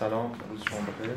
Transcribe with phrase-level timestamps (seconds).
[0.00, 1.14] سلام روز شما بخیر.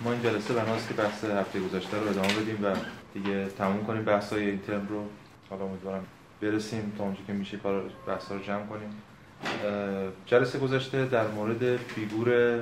[0.00, 2.76] ما این جلسه بناست که بحث هفته گذشته رو ادامه بدیم و
[3.14, 5.04] دیگه تموم کنیم بحث های این ترم رو.
[5.50, 6.04] حالا امیدوارم
[6.42, 9.02] برسیم تا اونجا که میشه کار بحث رو جمع کنیم.
[10.26, 12.60] جلسه گذشته در مورد فیگور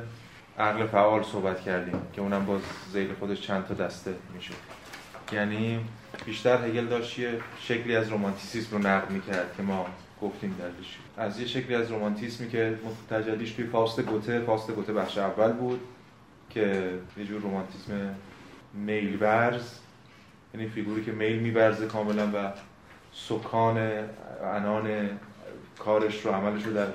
[0.59, 2.61] عقل فعال صحبت کردیم که اونم باز
[2.93, 4.55] زیل خودش چند تا دسته میشه.
[5.33, 5.81] یعنی
[6.25, 7.21] بیشتر هگل داشت
[7.61, 9.87] شکلی از رومانتیسیسم رو نقد می‌کرد که ما
[10.23, 12.79] گفتیم درش از یه شکلی از رومانتیسمی که
[13.11, 15.81] تجلیش توی فاست گوته فاست گوته بخش اول بود
[16.51, 18.15] که یه جور رومانتیسم
[18.75, 19.79] میل برز
[20.55, 22.53] یعنی فیگوری که میل میبرزه کاملا و
[23.13, 23.79] سکان
[24.45, 25.11] انان
[25.79, 26.87] کارش رو عملش رو در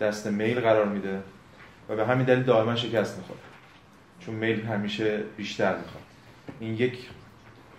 [0.00, 1.22] دست میل قرار میده
[1.88, 3.40] و به همین دلیل دائما شکست می‌خوره.
[4.20, 6.02] چون میل همیشه بیشتر می‌خواد.
[6.60, 7.08] این یک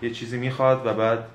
[0.01, 1.25] یه چیزی می‌خواد و بعد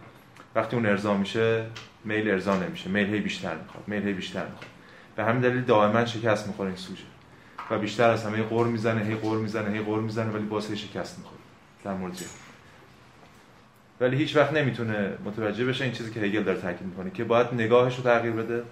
[0.55, 1.67] وقتی اون ارضا میشه
[2.07, 4.71] میل ارضا نمیشه میل هی بیشتر می‌خواد میل هی بیشتر می‌خواد.
[5.17, 7.05] به همین دلیل دائما شکست می‌خوره این سوژه.
[7.71, 10.77] و بیشتر از همه قور می‌زنه هی قور می‌زنه هی قور می‌زنه ولی باز هی
[10.77, 11.41] شکست می‌خوره.
[11.85, 12.17] در مورد
[14.01, 17.47] ولی هیچ وقت نمی‌تونه متوجه بشه این چیزی که هگل داره تاکید می‌کنه که باید
[17.55, 18.63] نگاهش رو تغییر بده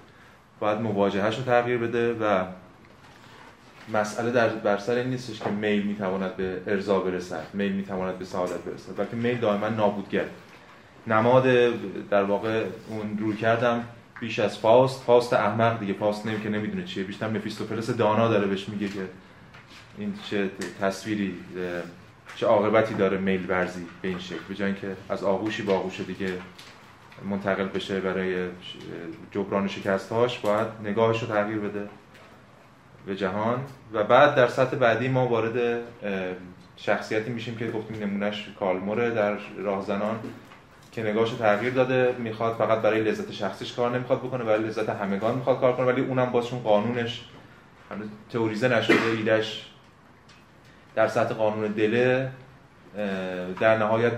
[0.61, 2.45] باید مواجهش رو تغییر بده و
[3.93, 8.25] مسئله در بر سر این نیستش که میل می‌تواند به ارضا برسد میل می‌تواند به
[8.25, 10.25] سعادت برسد بلکه میل دائما نابودگر
[11.07, 11.45] نماد
[12.11, 13.85] در واقع اون روی کردم
[14.21, 15.03] بیش از فاست.
[15.03, 17.05] فاست احمق دیگه فاست نمی که نمی‌دونه چیه.
[17.05, 19.09] بیشتر مفیستوفلس دانا داره بهش میگه که
[19.99, 21.35] این چه تصویری
[22.37, 24.39] چه عاقبتی داره میل ورزی به این شکل.
[24.49, 26.33] به جای که از آغوشی به آغوش دیگه
[27.31, 28.49] منتقل بشه برای
[29.31, 31.89] جبران شکستهاش باید نگاهش رو تغییر بده
[33.07, 33.61] به جهان.
[33.93, 35.81] و بعد در سطح بعدی ما وارد
[36.77, 40.19] شخصیتی میشیم که گفتیم نمونهش کالموره در راهزنان.
[40.95, 45.35] که نگاهش تغییر داده می‌خواد فقط برای لذت شخصیش کار نمی‌خواد بکنه برای لذت همگان
[45.35, 47.25] می‌خواد کار کنه ولی اونم بازشون قانونش
[48.33, 49.67] تئوریزه نشده ایدش
[50.95, 52.31] در سطح قانون دله
[53.61, 54.13] در نهایت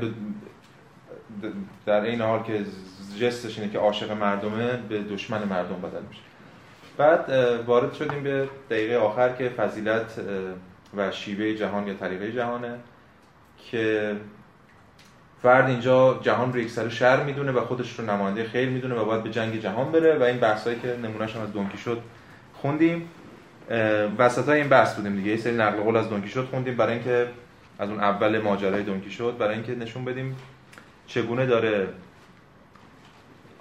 [1.86, 2.64] در این حال که
[3.20, 6.20] جستش اینه که عاشق مردمه به دشمن مردم بدل میشه.
[6.96, 7.30] بعد
[7.66, 10.20] وارد شدیم به دقیقه آخر که فضیلت
[10.96, 12.78] و شیوه جهان یا طریقه جهانه
[13.70, 14.16] که
[15.42, 19.04] فرد اینجا جهان رو یک سر شر می‌دونه و خودش رو نماینده خیر می‌دونه و
[19.04, 22.02] باید به جنگ جهان بره و این بحثایی که نمونهش از دونکی شد
[22.54, 23.08] خوندیم.
[24.18, 25.30] وسط این بحث بودیم دیگه.
[25.30, 27.28] یه سری نقل قول از دونکی شد خوندیم برای اینکه
[27.78, 29.36] از اون اول ماجرای دونکی شد.
[29.38, 30.36] برای اینکه نشون بدیم
[31.06, 31.88] چگونه داره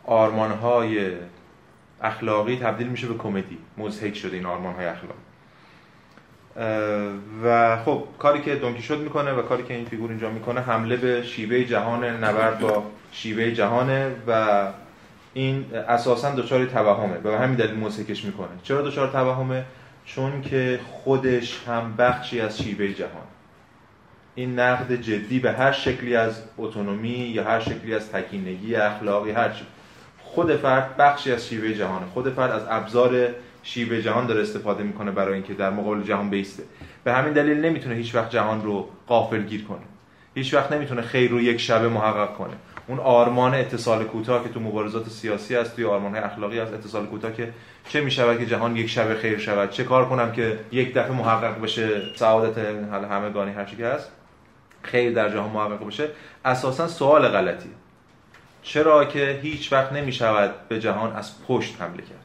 [0.06, 1.12] آرمانهای
[2.02, 3.58] اخلاقی تبدیل میشه به کمدی.
[3.78, 5.25] مزهک شده این آرمانهای اخلاقی.
[7.44, 11.24] و خب کاری که دونکیشوت می‌کنه و کاری که این فیگور اینجا می‌کنه حمله به
[11.24, 14.64] شیوه جهان نبرد با شیوه جهانه و
[15.34, 18.48] این اساسا دچار توهمه به همین دلیل موسیقیش می‌کنه.
[18.64, 19.66] چرا دچار توهمه؟
[20.06, 23.24] چون که خودش هم بخشی از شیوه جهان.
[24.36, 29.50] این نقد جدی به هر شکلی از اتونومی یا هر شکلی از تکینگی اخلاقی هر
[29.50, 29.66] چی.
[30.24, 32.06] خود فرد بخشی از شیوه جهانه.
[32.14, 33.30] خود فرد از ابزار
[33.68, 36.64] شیوه جهان داره استفاده می‌کنه برای اینکه در مقابل جهان بیسته.
[37.04, 39.80] به همین دلیل نمی‌تونه هیچ وقت جهان رو قافل گیر کنه.
[40.36, 42.54] هیچ وقت نمی‌تونه خیر رو یک شبه محقق کنه.
[42.88, 47.06] اون آرمان اتصال کوتاه که تو مبارزات سیاسی است توی آرمان های اخلاقی از اتصال
[47.06, 47.54] کوتاه که
[47.90, 51.62] چه می‌شود که جهان یک شبه خیر شود؟ چه کار کنم که یک دفعه محقق
[51.62, 52.58] بشه؟ سعادت
[53.12, 54.12] همگانی هر چی که هست
[54.82, 56.10] خیر در جهان محقق بشه.
[56.46, 57.70] اساسا سوال غلطی.
[58.64, 62.25] چرا که هیچ وقت نمی‌شود به جهان از پشت حمله کرد؟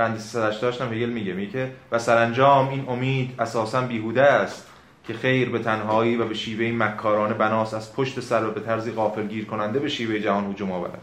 [0.00, 4.66] بند 380 هم هگل میگه میگه و سرانجام این امید اساسا بیهوده است
[5.06, 8.90] که خیر به تنهایی و به شیوه مکارانه بناس از پشت سر و به طرزی
[8.90, 10.98] غافلگیر کننده به شیوه جهان هجوم آورد.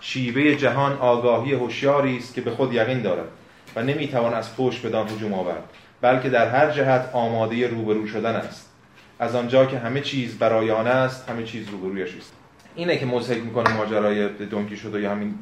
[0.00, 3.28] شیوه جهان آگاهی هوشیاری است که به خود یقین دارد
[3.76, 5.64] و نمی‌توان از پشت بدان هجوم آورد
[6.00, 8.72] بلکه در هر جهت آماده روبرو شدن است.
[9.18, 12.32] از آنجا که همه چیز برای آن است همه چیز روبرویش است.
[12.74, 15.34] اینه که مزهک می‌کنه ماجرای دونکی شده یا همین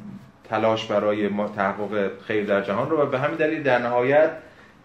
[0.49, 4.31] تلاش برای تحقق خیر در جهان رو و به همین دلیل در نهایت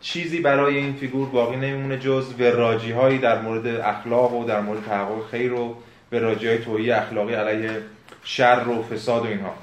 [0.01, 4.85] چیزی برای این فیگور باقی نمیمونه جز وراجی هایی در مورد اخلاق و در مورد
[4.85, 5.77] تحقق خیر و
[6.13, 7.71] وراجی های توهی اخلاقی علیه
[8.25, 9.55] شر و فساد و اینها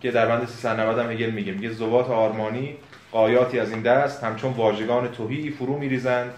[0.00, 2.76] که در بند 390 هم هگل میگه میگه زوات آرمانی
[3.12, 6.30] قایاتی از این دست همچون واژگان توهی فرو میریزند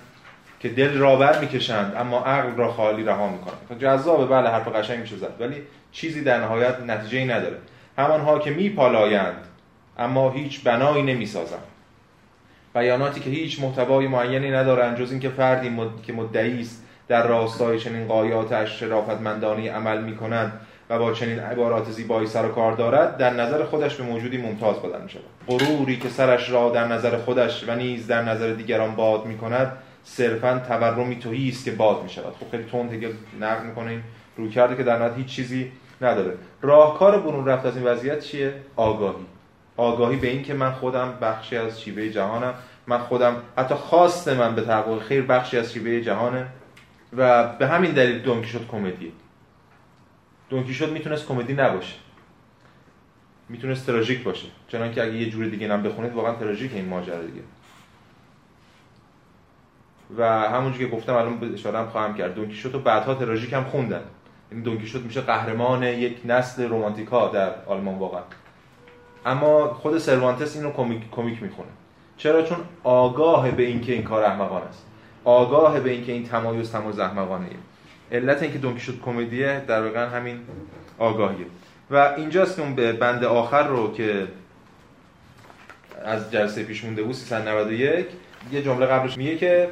[0.61, 3.59] که دل را بر می‌کشند اما عقل را خالی رها می‌کنند.
[3.69, 5.63] خب جذابه بله حرف قشنگ میشه زد ولی
[5.93, 7.57] چیزی در نهایت نتیجه ای نداره.
[7.99, 9.45] همانها که میپالایند
[9.99, 11.63] اما هیچ بنایی نمی‌سازند.
[12.75, 16.03] بیاناتی که هیچ محتوای معینی ندارند جز اینکه فردی مد...
[16.03, 20.61] که مدعی است در راستای چنین قایات شرافتمندانی عمل می‌کنند
[20.91, 24.77] و با چنین عبارات زیبایی سر و کار دارد در نظر خودش به موجودی ممتاز
[24.77, 28.95] بدن می شود غروری که سرش را در نظر خودش و نیز در نظر دیگران
[28.95, 29.73] باد می کند
[30.05, 33.05] صرفا تورمی توهی است که باد می شود خب خیلی تند
[33.41, 34.03] نقد می‌کنه این.
[34.37, 36.39] روی که در نهایت هیچ چیزی نداره.
[36.63, 39.27] راهکار برون رفت از این وضعیت چیه؟ آگاهی.
[39.77, 42.55] آگاهی به این که من خودم بخشی از شیوه جهانم.
[42.87, 46.47] من خودم حتی خواست من به تحقق خیر بخشی از شیوه جهانه.
[47.17, 49.13] و به همین دلیل دونکی شد کمدی
[50.51, 51.95] دونکی شد می‌تونست کمدی نباشه.
[53.49, 54.47] می‌تونست تراژیک باشه.
[54.69, 57.43] چنان که اگه یه جور دیگه نم بخونید واقعا تراژیک این ماجرا دیگه.
[60.19, 62.35] و همونجوری که گفتم الان اشاره هم خواهم کرد.
[62.35, 64.03] دونکی شد و بعدها تراژیک هم خوندن.
[64.55, 68.23] این دونکی شد میشه قهرمان یک نسل رومانتیکا در آلمان واقعا.
[69.27, 71.69] اما خود سروانتس اینو کمیک کمیک می‌خونه.
[72.17, 74.87] چرا؟ چون آگاه به اینکه این کار احمقانه است.
[75.25, 77.47] آگاه به اینکه این تمایز تمایز احمقانه
[78.13, 80.39] علت اینکه شد کمدیه در واقع همین
[80.99, 81.47] آگاهیه.
[81.91, 84.29] و اینجاست که اون به بند آخر رو که
[86.05, 88.07] از جلسه پیش مونده بود 391
[88.53, 89.69] یه جمله قبلش میگه که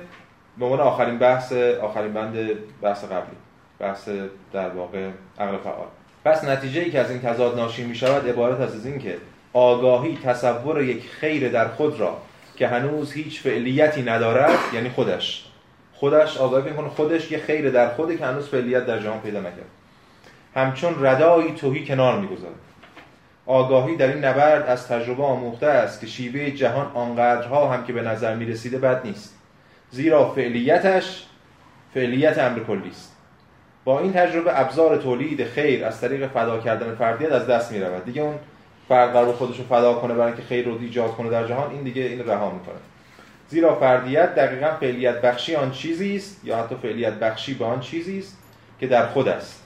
[0.58, 1.52] به عنوان آخرین بحث
[1.82, 2.34] آخرین بند
[2.82, 3.36] بحث قبلی.
[3.82, 4.08] بحث
[4.52, 5.86] در واقع عقل فعال.
[6.24, 9.16] پس نتیجه ای که از این تضاد ناشی می شود عبارت از این که
[9.52, 12.16] آگاهی تصور یک خیر در خود را
[12.56, 15.46] که هنوز هیچ فعلیتی ندارد یعنی خودش.
[15.94, 19.70] خودش آگاهی می‌کنه خودش یه خیر در خوده که هنوز فعلیت در جهان پیدا نکرد.
[20.54, 22.54] همچون ردایی توهی کنار می‌گذارد
[23.46, 28.02] آگاهی در این نبرد از تجربه آموخته است که شیوه جهان آنقدرها هم که به
[28.02, 29.34] نظر می‌رسیده بد نیست.
[29.90, 31.26] زیرا فعلیتش
[31.94, 33.11] فعلیت امر کلی است
[33.84, 38.04] با این تجربه ابزار تولید خیر از طریق فدا کردن فردیت از دست می رود
[38.04, 38.34] دیگه اون
[38.88, 41.82] فرد قرار خودش رو فدا کنه برای اینکه خیر رو ایجاد کنه در جهان این
[41.82, 42.74] دیگه این رها می‌کنه.
[43.48, 48.18] زیرا فردیت دقیقا فعلیت بخشی آن چیزی است یا حتی فعلیت بخشی به آن چیزی
[48.18, 48.38] است
[48.80, 49.62] که در خود است.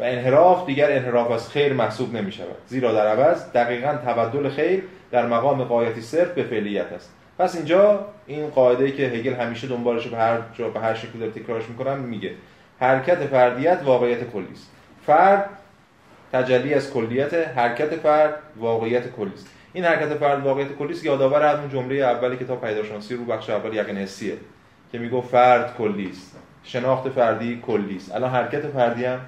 [0.00, 4.82] و انحراف دیگر انحراف از خیر محسوب نمی شود زیرا در عوض دقیقا تبدل خیر
[5.10, 7.12] در مقام غایتی صرف به فعلیت است.
[7.38, 11.32] پس اینجا این قاعده که هگل همیشه دنبالش به هر جا به هر شکلی داره
[11.32, 12.30] تکرارش می‌کنم میگه
[12.80, 14.70] حرکت فردیت واقعیت کلی است.
[15.06, 15.50] فرد
[16.32, 19.46] تجلی از کلیت حرکت فرد واقعیت کلی است.
[19.72, 23.74] این حرکت فرد واقعیت کلی است یادآور همون جمله اولی کتاب پیداشناسی رو بخش اول
[23.74, 24.36] یقین حسیه
[24.92, 26.36] که میگه فرد کلی است.
[26.62, 28.14] شناخت فردی کلی است.
[28.14, 29.20] الان حرکت فردی هم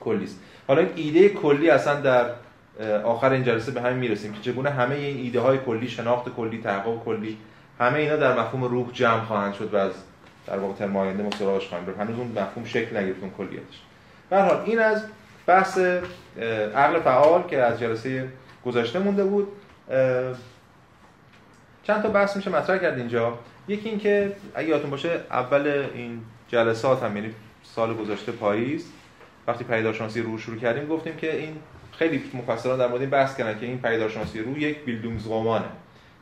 [0.00, 0.40] کلی است.
[0.68, 2.24] حالا این ایده کلی اصلا در
[3.04, 6.60] آخر این جلسه به همین می‌رسیم که چگونه همه این ایده های کلی شناخت کلی
[6.62, 7.36] تحقق کلی
[7.80, 9.92] همه اینا در مفهوم روح جمع خواهند شد و از
[10.48, 12.00] در واقع ترم آینده ما سراغش خواهیم رفت.
[12.00, 13.80] هنوز اون مفهوم شکل نگرفت اون کلیتش.
[14.30, 15.04] به حال این از
[15.46, 15.78] بحث
[16.74, 18.28] عقل فعال که از جلسه
[18.64, 19.48] گذشته مونده بود.
[21.82, 23.38] چند تا بحث میشه مطرح کرد اینجا.
[23.68, 28.92] یکی این که اگه یادتون باشه اول این جلسات هم یعنی سال گذشته پاییز
[29.46, 31.56] وقتی پیدارشناسی رو شروع کردیم گفتیم که این
[31.92, 35.64] خیلی مفصلا در مورد این بحث کردن که این پیدارشناسی رو یک بیلدونگزرمانه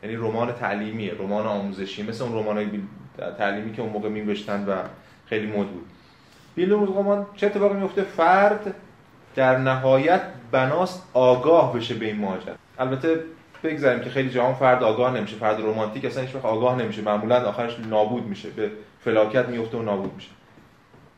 [0.02, 2.66] یعنی رمان تعلیمیه رمان آموزشی مثل اون رمانای
[3.38, 4.74] تعلیمی که اون موقع می‌نوشتن و
[5.26, 5.86] خیلی مد بود.
[6.54, 8.74] بیلدونگزرمان چه اتفاقی میفته فرد
[9.34, 13.20] در نهایت بناست آگاه بشه به این ماجرا البته
[13.64, 17.02] بگذاریم که خیلی جهان فرد آگاه نمیشه فرد رمانتیک اصلا هیچ آگاه نمیشه.
[17.02, 18.70] معمولا آخرش نابود میشه به
[19.00, 20.28] فلاکت میفته و نابود میشه.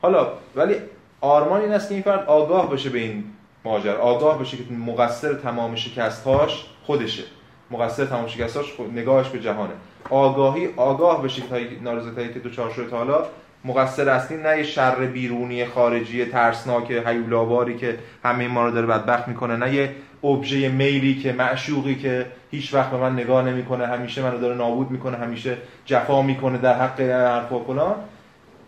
[0.02, 0.74] حالا ولی
[1.20, 3.24] آرمان این است که این فرد آگاه بشه به این
[3.64, 7.22] ماجرا آگاه بشه که مقصر تمام شکستهاش خودشه.
[7.70, 9.72] مقصر تمام شکستهاش نگاهش به جهانه.
[10.10, 13.24] آگاهی آگاه بشه که نارضایتی که دچار شده حالا.
[13.64, 19.28] مقصر اصلی نه یه شر بیرونی خارجی ترسناک هیولاواری که همه ما رو داره بدبخت
[19.28, 19.94] می‌کنه نه یه
[20.24, 24.90] ابژه میلی که معشوقی که هیچ وقت به من نگاه نمی‌کنه همیشه منو داره نابود
[24.90, 27.94] می‌کنه همیشه جفا می‌کنه در حق حرف و فلان.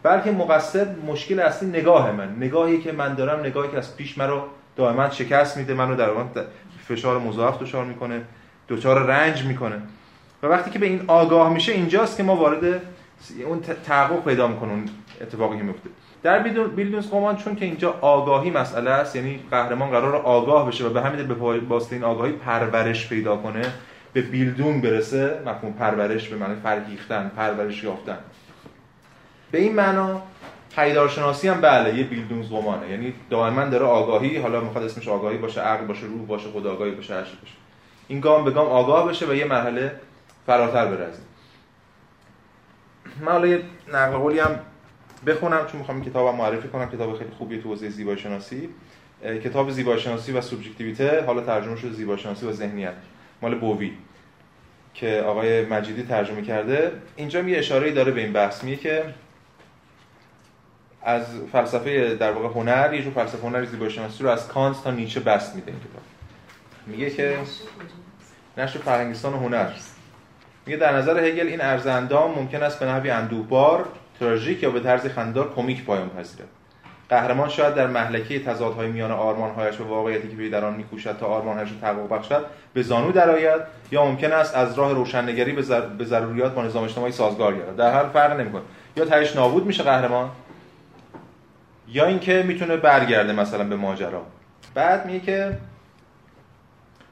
[0.03, 2.37] بلکه مقصر مشکل اصلی نگاه من.
[2.37, 6.09] نگاهی که من دارم نگاهی که از پیش مرا دائما شکست میده منو در
[6.89, 8.21] فشار مضاعف دچار می‌کنه
[8.69, 9.83] دچار رنج می‌کنه.
[10.43, 12.83] و وقتی که به این آگاه میشه اینجاست که ما وارد
[13.47, 14.85] اون تحقق پیدا می‌کنه
[15.21, 15.91] اتفاقی که میفته
[16.23, 20.91] در بیلدونز قمان چون که اینجا آگاهی مسئله است یعنی قهرمان قرار آگاه بشه و
[20.91, 21.35] به همین به
[21.69, 23.63] واسطه این آگاهی پرورش پیدا کنه
[24.13, 28.19] به بیلدون برسه مفهوم پرورش به معنی فرهیختن پرورش یافتن.
[29.51, 30.23] به این معنا
[30.77, 35.61] پیدارشناسی هم بله یه بیلدونز قمانه یعنی دائما داره آگاهی حالا می‌خواد اسمش آگاهی باشه
[35.61, 37.55] عقل باشه روح باشه خود آگاهی باشه هر باشه.
[38.09, 39.93] این گام به گام آگاه بشه و یه مرحله
[40.47, 41.19] فراتر برسه
[43.21, 44.61] من حالا یه نقل قولی هم
[45.27, 46.91] بخونم چون می‌خوام این کتابم معرفی کنم.
[46.91, 48.69] کتاب خیلی خوبی تو حوزه زیبایی شناسی
[49.45, 52.95] کتاب زیبایی شناسی و سوبژکتیویته حالا ترجمه شده زیبایی شناسی و ذهنیت.
[53.43, 53.93] مال بووی
[54.95, 56.93] که آقای مجیدی ترجمه کرده.
[57.17, 58.65] اینجا یه اشاره‌ای داره به این بحث.
[58.65, 59.15] میگه که
[61.03, 64.91] از فلسفه در واقع هنر یه جور فلسفه هنر زیبایی شناسی رو از کانت تا
[64.91, 66.03] نیچه بست میده این کتاب.
[66.87, 67.39] میگه که
[68.59, 69.71] نشر فرهنگستان هنر.
[70.71, 73.85] میگه در نظر هگل این ارزندام ممکن است به نحوی اندوهبار
[74.21, 76.49] تراژیک یا به طرز خندار کمیک پایان پذیرد.
[77.09, 81.69] قهرمان شاید در محلکه تضادهای میان آرمانهایش و واقعیتی که در آن میکوشد تا آرمانهایش
[81.71, 83.61] را تحقق بخشد به زانو درآید
[83.91, 85.53] یا ممکن است از راه روشننگری
[85.99, 87.77] به ضروریات با نظام اجتماعی سازگار گردد.
[87.77, 88.63] در هر فرق نمی‌کنه.
[88.97, 90.31] یا تهش نابود میشه قهرمان
[91.89, 94.23] یا اینکه می‌تونه برگرده مثلا به ماجرا.
[94.75, 95.59] بعد میگه که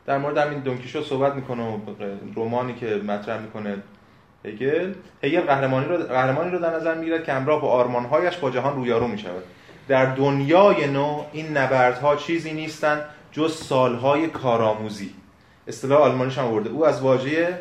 [0.09, 1.79] در مورد همین دونکیشو صحبت می‌کنه و
[2.37, 3.77] رمانی که مطرح می‌کنه
[4.45, 8.75] هگل هگل قهرمانی رو قهرمانی رو در نظر می‌گیرد که همراه با آرمانهایش با جهان
[8.77, 9.43] رویارو می‌شود.
[9.89, 15.15] در دنیای نو این نبردها چیزی نیستند جز سالهای کارآموزی.
[15.67, 16.71] اصطلاح آلمانیش هم آورده.
[16.71, 17.61] او از واژه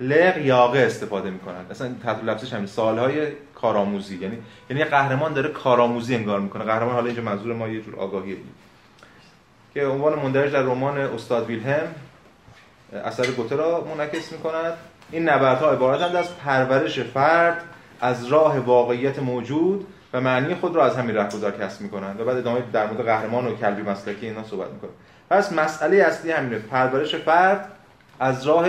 [0.00, 4.18] لغ یاقه استفاده می‌کنن اصلا تحت لفظش همین سالهای کارآموزی.
[4.18, 4.38] یعنی
[4.70, 6.64] یعنی قهرمان داره کارآموزی انگار می‌کنه.
[6.64, 8.36] قهرمان حالا اینجا منظور ما یه جور آگاهیه.
[9.74, 11.86] که عنوان مندرج در رمان استاد ویلهم
[13.04, 14.72] اثر گوته را منعکس می‌کند.
[15.10, 17.62] این نبردها عبارتند از پرورش فرد
[18.00, 22.20] از راه واقعیت موجود و معنی خود را از همین رهگذار کسب می‌کنند.
[22.20, 24.90] و بعد ادامه در مورد قهرمان و کلبی مسلکی اینا صحبت می‌کنه
[25.30, 26.58] پس مسئله اصلی همینه.
[26.58, 27.68] پرورش فرد
[28.20, 28.66] از راه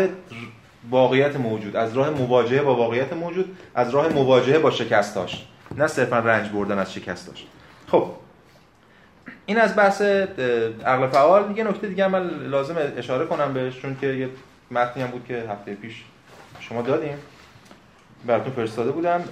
[0.89, 5.45] واقعیت موجود از راه مواجهه با واقعیت موجود از راه مواجهه با شکستاش
[5.77, 7.45] نه صرفا رنج بردن از شکستاش
[7.87, 8.11] خب
[9.45, 10.01] این از بحث
[10.85, 11.57] عقل فعال.
[11.57, 14.29] یه نکته دیگه من لازم اشاره کنم بهش چون که یه
[14.71, 16.03] متنی هم بود که هفته پیش
[16.59, 17.17] شما دادیم
[18.25, 19.23] براتون فرستاده بودم.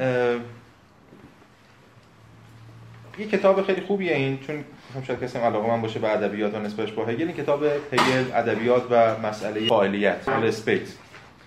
[3.17, 4.63] یه کتاب خیلی خوبیه این چون
[5.07, 7.27] شاید کسی علاقه من باشه به ادبیات و نسبتش با هگل.
[7.27, 10.29] این کتاب هگل ادبیات و مسئله فاعلیت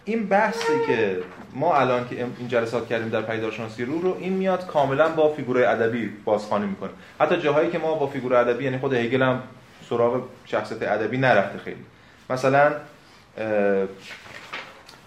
[0.08, 1.18] این بحثی که
[1.54, 5.60] ما الان که این جلسات کردیم در پدیدارشناسی رو رو این میاد کاملا با figure
[5.60, 6.90] ای ادبی بازخوانی می‌کنه.
[7.20, 9.42] حتی جاهایی که ما با figure ادبی یعنی خود هگل هم
[9.90, 11.84] سراغ شخصیت ادبی نرفته خیلی.
[12.30, 12.72] مثلا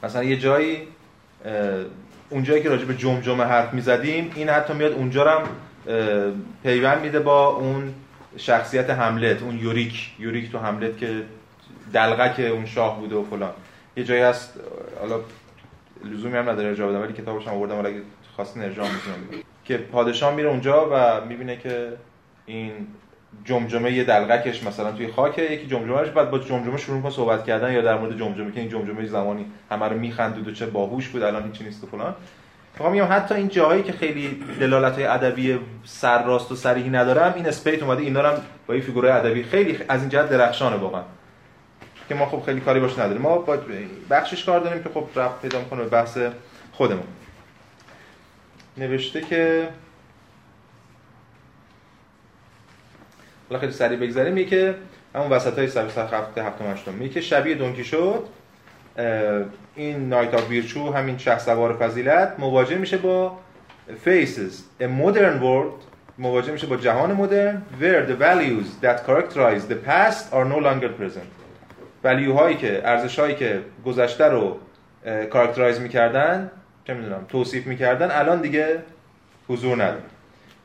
[0.04, 0.88] مثلا یه جایی
[2.30, 5.48] اونجایی که راجع به جمجمه حرف می‌زدیم این حتی میاد اونجا هم
[6.64, 7.94] پیوند میده با اون
[8.38, 10.12] شخصیت هملت اون یوریک.
[10.20, 11.22] یوریک تو هملت که
[11.94, 13.54] دلغک اون شاه بوده و فلان.
[14.00, 14.54] یه جایی هست
[15.00, 15.20] حالا
[16.06, 18.02] لزومی هم نداره ارجاع بدم ولی کتابش هم آوردم ولی
[18.36, 21.94] خواستین ارجاع می‌تونم که پادشاه میره اونجا و می‌بینه که
[22.46, 22.72] این
[23.46, 27.74] جمجمه یه دلغکش مثلا توی خاکه یکی جمجمهش بعد با جمجمه شروع می‌کنه صحبت کردن
[27.74, 31.24] یا در مورد جمجمه که این جمجمه زمانی همه رو میخندید و چه باهوش بود
[31.24, 32.16] الان هیچی نیست و فلان.
[32.74, 37.46] می‌خوام میگم حتی این جاهایی که خیلی دلالت های ادبی سرراست و صریحی ندارم این
[37.46, 38.38] اسپیت اومده اینا رو
[38.68, 41.04] با این figure ای ادبی خیلی از این جهت درخشانه واقعا.
[42.10, 43.22] که ما خب خیلی کاری باش نداریم.
[43.22, 43.58] ما با
[44.10, 46.18] بخشش کار داریم که خب ربط پیدا کنه به بحث
[46.72, 47.08] خودمون.
[48.78, 49.70] نوشته که
[53.50, 54.34] حالا خیلی سریع بگذریم.
[54.34, 54.76] میگه که
[55.16, 58.24] همون وسط های سر هفته هفتم هشتم میگه که شبیه دون کیشوت.
[59.76, 63.38] این knight of virtue همین شخص شهسوار فضیلت مواجه میشه با
[64.06, 65.84] faces a modern world
[66.18, 70.90] مواجه میشه با جهان مدرن where the values that characterize the past are no longer
[70.90, 71.39] present.
[72.04, 74.60] ولیو هایی که ارزش هایی که گذشته رو
[75.30, 76.52] کاراکترایز می‌کردن
[76.88, 78.80] چه می‌دونم توصیف می‌کردن الان دیگه
[79.48, 80.04] حضور نداره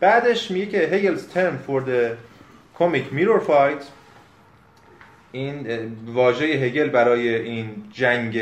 [0.00, 2.16] بعدش میگه که هگل's term for the
[2.78, 3.84] comic mirror fight
[5.32, 5.66] این
[6.06, 8.40] واژه هگل برای این جنگ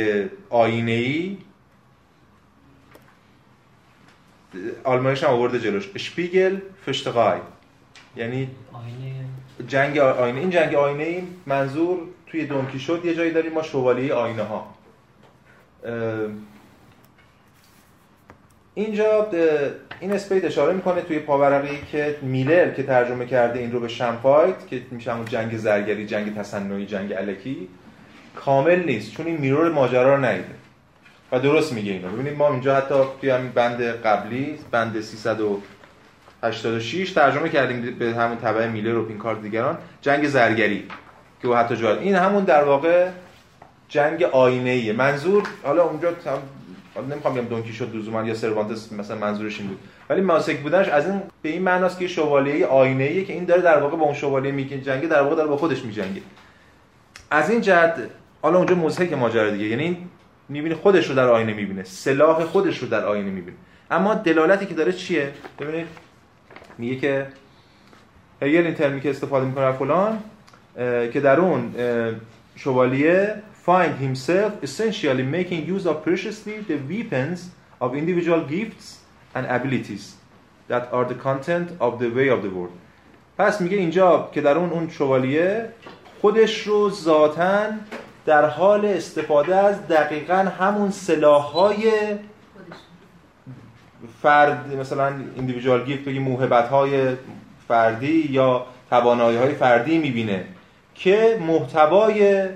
[0.51, 1.39] آینه ای
[4.85, 5.89] آلمانیش هم آورده جلوش.
[5.97, 6.57] شپیگل
[6.87, 7.39] فشتقای
[8.17, 8.51] یعنی
[9.69, 10.41] جنگ آینه.
[10.41, 11.99] این جنگ آینه ای منظور
[12.33, 14.75] توی دونکی شد یه جایی داریم ما شوالیه آینه ها
[18.75, 19.31] اینجا
[20.01, 24.67] این اسپیت اشاره می‌کنه توی پاورقی که میلر که ترجمه کرده این رو به شمفایت
[24.67, 27.69] که میشه همون جنگ زرگری جنگ تصنعی جنگ الکی
[28.37, 30.55] کامل نیست چون این میرور ماجرا رو ندیده.
[31.33, 32.09] و درست میگه اینو.
[32.09, 38.67] ببینید ما اینجا حتی توی همین بند قبلی بند 386 ترجمه کردیم به همون تبع
[38.67, 39.79] میلر و پینکارد دیگران.
[40.01, 40.89] جنگ زرگری.
[41.43, 43.09] که او حتی این همون در واقع
[43.89, 46.13] جنگ آینه منظور حالا اونجا
[46.95, 49.79] حالا نمی‌خوام بگم دونکی شد لزوما یا سروانتس مثلا منظورش این بود.
[50.11, 53.63] ولی ماسک بودنش از این به این معناست که شوالیه آینه ایه که این داره
[53.63, 56.23] در واقع با اون شوالیه میگه جنگه در واقع داره با خودش میجنگه.
[57.31, 57.95] از این جهت
[58.43, 59.65] حالا اونجا مضحک ماجرا دیگه.
[59.65, 60.09] یعنی
[60.49, 61.85] می‌بینه خودش رو در آینه می‌بینه.
[61.85, 63.57] سلاح خودش رو در آینه می‌بینه.
[63.91, 65.87] اما دلالتی که داره چیه؟ ببینید
[66.79, 67.27] میگه که
[68.43, 70.19] هگل این ترمی که استفاده می‌کنه فلان.
[71.13, 71.75] که در اون
[72.57, 77.51] شوالیه find himself essentially making use of preciously the weapons
[77.81, 78.87] of individual gifts
[79.35, 80.17] and abilities
[80.69, 82.73] that are the content of the way of the world.
[83.39, 85.69] پس میگه اینجا که در اون اون شوالیه
[86.21, 87.67] خودش رو ذاتا
[88.27, 91.93] در حال استفاده از دقیقا همون سلاحهای
[94.23, 97.17] فرد مثلا ایندیویدوال گیفت بگی موهبت های
[97.69, 100.45] فردی یا توانایی های فردی می‌بینه.
[101.03, 102.47] که محتوای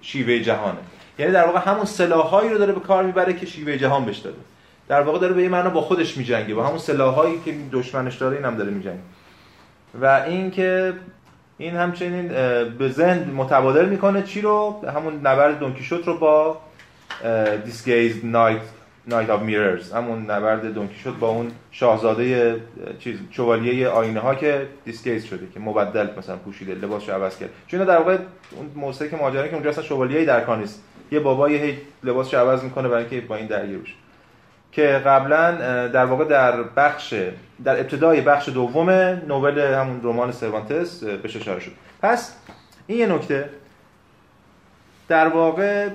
[0.00, 0.78] شیوه جهانه.
[1.18, 4.36] یعنی در واقع همون سلاحهایی رو داره به کار می‌بره که شیوه جهان بهش داده.
[4.88, 6.54] در واقع داره به این معنا با خودش میجنگه.
[6.54, 8.98] با همون سلاحهایی که دشمنش داره اینم داره میجنگه.
[10.00, 10.92] و این که
[11.58, 12.28] این همچنین
[12.78, 16.60] به ذهن متبادر می‌کنه چی رو؟ همون نبرد دون کیشوت رو با
[17.64, 18.60] disguised knight,
[19.08, 22.56] knight of mirrors همون نبرد دون کیشوت با اون شاهزاده
[22.98, 27.50] چیز شوالیه آینه ها که disguise شده که مبدل مثلا پوشیده لباسش عوض کرد.
[27.66, 28.18] چون در واقع
[28.56, 32.34] اون موسیقی که ماجرا که اونجا اصلا شوالیه در کار نیست یه بابایی هی لباسش
[32.34, 33.94] عوض می‌کنه برای اینکه با این درگیر بشه.
[34.72, 35.52] که قبلا
[35.88, 37.14] در واقع در بخش
[37.64, 38.90] در ابتدای بخش دوم
[39.28, 41.72] نوبل همون رمان سروانتس بهش اشاره شد.
[42.02, 42.36] پس
[42.86, 43.50] این یه نکته.
[45.08, 45.88] در واقع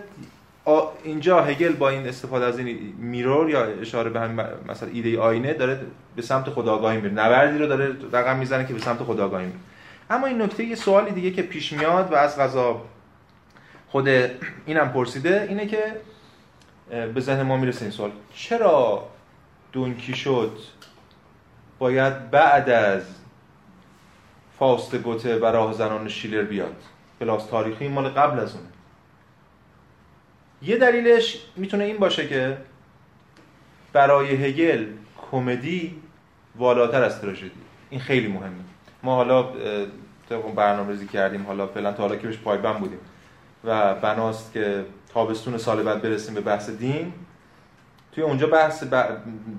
[1.04, 5.54] اینجا هگل با این استفاده از این میرور یا اشاره به همین مثلا ایده آینه
[5.54, 5.80] داره
[6.16, 7.14] به سمت خداگاهی میره.
[7.14, 9.58] نبردی رو داره رقم می‌زنه که به سمت خداگاهی میره.
[10.10, 12.82] اما این نکته یه سوالی دیگه که پیش میاد و از غذا
[13.88, 14.08] خود
[14.66, 15.84] اینم پرسیده اینه که
[17.14, 18.12] به ذهن ما می‌رسه این سوال.
[18.34, 19.08] چرا
[19.72, 20.58] دونکی شد؟
[21.80, 23.04] باید بعد از
[24.60, 26.76] فاست گوته و راه زنان شیلر بیاد.
[27.20, 28.68] پلاس تاریخی مال قبل از اونه
[30.66, 32.58] یه دلیلش می‌تونه این باشه که
[33.94, 34.86] برای هگل
[35.32, 35.96] کمدی
[36.56, 37.52] والاتر از تراژدی.
[37.90, 38.64] این خیلی مهمه.
[39.04, 39.44] ما حالا
[40.30, 43.00] طبق برنامه‌ریزی کردیم حالا فعلا تا حالا که بهش پایبند بودیم
[43.64, 47.14] و بناست که تابستون سال بعد برسیم به بحث دین
[48.12, 48.96] توی اونجا بحث ب...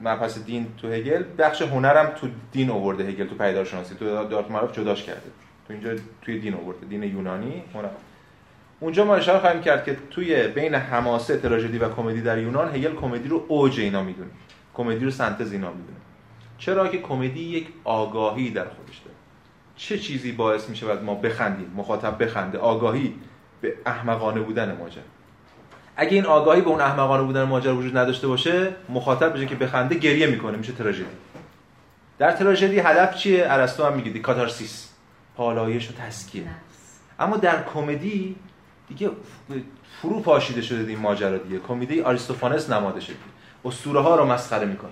[0.04, 4.78] مبحث دین تو هگل بخش هنرم تو دین آورده هگل تو پیدارشناسی تو دارت معرف
[4.78, 5.30] جداش کرده.
[5.66, 5.90] تو اینجا
[6.22, 6.86] توی دین آورده.
[6.86, 7.88] دین یونانی هنر.
[8.80, 12.94] اونجا ما اشاره خواهیم کرد که توی بین حماسه تراژدی و کمدی در یونان هگل
[12.94, 14.30] کمدی رو اوج اینا می‌دونه.
[14.74, 15.98] کمدی رو سنتز اینا می‌دونه.
[16.58, 19.16] چرا که کمدی یک آگاهی در خودش داره.
[19.76, 22.58] چه چیزی باعث میشه بعد ما بخندیم؟ مخاطب بخنده.
[22.58, 23.14] آگاهی
[23.60, 25.02] به احمقانه بودن ماجرا.
[25.96, 29.94] اگه این آگاهی به اون احمقانه بودن ماجرا وجود نداشته باشه مخاطب بشه که بخنده
[29.94, 31.04] گریه می‌کنه میشه تراژدی.
[32.18, 34.88] در تراژدی هدف چیه؟ ارسطو هم میگه کاتارسیس
[35.36, 36.44] پالایش و تسکیه
[37.18, 38.36] اما در کمدی
[38.88, 39.10] دیگه
[40.02, 41.58] فرو پاشیده شده این ماجرا دیگه.
[41.68, 43.16] کمدی آریستوفانس نماده شده.
[43.64, 44.90] اسطوره ها رو مسخره می‌کنه.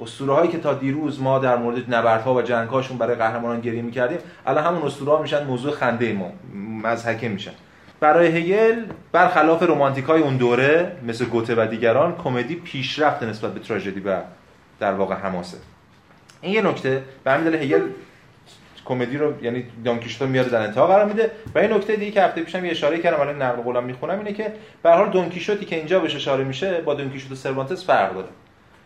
[0.00, 4.18] اسطوره هایی که تا دیروز ما در مورد نبردها و جنگ‌هاشون برای قهرمانان گریه می‌کردیم
[4.46, 6.32] الان همون اسطوره ها میشن موضوع خنده ما
[6.82, 7.52] مزحکه میشن.
[8.00, 13.60] برای هگل برخلاف رومانتیک های اون دوره مثل گوته و دیگران کمدی پیشرفت نسبت به
[13.60, 14.20] تراژدی و
[14.80, 15.56] در واقع حماسه.
[16.40, 17.02] این یه نکته.
[17.24, 17.88] به همین دلیل هگل
[18.90, 21.30] کمدی رو یعنی دونکیشوتو میاره در انتها قرار میده.
[21.54, 24.32] و این نکته دیگه که هفته پیشم یه اشاره کردم الان نقل قولم می‌خونم اینه
[24.32, 28.28] که به حال دونکیشوتی که اینجا بهش اشاره میشه با دونکیشوت سروانتس فرق داره.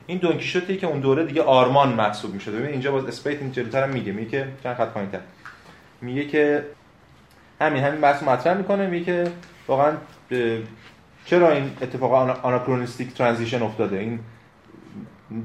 [0.07, 4.13] این دونکیشوتی که اون دوره دیگه آرمان محسوب میشه ببین اینجا باز اسپیت این میگه
[4.13, 5.21] میگه که چند خط پایینتر.
[6.01, 6.65] میگه که
[7.61, 9.25] همین همین بحث مطرح می‌کنه میگه که
[9.69, 9.93] واقعا
[11.27, 12.13] چرا این اتفاق
[12.45, 14.21] آناکرونیستیک ترانزیشن افتاده؟ این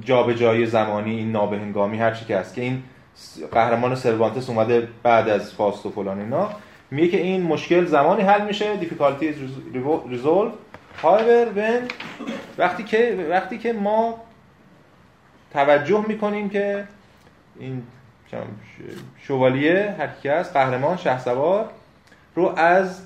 [0.01, 2.83] جابجایی زمانی این نابهنگامی هر چی که هست که این
[3.51, 6.49] قهرمان سروانتس اومده بعد از فاست و فلان اینا.
[6.91, 9.36] میگه که این مشکل زمانی حل میشه is
[10.12, 10.53] resolved.
[11.03, 11.93] However when
[12.58, 14.21] وقتی که وقتی که ما
[15.53, 16.88] توجه می‌کنیم که
[17.60, 17.84] این
[19.17, 21.69] شوالیه هر کی هست قهرمان شهسوار
[22.36, 23.01] رو از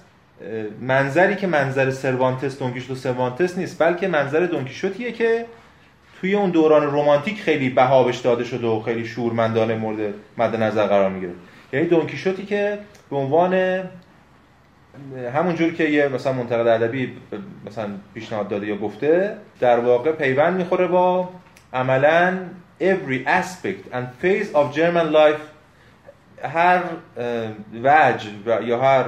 [0.81, 5.45] منظری که منظر سروانتس دونکیشوت و سروانتس نیست بلکه منظر دونکیشوتیه که
[6.23, 11.09] توی اون دوران رومانتیک خیلی بهابش داده شده و خیلی شورمندانه مورد مد نظر قرار
[11.09, 11.31] می‌گیره
[11.73, 12.77] یعنی دونکیشوتی که
[13.09, 13.53] به عنوان
[15.33, 17.11] همون جور که یه مثلا منتقد ادبی
[17.65, 21.29] مثلا پیشنهاد داده یا گفته در واقع پیوند می‌خوره با
[21.73, 22.37] عملا
[22.81, 25.43] every aspect and phase of German life.
[26.43, 26.81] هر
[27.83, 28.29] وجه
[28.65, 29.05] یا هر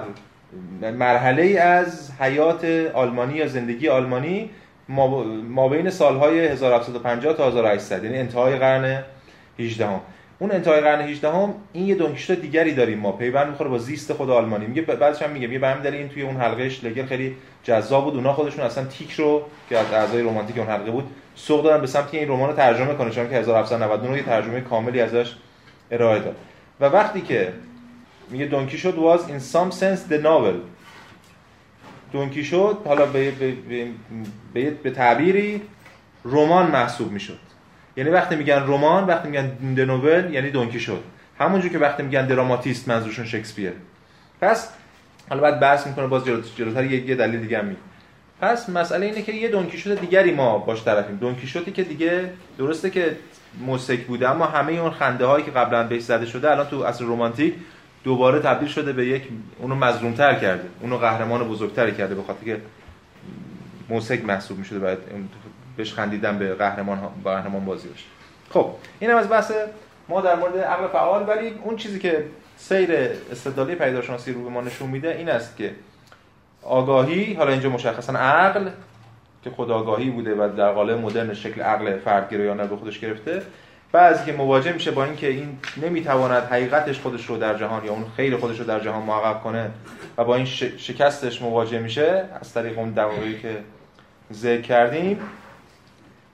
[0.82, 4.50] مرحله از حیات آلمانی یا زندگی آلمانی
[4.90, 9.04] ما بین سالهای 1750 تا 1800 یعنی انتهای قرن
[9.60, 10.00] 18 هم.
[10.40, 13.12] اون انتهای قرن 18 هم این یه دونکیشت دیگری داریم ما.
[13.12, 14.66] پیوند می‌خوره با زیست خود آلمانی.
[14.66, 18.16] میگه بعدش هم میگه میگه به همین این توی اون حلقه شلگر خیلی جذاب بود.
[18.16, 21.04] اونا خودشون اصلا تیک رو که از اعضای رمانتیک اون حلقه بود
[21.36, 23.12] سوق دادن به سمت این رمان رو ترجمه کنه.
[23.12, 25.36] چون که 1799 یه ترجمه کاملی ازش
[25.92, 26.36] ارائه داد.
[26.80, 27.54] و وقتی که
[28.30, 30.75] میگه دونکی شد was in some sense the novel.
[32.16, 33.54] دونکی شد حالا به, به,
[34.54, 35.62] به, به, تعبیری
[36.26, 37.40] رمان محسوب می‌شد.
[37.98, 41.04] یعنی وقتی میگن رمان وقتی میگن دنوول یعنی دونکی شد.
[41.40, 43.72] همونجور که وقتی میگن دراماتیست منظورشون شکسپیر
[44.42, 44.70] پس
[45.30, 46.24] حالا بعد بحث می‌کنه باز
[46.58, 47.76] جلوتر یه دلیل دیگه هم
[48.42, 51.16] پس مسئله اینه که یه دونکیشوت دیگری ما باش طرفیم.
[51.16, 53.18] دونکیشوتی که دیگه درسته که
[53.60, 57.06] موسیک بوده اما همه اون خنده هایی که قبلا بهش زده شده الان تو اصل
[57.06, 57.54] رمانتیک
[58.06, 59.24] دوباره تبدیل شده به یک
[59.60, 60.64] اونو مظلومتر کرده.
[60.82, 62.62] اونو قهرمان بزرگتری کرده به خاطر که
[63.90, 64.98] موسیک محسوب می‌شده بعد
[65.78, 68.06] بهش خندیدن به قهرمان قهرمان بازی باشه.
[68.50, 69.52] خب اینم از بحث
[70.10, 71.28] ما در مورد عقل فعال.
[71.28, 72.26] ولی اون چیزی که
[72.58, 72.92] سیر
[73.32, 75.72] استدلالی پیداشناسی رو به ما نشون میده این است که
[76.64, 78.70] آگاهی حالا اینجا مشخصا عقل
[79.44, 83.42] که خداگاهی بوده و در قالب مدرن شکل عقل فردگرایانه به خودش گرفته
[83.92, 88.06] بعضی که مواجه میشه با اینکه این نمی‌تواند حقیقتش خودش رو در جهان یا اون
[88.18, 89.72] خیر خودش رو در جهان محقق کنه
[90.18, 93.64] و با این شکستش مواجه میشه از طریق اون دقایقی که
[94.34, 95.20] ذکر کردیم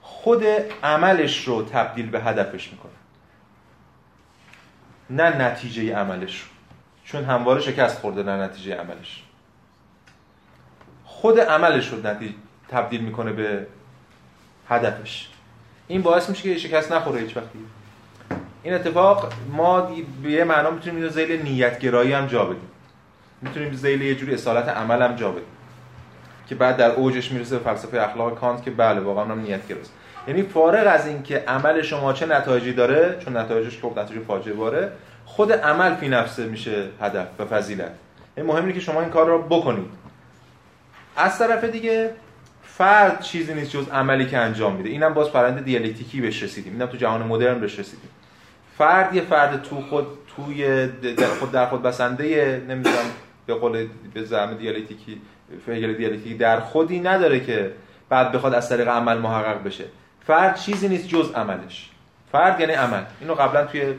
[0.01, 0.43] خود
[0.83, 2.91] عملش رو تبدیل به هدفش می‌کنه.
[5.09, 6.47] نه نتیجه عملش رو.
[7.05, 9.23] چون همواره شکست خورده نه نتیجه عملش.
[11.05, 12.01] خود عملش رو
[12.69, 13.67] تبدیل می‌کنه به
[14.69, 15.27] هدفش.
[15.91, 17.59] این باعث میشه که شکست نخوره هیچ وقتی
[18.63, 19.81] این اتفاق ما
[20.23, 22.69] به یه معنا می‌تونیم اینو زیل نیتگرایی هم جا بدیم.
[23.41, 25.43] می‌تونیم زیل یه جوری اصالت عمل هم جا بدیم.
[26.47, 29.93] که بعد در اوجش می‌رسه به فلسفه اخلاق کانت که بله واقعا هم نیتگراست.
[30.27, 34.91] یعنی فارغ از اینکه عمل شما چه نتایجی داره چون نتایجش که نتایج فاجعه باره
[35.25, 37.91] خود عمل فی نفسه میشه هدف و فضیلت.
[38.37, 39.89] این مهمه که شما این کار رو بکنید.
[41.17, 42.11] از طرف دیگه
[42.77, 44.89] فرد چیزی نیست جز عملی که انجام میده.
[44.89, 46.73] اینم باز فرآیند دیالکتیکی بهش رسیدیم.
[46.73, 48.09] اینم تو جهان مدرن بهش رسیدیم.
[48.77, 52.95] فرد یه فرد تو خود توی در خود در خود بسنده نمی‌دونم
[53.45, 55.21] به قول به زعم دیالکتیکی
[55.65, 57.71] فکر دیالکتیکی در خودی نداره که
[58.09, 59.85] بعد بخواد از طریق عمل محقق بشه.
[60.27, 61.89] فرد چیزی نیست جز عملش.
[62.31, 63.03] فرد یعنی عمل.
[63.21, 63.93] اینو قبلا توی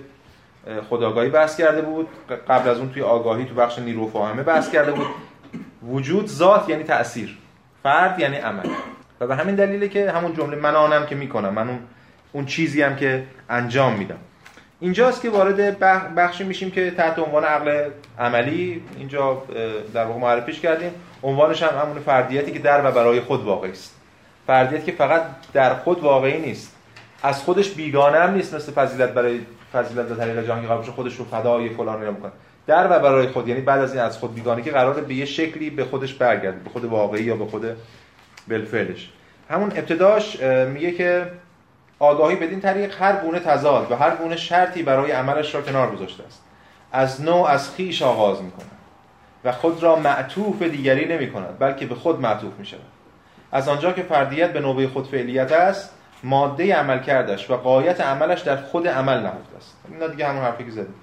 [0.90, 2.08] خداگاهی بحث کرده بود.
[2.48, 5.06] قبل از اون توی آگاهی تو بخش نیرو فاهمه بحث کرده بود.
[5.82, 7.38] وجود ذات یعنی تأثیر.
[7.82, 8.66] فرد یعنی عمل.
[9.20, 11.78] و به همین دلیله که همون جمله من آنم که می‌کنم من اون
[12.32, 14.18] اون چیزی هم که انجام میدم.
[14.80, 15.78] اینجاست که وارد
[16.16, 19.42] بخشی میشیم که تحت عنوان عقل عملی اینجا
[19.94, 20.90] در واقع معرفیش کردیم.
[21.22, 23.94] عنوانش هم همون فردیتی که در و برای خود واقعی است.
[24.46, 26.76] فردیت که فقط در خود واقعی نیست.
[27.22, 29.40] از خودش بیگانه هم نیست مثل فضیلت برای
[29.72, 32.32] فضیلت به طریق جهانی قبلش خودش رو فدای فلان می‌کنه.
[32.66, 35.24] در و برای خود یعنی بعد از این از خود بیگانه که قراره به یه
[35.24, 37.76] شکلی به خودش برگرده به خود واقعی یا به خود
[38.48, 39.10] بالفعلش
[39.50, 41.26] همون ابتداش میگه که
[41.98, 46.24] آگاهی بدین طریق هر گونه تضاد و هر گونه شرطی برای عملش را کنار گذاشته
[46.24, 46.42] است.
[46.92, 48.66] از نو از خیش آغاز می‌کنه
[49.44, 52.80] و خود را معطوف دیگری نمی کند بلکه به خود معطوف می شود
[53.52, 55.94] از آنجا که فردیت به نوبه خود فعلیت است
[56.24, 59.76] ماده عمل کردش و قایت عملش در خود عمل نهفته است.
[60.00, 60.94] این دیگه همون حرفی که زدیم.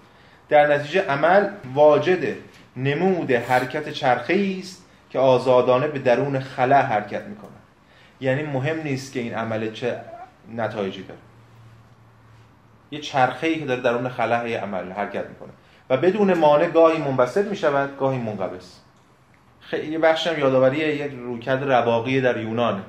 [0.50, 2.36] در نتیجه عمل واجد
[2.78, 7.50] نمود حرکت چرخه است که آزادانه به درون خلا حرکت می‌کنه
[8.22, 10.02] یعنی مهم نیست که این عمل چه
[10.56, 11.20] نتایجی داره.
[12.92, 15.50] یه چرخه ای که داره درون خلا عمل حرکت می‌کنه.
[15.90, 18.74] و بدون مانع گاهی منبسط می‌شود گاهی منقبض.
[19.60, 22.82] خیلی بخشم یادآوری یک رویکرد رواقی در یونانه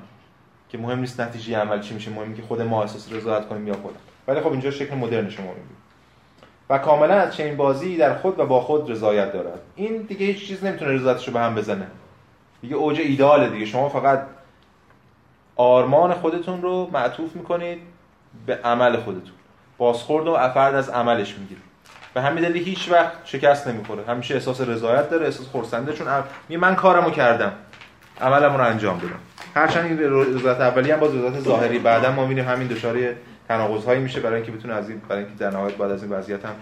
[0.68, 3.75] که مهم نیست نتیجه عمل چی میشه مهم که خود ما احساس رضایت کنیم یا
[3.75, 3.96] خودم.
[4.29, 5.80] ولی خب اینجا شکل مدرن شما می‌بینید.
[6.70, 10.48] و کاملا از چنین بازی در خود و با خود رضایت دارد این دیگه هیچ
[10.48, 11.87] چیز نمی‌تونه رضایتش رو به هم بزنه.
[12.61, 13.66] دیگه اوج ایداله دیگه.
[13.66, 14.26] شما فقط
[15.56, 17.78] آرمان خودتون رو معطوف می‌کنید
[18.46, 19.33] به عمل خودتون.
[19.78, 21.62] بازخورد و افرد از عملش می‌گیرید.
[22.14, 24.04] به همین دلیل هیچ وقت شکست نمی‌خوره.
[24.04, 26.06] همیشه احساس رضایت داره احساس خرسنده چون
[26.48, 27.52] می من کارمو کردم.
[28.20, 29.18] عملمو رو انجام دادم.
[29.54, 29.98] هرچند این
[30.35, 31.78] رضایت اولی هم باز رضایت ظاهری.
[31.78, 32.96] بعدا ما می‌بینیم همین دچار
[33.51, 36.45] تناقض میشه برای اینکه بتونه از این برای اینکه در نهایت بعد از این وضعیت
[36.45, 36.55] هم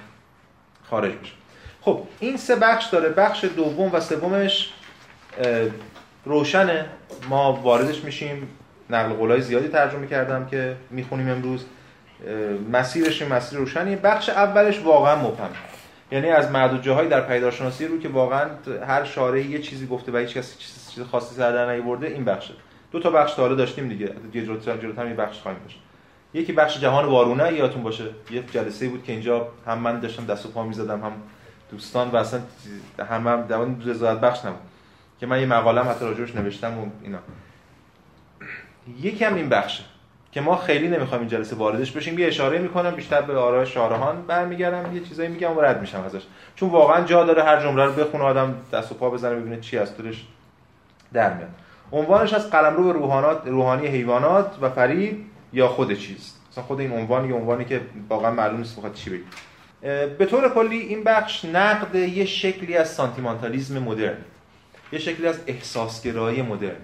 [0.90, 1.33] خارج بشه.
[1.81, 3.09] خب این سه بخش داره.
[3.09, 4.72] بخش دوم و سومش
[6.24, 6.87] روشنه.
[7.29, 8.48] ما واردش میشیم.
[8.90, 11.64] نقل قولای زیادی ترجمه کردم که می‌خونیم امروز.
[12.72, 13.96] مسیرش مسیر روشنی.
[13.96, 15.51] بخش اولش واقعا مبهم.
[16.12, 18.51] یعنی از معدود جاهایی در پیداشناسی رو که واقعا
[18.87, 20.59] هر شارعی یه چیزی گفته و هیچ کسی
[20.94, 22.55] چیز خاصی سر در نیورده این بخشه.
[22.92, 24.07] دو تا بخش داره داشتیم دیگه.
[24.33, 25.81] دیگه جلوتر جلوتر این بخش خواهیم داشت.
[26.34, 28.04] یکی بخش جهان وارونه یادتون باشه.
[28.30, 31.12] یه جلسه بود که اینجا هم من داشتم دست و پا می‌زدم هم
[31.70, 32.40] دوستان و اصلا
[33.10, 34.60] هم هم دوان رضایت بخش نبود.
[35.20, 37.18] که من یه مقاله حتی راجعش نوشتم و اینا.
[39.02, 39.84] یکی هم این بخشه
[40.32, 42.18] که ما خیلی نمی‌خوایم این جلسه واردش بشیم.
[42.18, 44.96] یه اشاره می‌کنم بیشتر به آرای شارهان برمیگردم.
[44.96, 46.22] یه چیزایی میگم و رد میشم ازش.
[46.56, 49.78] چون واقعا جا داره هر جمله رو بخونه آدم دست و پا بزنه ببینه چی
[49.78, 50.26] از طورش
[51.12, 51.50] در میاد.
[51.92, 56.32] عنوانش از قلمرو روحانات روحانی حیوانات و فریب یا خود چیز.
[56.52, 60.06] مثلا خود این عنوان یه عنوانی که واقعا معلوم نیست بخواد چی بگه.
[60.06, 64.16] به طور کلی این بخش نقد یه شکلی از سانتیمانتالیزم مدرن.
[64.92, 66.80] یه شکلی از احساسگرایی مدرن.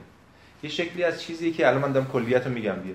[0.63, 2.95] یه شکلی از چیزی که الان من دارم کلیت رو میگم دیگه.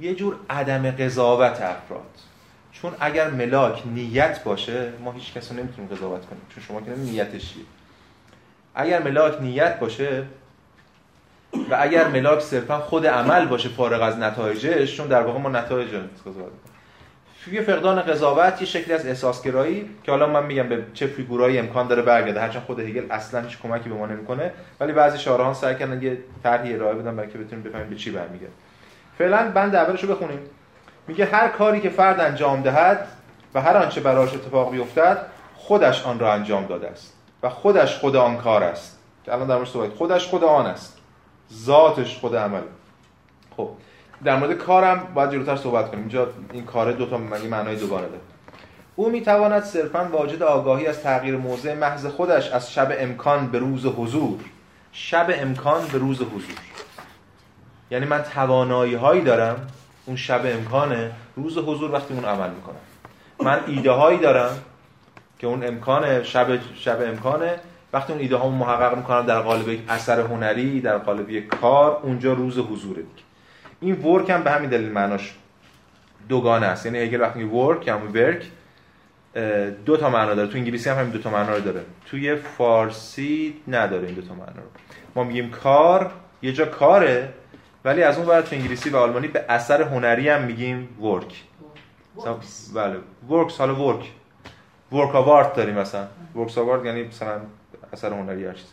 [0.00, 2.10] یه جور عدم قضاوت افراد.
[2.72, 6.90] چون اگر ملاک نیت باشه ما هیچ کس رو نمی‌تونیم قضاوت کنیم چون شما که
[6.90, 7.62] نیتش چیه.
[8.74, 10.24] اگر ملاک نیت باشه
[11.52, 15.88] و اگر ملاک صرفا خود عمل باشه فارغ از نتایجش چون در واقع ما نتایج
[16.26, 16.52] قضاوت
[17.44, 21.88] توی فقدان قضاوت یه شکلی از احساسگرایی که حالا من میگم به چه فیگورایی امکان
[21.88, 22.40] داره برگرده.
[22.40, 26.18] هرچند خود هگل اصلا هیچ کمکی به ما نمی‌کنه ولی بعضی شارحان سعی کردن یه
[26.42, 28.52] طرحی ارائه بدن برای که بتونیم بفهمیم به چی برمیگرده
[29.18, 30.38] فعلا بند اولش رو بخونیم.
[31.08, 33.08] میگه هر کاری که فرد انجام دهد
[33.54, 38.16] و هر آنچه براش اتفاق بیفتد خودش آن را انجام داده است و خودش خود
[38.16, 38.98] آن کار است.
[39.24, 40.97] که الان در مورد صحبت خودش خود آن است.
[41.52, 42.62] ذاتش خود عمل
[43.56, 43.70] خب
[44.24, 46.00] در مورد کارم باید جلوتر صحبت کنیم.
[46.00, 48.20] اینجا این کار دو تا معنای دوگانه داره.
[48.96, 53.86] او می‌تواند صرفا واجد آگاهی از تغییر موضع محض خودش از شب امکان به روز
[53.86, 54.38] حضور.
[54.92, 56.56] شب امکان به روز حضور.
[57.90, 59.66] یعنی من توانایی هایی دارم
[60.06, 62.76] اون شب امکانه روز حضور وقتی اون عمل می‌کنم.
[63.40, 64.58] من ایده هایی دارم
[65.38, 67.60] که اون امکانه شب شب امکانه
[67.92, 72.00] وقتی اون ایده ها محقق می‌کنم در قالب یک اثر هنری در قالب یک کار
[72.02, 73.22] اونجا روز حضوره دیگه.
[73.80, 75.34] این ورک هم به همین دلیل معناش
[76.28, 76.86] دوگانه است.
[76.86, 78.46] یعنی اگر وقتی ورک یا ورک
[79.84, 80.48] دو تا معنا داره.
[80.48, 81.80] تو انگلیسی هم همین دو تا معنا رو داره.
[82.06, 84.70] توی فارسی نداره این دو تا معنا رو.
[85.14, 86.10] ما میگیم کار
[86.42, 87.28] یه جا کاره
[87.84, 91.42] ولی از اون ور تو انگلیسی و آلمانی به اثر هنری هم میگیم ورک
[92.74, 92.96] بله.
[93.30, 94.12] ورکس حالا ورک
[94.92, 96.06] ورک آرت داریم مثلا.
[96.36, 97.40] ورکس آرت یعنی مثلا
[97.92, 98.66] اثر هنری هر چیز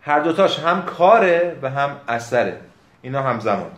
[0.00, 2.60] هر دوتاش هم کاره و هم اثره.
[3.02, 3.70] اینا همزمان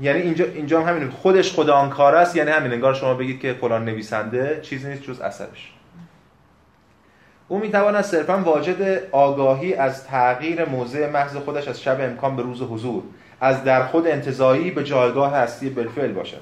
[0.00, 3.40] یعنی اینجا اینجا هم همین خودش خدا آن کار است یعنی همین انگار شما بگید
[3.40, 5.72] که فلان نویسنده چیزی نیست جز اثرش.
[7.48, 12.62] او می‌تواند صرفا واجد آگاهی از تغییر موضع محض خودش از شب امکان به روز
[12.62, 13.02] حضور
[13.40, 16.40] از در خود انتظایی به جایگاه هستی بالفعل باشد.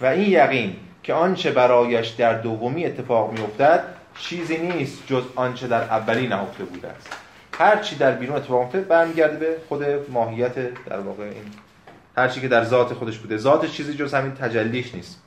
[0.00, 3.84] و این یقین که آنچه برایش در دومی اتفاق میافتد
[4.18, 7.08] چیزی نیست جز آنچه در اولی نهفته بوده است.
[7.58, 11.44] هر چی در بیرون اتفاق میفته برمیگرده به خود ماهیت در واقع این
[12.16, 13.36] هر چی که در ذات خودش بوده.
[13.36, 15.20] ذاتش چیزی جز همین تجلیش نیست.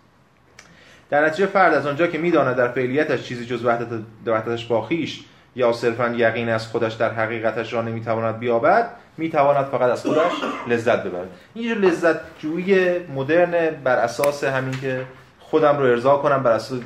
[1.09, 5.23] در نتیجه فرد از آنجا که می‌داند در فعلیتش چیزی جز وحدت وحدتش با خویش
[5.55, 10.31] یا صرفا یقین از خودش در حقیقتش را نمی‌تواند بیابد می‌تواند فقط از خودش
[10.67, 11.27] لذت ببرد.
[11.53, 15.05] این لذت جویی مدرن بر اساس همین که
[15.39, 16.79] خودم رو ارضا کنم بر اساس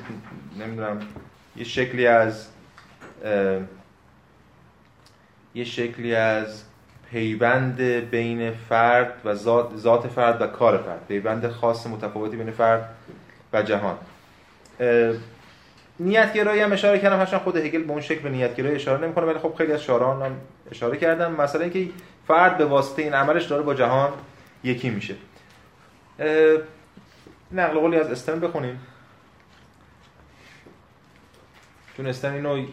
[0.59, 0.99] نمی‌دونم
[1.55, 2.47] یه شکلی از
[5.55, 6.63] یه شکلی از
[7.11, 9.35] پیوند بین فرد و
[9.77, 11.07] ذات, فرد و کار فرد.
[11.07, 12.89] پیوند خاص متفاوتی بین فرد
[13.53, 13.97] و جهان.
[15.99, 19.39] نیتگرایی هم اشاره کردم هرچند خود هگل به اون شکل به نیتگرایی اشاره نمی‌کنه ولی
[19.39, 20.35] خب خیلی از شاعران هم
[20.71, 21.87] اشاره کردم مثلا اینکه
[22.27, 24.11] فرد به واسطه این عملش داره با جهان
[24.63, 25.15] یکی میشه.
[27.51, 28.79] نقل قولی از استن بخونیم.
[32.01, 32.65] چون استن اینو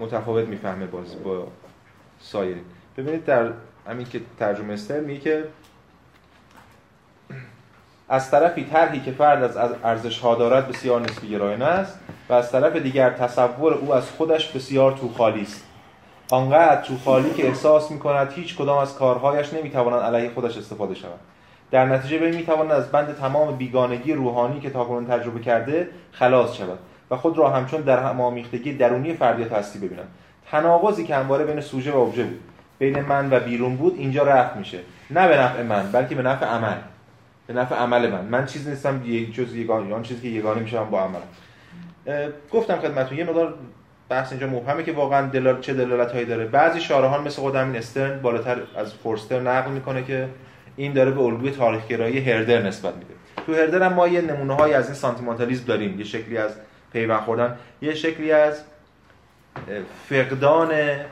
[0.00, 1.46] متفاوت می‌فهمه باز با
[2.20, 2.56] سایر.
[2.96, 3.52] ببینید در
[3.86, 5.44] همین که ترجمه استر میگه که
[8.08, 12.52] از طرفی طرحی که فرد از ارزش ها دارد بسیار نسبی گرایانه است و از
[12.52, 15.64] طرف دیگر تصور او از خودش بسیار تو خالی است.
[16.30, 20.94] آنقدر تو خالی که احساس می کند هیچ کدام از کارهایش نمی‌توانند علیه خودش استفاده
[20.94, 21.20] شود.
[21.70, 26.78] در نتیجه به می‌تواند از بند تمام بیگانگی روحانی که تاکنون تجربه کرده خلاص شود.
[27.10, 30.08] و خود را همچون در همامیختگی درونی فردیت هستی ببیند
[30.50, 32.40] تناقضی که همواره بین سوژه و ابژه بود.
[32.78, 34.78] بین من و بیرون بود اینجا رفت میشه.
[35.10, 36.76] نه به نفع من بلکه به نفع عمل.
[37.46, 38.24] به نفع عمل من.
[38.24, 41.20] من چیزی نیستم یک جز یگانه آن چیزی که یگانه میشم با عمل
[42.52, 43.54] گفتم خدمتتون یه مقدار
[44.08, 46.44] بحث اینجا مبهمه که واقعا دلال چه دلالت هایی داره.
[46.44, 50.28] بعضی شارحان مثل خود همین استرن بالاتر از فورستر نقل می‌کنه که
[50.76, 53.14] این داره به الگوی تاریخگرایی هردر نسبت میده.
[53.46, 55.98] تو هردر هم ما یه نمونه های از این سانتیمانتالیسم داریم.
[55.98, 56.56] یه شکلی از
[56.92, 57.56] پیوند خوردن.
[57.82, 58.62] یه شکلی از
[60.08, 60.70] فقدان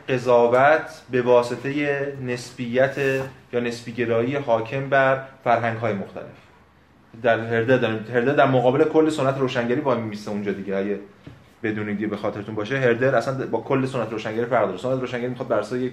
[0.09, 1.73] قضاوت به واسطه
[2.27, 2.97] نسبیت
[3.53, 6.25] یا نسبیگرایی حاکم بر فرهنگ های مختلف.
[7.23, 10.77] در هرده داریم هرده در مقابل کل سنت روشنگری با میسته اونجا دیگه.
[10.77, 10.99] اگه
[11.63, 14.79] بدونید به خاطرتون باشه هردر اصلا با کل سنت روشنگری فرق داره.
[14.79, 15.93] سنت روشنگری می‌خواد بر اساس یک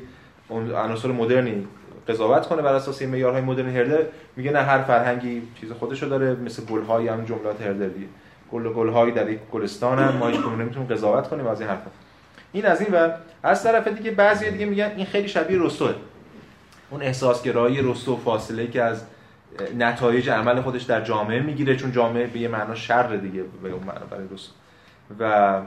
[0.50, 1.68] عناصر مدرنی
[2.08, 4.00] قضاوت کنه بر اساس معیارهای مدرن هردر
[4.36, 8.08] میگه نه هر فرهنگی چیز خودشو داره مثل گل‌های هم جملات هردر دیگه.
[8.52, 11.90] گل گل‌های در یک گلستان هم ما هیچ نمی‌تونیم قضاوت کنیم از این حرفا.
[12.52, 13.10] این از این و
[13.44, 15.90] از طرف دیگه بعضی دیگه میگن این خیلی شبیه رستو
[16.90, 19.02] اون احساسگرایی رستو فاصله که از
[19.78, 23.84] نتایج عمل خودش در جامعه می‌گیره چون جامعه به یه معنا شر دیگه به اون
[23.84, 24.52] معنا برای روسو
[25.20, 25.62] و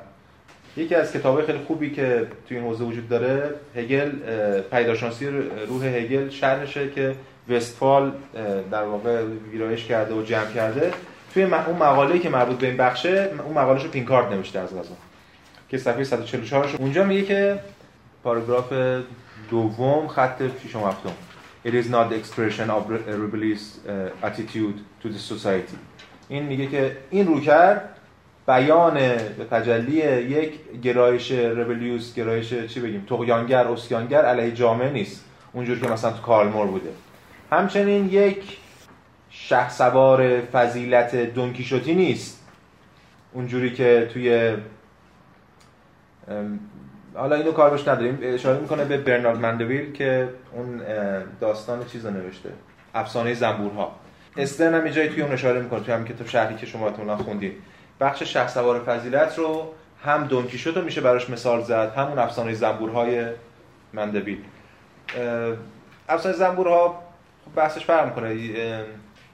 [0.77, 4.11] یکی از کتابهای خیلی خوبی که توی این حوزه وجود داره هگل
[4.71, 5.29] پیداشناسی
[5.69, 7.14] روح هگل شرحشه که
[7.49, 8.12] وستفال
[8.71, 10.93] در واقع ویرایش کرده و جمع کرده.
[11.38, 14.94] توی اون مقاله‌ای که مربوط به این بخشه اون مقاله‌شو رو پینکارد نوشته از غذا.
[15.68, 17.59] که صفحه 144 اونجا میگه که
[18.24, 18.72] پاراگراف
[19.51, 21.12] دوم خط ششم هفتم.
[21.66, 23.79] It is not the expression of a rebellious
[24.22, 25.77] attitude to the society.
[26.29, 27.96] این میگه که این رو کرد
[28.46, 28.98] بیان
[29.51, 35.24] تجلی یک گرایش ربلیوس گرایش چی بگیم تقیانگر اسیانگر علیه جامعه نیست.
[35.53, 36.90] اونجور که مثلا تو کارلمور بوده.
[37.53, 38.59] همچنین یک
[39.48, 42.44] شه سوار فضیلت دونکیشوتی نیست.
[43.32, 44.56] اونجوری که توی
[47.14, 48.18] حالا اینو کار بش نداریم.
[48.22, 50.82] اشاره می‌کنه به برنارد مندویل که اون
[51.40, 52.48] داستان چیز رو نوشته.
[52.94, 53.96] افسانه زنبورها.
[54.37, 57.52] استرن هم جایی توی اون اشاره می‌کنه توی هم کتاب شهری که شما احتمالاً خوندید
[58.00, 63.26] بخش شه سوار فضیلت رو هم دونکیشوت رو میشه براش مثال زد همون افسانه زنبورهای
[63.92, 64.38] مندویل.
[66.08, 67.02] افسانه زنبورها
[67.44, 68.37] خب بحثش فرق می‌کنه.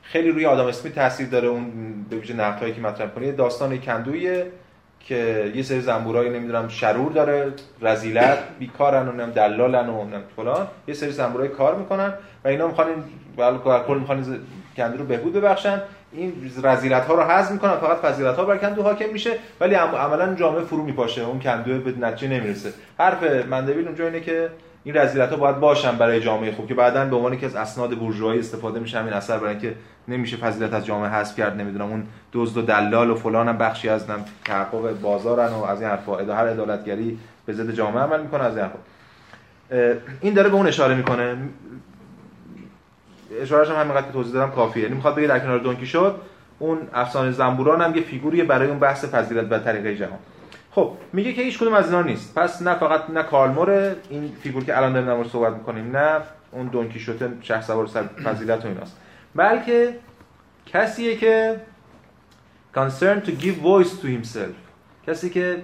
[0.04, 1.72] خیلی روی آدم اسمی تاثیر داره اون
[2.10, 4.46] به ویژه نقدهایی که مطرح کنه داستان کندویه
[5.00, 10.66] که یه سری زنبورایی نمی‌دونم شرور داره رزیلت بیکارن و نمی‌دونم دلالن و فلان.
[10.88, 12.12] یه سری زنبورای کار می‌کنن
[12.44, 12.86] و اینا می‌خوان
[13.86, 14.40] کل می‌خوان
[14.76, 15.82] کندو رو بهبود ببخشن.
[16.12, 20.34] این رزیلت ها رو حذف می‌کنن فقط فضیلت ها بر کندو حاکم میشه ولی عملا
[20.34, 22.72] جامعه فرو میپاشه اون کندو به نتیجه نمی‌رسه.
[22.98, 24.48] حرف مندویل اونجا اینه که
[24.84, 27.98] این رذیلت ها باید باشن برای جامعه خوب که بعدا به عنوان که از اسناد
[27.98, 28.98] بورژوایی استفاده میشه.
[28.98, 29.74] همین اثر برای اینکه
[30.08, 33.88] نمیشه فضیلت از جامعه حذف کرد نمی‌دونم اون دزد و دلال و فلان هم بخشی
[33.88, 36.16] از نم تحقق بازارن و از این حرفا.
[36.16, 38.78] هر عدالتگری به ضد جامعه عمل می‌کنه از این حرفا.
[40.20, 41.36] این داره به اون اشاره می‌کنه.
[43.42, 44.82] اشارهش هم همینقدر که توضیح دادم کافیه.
[44.82, 46.14] یعنی می‌خواد بگه در کنار دونکی شد
[46.58, 50.18] اون افسانه زنبوران هم یه فیگوریه برای اون بحث فضیلت به طریقه جهان.
[50.74, 52.34] خب میگه که هیچ کدوم از اینا نیست.
[52.34, 56.66] پس نه فقط نه کارلمور این فیگور که الان داریم نمور صحبت می‌کنیم نه اون
[56.66, 57.86] دونکی شده شهر سوار
[58.24, 58.96] فضیلت و ایناست.
[59.34, 59.98] بلکه
[60.66, 61.60] کسیه که
[62.74, 64.56] concerned to give voice to himself.
[65.06, 65.62] کسی که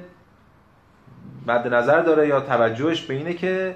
[1.47, 3.75] مد نظر داره یا توجهش به اینه که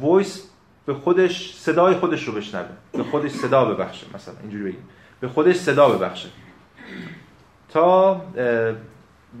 [0.00, 0.48] وایس
[0.86, 2.68] به خودش صدای خودش رو بشنوه.
[2.92, 4.88] به خودش صدا ببخشه مثلا اینجوری بگیم.
[5.20, 6.28] به خودش صدا ببخشه.
[7.68, 8.22] تا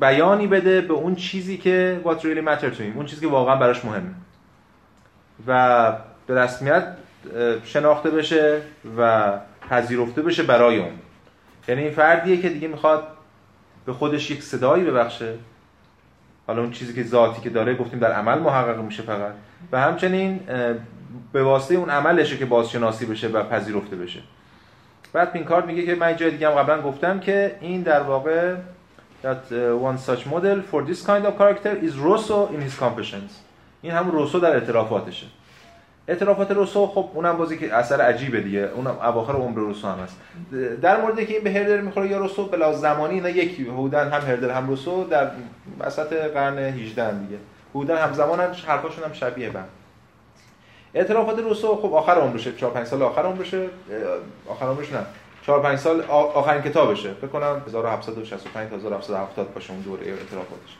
[0.00, 3.56] بیانی بده به اون چیزی که what really matter to him اون چیزی که واقعا
[3.56, 4.10] براش مهمه.
[5.46, 5.92] و
[6.26, 6.84] به رسمیت
[7.64, 8.60] شناخته بشه
[8.98, 9.32] و
[9.70, 10.92] پذیرفته بشه برای اون.
[11.68, 13.08] یعنی این فردیه که دیگه می‌خواد
[13.86, 15.34] به خودش یک صدایی ببخشه.
[16.46, 19.32] حالا اون چیزی که ذاتی که داره گفتیم در عمل محقق میشه فقط.
[19.72, 20.40] و همچنین
[21.32, 24.20] به واسطه اون عملشه که بازشناسی بشه و پذیرفته بشه.
[25.12, 28.54] بعد پینکارد میگه که من جای دیگه هم قبلا گفتم که این در واقع
[29.22, 33.30] that uh, one such model for this kind of character is Rousseau in his confessions.
[33.82, 35.26] این همون روسو در اعترافاتشه.
[36.08, 38.70] اعترافات روسو خب اونم بازی که اثر عجیبه دیگه.
[38.74, 40.16] اونم اواخر عمر روسو هم هست.
[40.82, 44.20] در مورد که این به هردر می‌خوره یا روسو بلا زمانی اینا یکی بودن هم
[44.20, 45.30] هردر هم روسو در
[45.80, 47.38] وسط قرن 18 دیگه.
[47.72, 49.60] بودن هم زمان هم حرفاشون هم شبیه به
[50.94, 52.52] اعترافات روسو خب آخر عمرشه.
[52.52, 53.68] 4 5 سال آخر عمرشه.
[54.48, 55.06] آخر عمرش نه.
[55.48, 57.12] 4 5 سال آخرین کتابشه.
[57.12, 60.76] فکر کنم 1765 تا 1770 باشه اون دوره اعترافاتش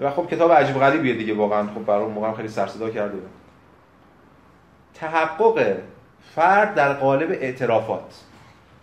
[0.00, 1.66] و خب کتاب عجیب غریبیه دیگه واقعا.
[1.74, 3.18] خب برای اون موقع خیلی سر صدا کرده
[4.94, 5.76] تحقق
[6.34, 8.20] فرد در قالب اعترافات.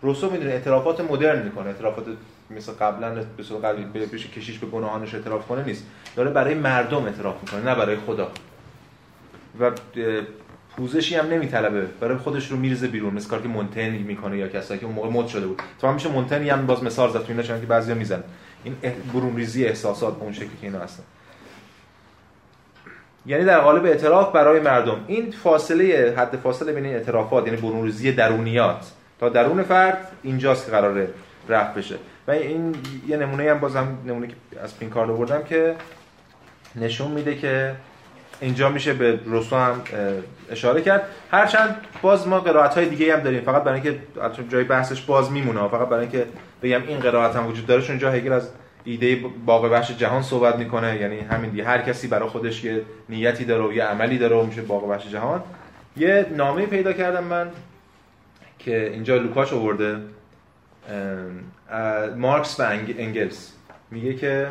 [0.01, 1.67] روسو می‌دونه اعترافات مدرن می‌کنه.
[1.67, 2.05] اعترافات
[2.49, 5.85] مثل قبلا به صورت قبلی پیش کشیش به گناهانش اعتراف کنه نیست.
[6.15, 8.31] داره برای مردم اعتراف می‌کنه نه برای خدا.
[9.59, 9.71] و
[10.77, 11.81] پوزشی هم نمیطلبه.
[11.81, 13.13] برای خودش رو میرزه بیرون.
[13.13, 15.61] مثل کاری که مونتن می‌کنه یا کسایی که اون موقع مد شده بود.
[15.81, 18.23] تو میشه مونتنی هم باز مثال زد تو اینا چون که بعضیا میزن
[18.63, 18.75] این
[19.13, 21.03] برون ریزی احساسات به اون شکلی که اینا هستن.
[23.25, 25.03] یعنی در قالب اعتراف برای مردم.
[25.07, 28.91] این فاصله حد فاصله بین اعترافات یعنی برون ریزی درونیات.
[29.19, 31.09] تا درون فرد اینجاست که قراره
[31.49, 31.95] رفت بشه.
[32.27, 32.75] و این
[33.07, 35.75] یه نمونه هم بازم نمونه که از پینکارد آوردم که
[36.75, 37.75] نشون میده که
[38.41, 39.81] اینجا میشه به روسو هم
[40.51, 41.07] اشاره کرد.
[41.31, 43.41] هرچند باز ما قرائت های دیگه هم داریم.
[43.41, 43.99] فقط برای اینکه
[44.49, 45.67] جای بحثش باز میمونه.
[45.67, 46.25] فقط برای اینکه
[46.63, 48.49] بگم این قرائت هم وجود داره چون جا هگل از
[48.83, 49.15] ایده
[49.45, 51.01] باغ وحش جهان صحبت می‌کنه.
[51.01, 51.63] یعنی همین دیگه.
[51.65, 55.07] هر کسی برای خودش یه نیتی داره و یه عملی داره و میشه باغ وحش
[55.07, 55.43] جهان.
[55.97, 57.49] یه نامه پیدا کردم من
[58.59, 59.97] که اینجا لوکاش آورده
[62.17, 62.63] مارکس و
[62.97, 63.51] انگلز
[63.91, 64.47] میگه که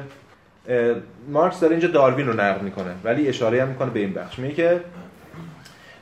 [1.28, 4.38] مارکس داره اینجا داروین رو نقد می‌کنه ولی اشاره هم می‌کنه به این بخش.
[4.38, 4.80] میگه که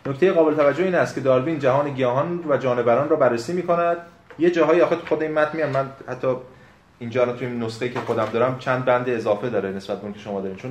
[0.07, 3.97] نکته قابل توجه این است که داروین جهان گیاهان و جانوران را بررسی می‌کند.
[4.39, 6.29] یه جاهایی آخه خود این متن میام من حتی
[6.99, 10.19] اینجا رو توی نسخه که خودم دارم چند بند اضافه داره نسبت به اون که
[10.19, 10.57] شما دارین.
[10.57, 10.71] چون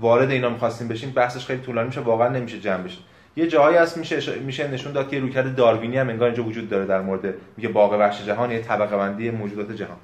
[0.00, 2.98] وارد اینا می‌خواستیم بشیم بحثش خیلی طولانی میشه واقعا نمیشه جمع بشه.
[3.36, 6.86] یه جایی هست میشه میشه نشون داد که رویکرد داروینی هم انگار اینجا وجود داره
[6.86, 9.96] در مورد میگه باغ وحش جهان یه طبقه بندی موجودات جهان.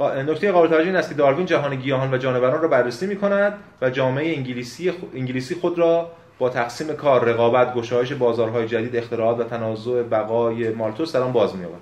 [0.00, 3.90] نکته قابل توجه این است که داروین جهان گیاهان و جانوران را بررسی می‌کند و
[3.90, 10.02] جامعه انگلیسی انگلیسی خود را با تقسیم کار، رقابت، گشایش بازارهای جدید، اختراعات و تنازع
[10.02, 11.80] بقای مالتوس در باز می‌یابد.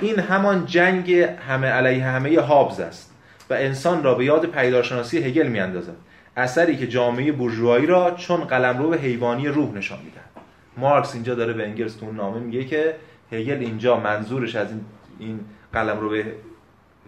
[0.00, 1.12] این همان جنگ
[1.48, 3.14] همه علیه همه هابز است
[3.50, 5.96] و انسان را به یاد پیدارشناسی هگل میاندازد
[6.36, 10.46] اثری که جامعه بورژوایی را چون قلمرو حیوانی روح نشان می‌دهد
[10.76, 12.94] مارکس اینجا داره به انگلس تو نامه میگه که
[13.32, 14.80] هگل اینجا منظورش از این
[15.18, 15.40] این
[15.72, 16.22] قلمرو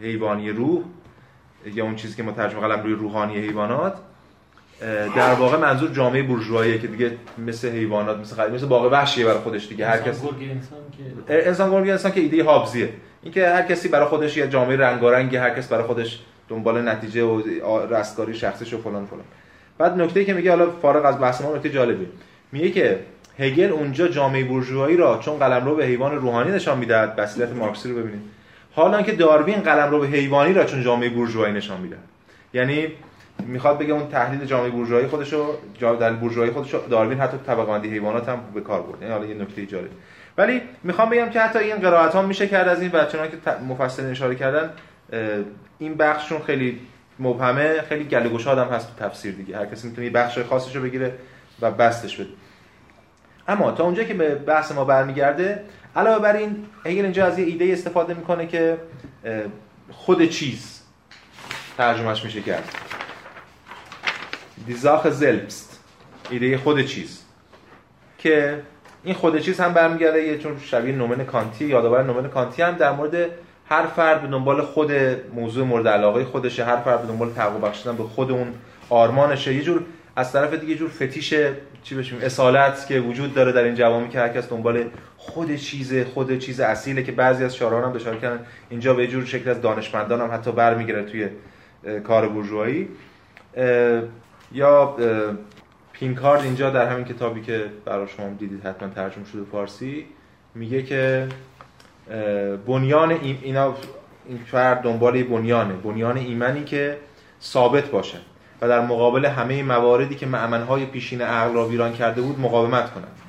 [0.03, 0.83] حیوانی روح
[1.75, 3.95] یا اون چیزی که ما ترجمه قلمروی روحانی حیوانات
[5.17, 9.39] در واقع منظور جامعه بورژواییه که دیگه مثل حیوانات مثل خیلی مثل باغ وحشیه برای
[9.39, 9.87] خودش دیگه.
[9.87, 10.39] هر کسی انسان
[11.29, 12.89] که انسان گرگ انسان که ایده هابزیه
[13.23, 17.43] اینکه هر کسی برای خودش یه جامعه رنگارنگی هر کس برای خودش دنبال نتیجه و
[17.91, 19.25] رستگاری شخصیش و فلان فلان.
[19.79, 22.07] بعد نکته که میگه حالا فارغ از بحث ما نکته جالبی.
[22.53, 22.99] میگه که
[23.39, 27.97] هگل اونجا جامعه بورژوایی را چون قلمرو به حیوان روحانی نشان می‌دهد بصیرت مارکسی رو
[27.97, 28.38] ببینید.
[28.73, 31.99] حالا که داروین قلمرو به حیوانی را چون جامعه بورژوایی نشان می‌دهد
[32.55, 32.87] یعنی
[33.47, 38.29] می‌خواد بگه اون تحلیل جامعه بورژوایی خودشو در بورژوایی خودشو داروین حتی طبقه بندی حیوانات
[38.29, 39.91] هم به کار برد یعنی حالا یه نکته جالب
[40.39, 44.11] ولی می‌خوام بگم که حتی این قرائت ها میشه کرد از این چون که مفصل
[44.11, 44.71] اشاره کردن
[45.79, 46.81] این بخششون خیلی
[47.19, 49.59] مبهمه خیلی گله گشاد هست تو تفسیر دیگه.
[49.59, 51.15] هر کسی می‌تونه یه بخش خاصش رو بگیره
[51.61, 52.29] و بستش بده.
[53.49, 55.65] اما تا اونجا که به بحث ما برمیگرده
[55.97, 58.79] علاوه بر این هگل اینجا از یه ایده استفاده می‌کنه که
[59.91, 60.83] خود چیز
[61.77, 62.75] ترجمهش میشه کرد.
[64.67, 65.85] دیزاخ زلبست
[66.31, 67.23] ایده خود چیز.
[68.19, 68.63] که
[69.05, 72.93] این خود چیز هم برمیگرده یه چون شبیه نومن کانتی یادآور نومن کانتی هم در
[72.93, 73.31] مورد
[73.69, 74.93] هر فرد به دنبال خود
[75.35, 78.55] موضوع مورد علاقه خودشه هر فرد به دنبال تقوا بخشیدن به خود اون
[78.91, 79.55] آرمانشه.
[79.55, 79.85] یه جور
[80.17, 81.35] از طرف دیگه جور فتیش
[81.83, 84.85] چی بشیم اصالت که وجود داره در این جوامی که هر کس دنبال
[85.29, 88.47] خود چیز خود چیز اصیله که بعضی از شاعران هم اشاره کردن.
[88.71, 91.29] اینجا به جور شکل از دانشمندان هم حتی برمیگره توی
[92.01, 92.89] کار بورژوایی.
[94.53, 94.97] یا
[95.93, 100.07] پینکارد اینجا در همین کتابی که برای شما دیدید حتما ترجمه شده فارسی
[100.55, 101.29] میگه که
[102.67, 103.11] بنیان
[103.43, 103.75] اینا
[104.29, 105.75] این فرد دنبال بنیانه.
[105.75, 106.97] بنیان ایمنی که
[107.43, 108.19] ثابت باشه
[108.61, 113.28] و در مقابل همه مواردی که معمنهای پیشین عقل را ویران کرده بود مقاومت کند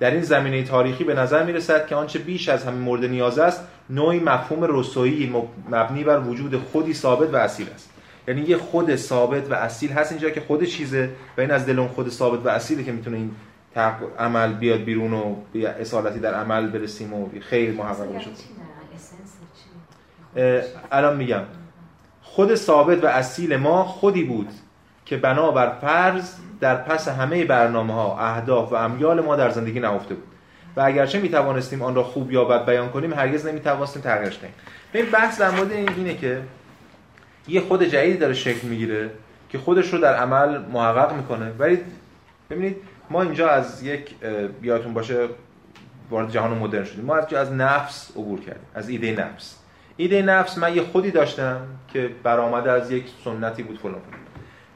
[0.00, 3.38] در این زمینه تاریخی به نظر می رسد که آنچه بیش از همه مورد نیاز
[3.38, 5.34] است نوعی مفهوم رسویی
[5.70, 7.90] مبنی بر وجود خودی ثابت و اصیل است.
[8.28, 11.78] یعنی یه خود ثابت و اصیل هست اینجا که خود چیزه و این از دل
[11.78, 13.30] اون خود ثابت و اصیله که می‌تونه این
[14.18, 15.36] عمل بیاد بیرون و
[15.80, 18.30] اصالتی در عمل برسیم و خیر محقق بشه.
[20.92, 21.42] الان میگم.
[22.22, 24.48] خود ثابت و اصیل ما خودی بود.
[25.10, 30.14] که بنابر فرض در پس همه برنامه ها اهداف و امیال ما در زندگی نهفته
[30.14, 30.24] بود.
[30.76, 34.38] و اگرچه می توانستیم آن را خوب یا بد بیان کنیم هرگز نمی توانستیم تغییرش
[34.40, 34.54] دهیم.
[34.92, 36.40] این بحث در مورد این اینه که
[37.48, 39.10] یه خود جدیدی داره شکل می‌گیره
[39.48, 41.52] که خودش رو در عمل محقق می‌کنه.
[41.58, 41.78] ولی
[42.50, 42.76] ببینید
[43.10, 44.14] ما اینجا از یک
[44.62, 45.28] یادتون باشه
[46.10, 47.04] وارد جهان مدرن شدیم.
[47.04, 49.56] ما از از نفس عبور کردیم از ایده نفس.
[49.96, 51.60] ایده نفس من یه خودی داشتم
[51.92, 54.29] که برآمده از یک سنتی بود فلان فلان.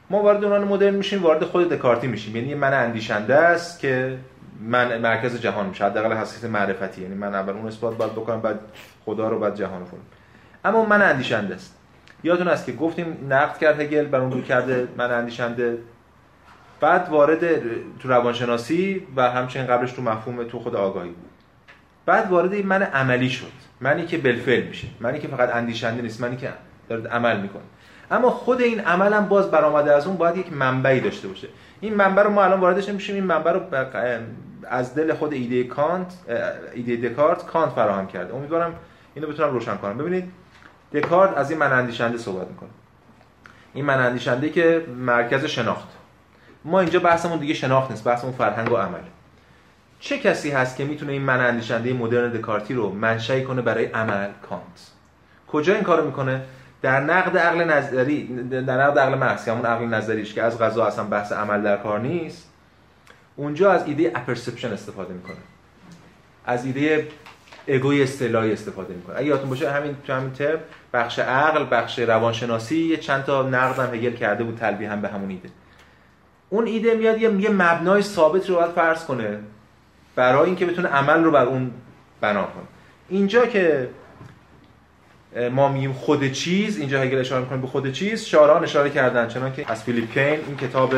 [0.09, 2.35] ما وارد دوران مدرن میشیم وارد خود دکارتی میشیم.
[2.35, 4.17] یعنی من اندیشنده است که
[4.61, 5.85] من مرکز جهان میشه.
[5.85, 7.01] حداقل حساسیت معرفتی.
[7.01, 8.59] یعنی من اول اون اثبات باید بکنم بعد
[9.05, 9.87] خدا رو بعد جهان رو
[10.65, 11.77] اما من اندیشنده است.
[12.23, 15.77] یادتون است که گفتیم نقد کرد هگل بر اون رو کرده من اندیشنده.
[16.79, 17.39] بعد وارد
[17.99, 21.29] تو روانشناسی و همچنین قبلش تو مفهوم تو خود آگاهی بود.
[22.05, 23.51] بعد وارد من عملی شد.
[23.81, 24.87] منی که بالفعل میشه.
[24.99, 26.21] منی که فقط اندیشنده نیست.
[26.21, 26.49] منی که
[26.89, 27.61] داره عمل می‌کنه.
[28.11, 31.47] اما خود این عمل هم باز برآمده از اون باید یک منبعی داشته باشه.
[31.81, 33.61] این منبع رو ما الان واردش نمیشیم این منبع رو
[34.69, 36.13] از دل خود ایده کانت
[36.73, 38.35] ایده دکارت کانت فراهم کرده.
[38.35, 38.75] امیدوارم
[39.15, 39.97] اینو بتونم روشن کنم.
[39.97, 40.31] ببینید
[40.93, 42.69] دکارت از این من اندیشنده صحبت می‌کنه.
[43.73, 45.87] این من اندیشنده که مرکز شناخت.
[46.65, 48.99] ما اینجا بحثمون دیگه شناخت نیست بحثمون فرهنگ و عمل.
[49.99, 54.29] چه کسی هست که می‌تونه این من اندیشنده مدرن دکارتی رو منشأ کنه برای عمل
[54.49, 54.91] کانت؟
[55.47, 56.41] کجا این کارو می‌کنه؟
[56.85, 61.05] در نقد عقل نظری در نقد عقل محض همون عقل نظریش که از غذا اصلا
[61.05, 62.49] بحث عمل در کار نیست
[63.35, 65.35] اونجا از ایده اپرسپشن استفاده می‌کنه.
[66.45, 67.07] از ایده
[67.67, 69.15] اگوی اصطلاحی استفاده می‌کنه.
[69.15, 70.59] اگه یادتون باشه همین تو همین ترم
[70.93, 75.07] بخش عقل بخش روانشناسی یه چند تا نقد هم هگل کرده بود تلبیه هم به
[75.07, 75.49] همون ایده.
[76.49, 79.39] اون ایده میاد یه مبنای ثابت رو باید فرض کنه
[80.15, 81.71] برای اینکه بتونه عمل رو بر اون
[82.21, 82.63] بنا کنه.
[83.09, 83.89] اینجا که
[85.51, 88.25] ما میگیم خود چیز اینجا هگل اشاره می‌کنه به خود چیز.
[88.25, 90.93] شاران اشاره کردن چنان که از فیلیپ کین این کتاب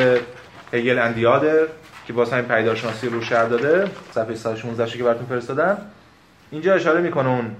[0.74, 1.68] هگل اندیادر
[2.08, 5.78] که واسه همین پیدارشناسی رو شهر داده صفحه 116 که براتون فرستادم.
[6.52, 7.56] اینجا اشاره می‌کنه اون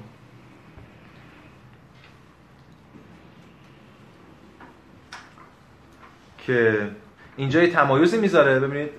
[6.38, 6.88] که
[7.38, 8.60] اینجا یه تمایزی می‌ذاره.
[8.60, 8.90] ببینید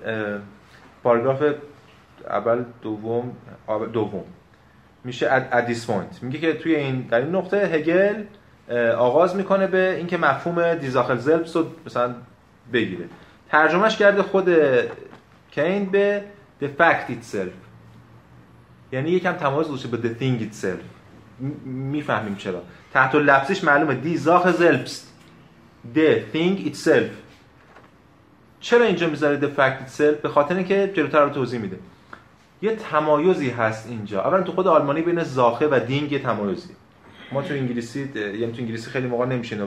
[1.03, 1.43] پاراگراف
[2.29, 3.35] اول دوم
[3.93, 4.23] دوم.
[5.03, 6.21] میشه this point.
[6.23, 8.23] میگه که توی این در این نقطه هگل
[8.97, 12.15] آغاز می‌کنه به اینکه مفهوم دیزاخل زلپس رو مثلا
[12.73, 13.05] بگیره.
[13.49, 14.49] ترجمهش کرده خود
[15.51, 16.23] کین به
[16.61, 17.53] the fact itself.
[18.91, 20.83] یعنی یکم تمایز گذاشته به the thing itself.
[21.65, 22.61] می‌فهمیم چرا.
[22.93, 23.95] تحت لفظش معلومه.
[23.95, 25.07] دی زاخ زلپس.
[25.95, 27.09] the thing itself.
[28.59, 31.77] چرا اینجا می‌ذاره the fact itself به خاطر اینکه جلوتر رو توضیح میده.
[32.61, 34.21] یه تمایزی هست اینجا.
[34.21, 36.69] اولا تو خود آلمانی بین زاخه و دینگ یه تمایزی.
[37.31, 39.57] ما تو انگلیسی یعنی تو انگلیسی خیلی موقع نمیشه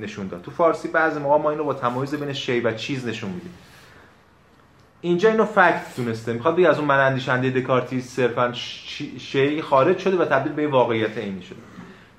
[0.00, 0.42] نشون داد.
[0.42, 3.54] تو فارسی بعضی موقع ما اینو با تمایز بین شی و چیز نشون میدیم.
[5.00, 8.52] اینجا اینو فکت دونسته می‌خواد بگه از اون من اندیشنده دکارتی صرفا
[9.18, 11.58] شی خارج شده و تبدیل به واقعیت عینی شده.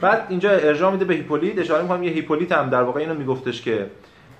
[0.01, 3.61] بعد اینجا ارجاع میده به هیپولیت اشاره می‌کنم یه هیپولیت هم در واقع اینو میگفتش
[3.61, 3.87] که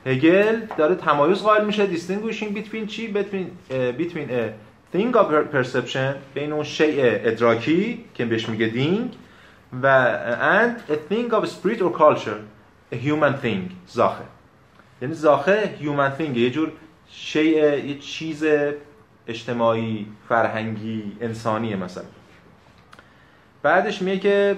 [0.05, 6.63] هگل داره تمایز قائل میشه distinguishing between چی؟ Between uh, thing of perception بین اون
[6.63, 9.11] شیء ادراکی که بهش میگه دینگ
[9.83, 10.15] و
[10.65, 12.41] and a thing of spirit or culture.
[12.91, 13.71] A human thing.
[13.87, 14.23] زاخه.
[15.01, 16.37] یعنی زاخه human thing.
[16.37, 16.71] یه جور
[17.09, 18.45] شیء یه چیز
[19.27, 22.03] اجتماعی فرهنگی انسانیه مثلا.
[23.63, 24.57] بعدش میگه که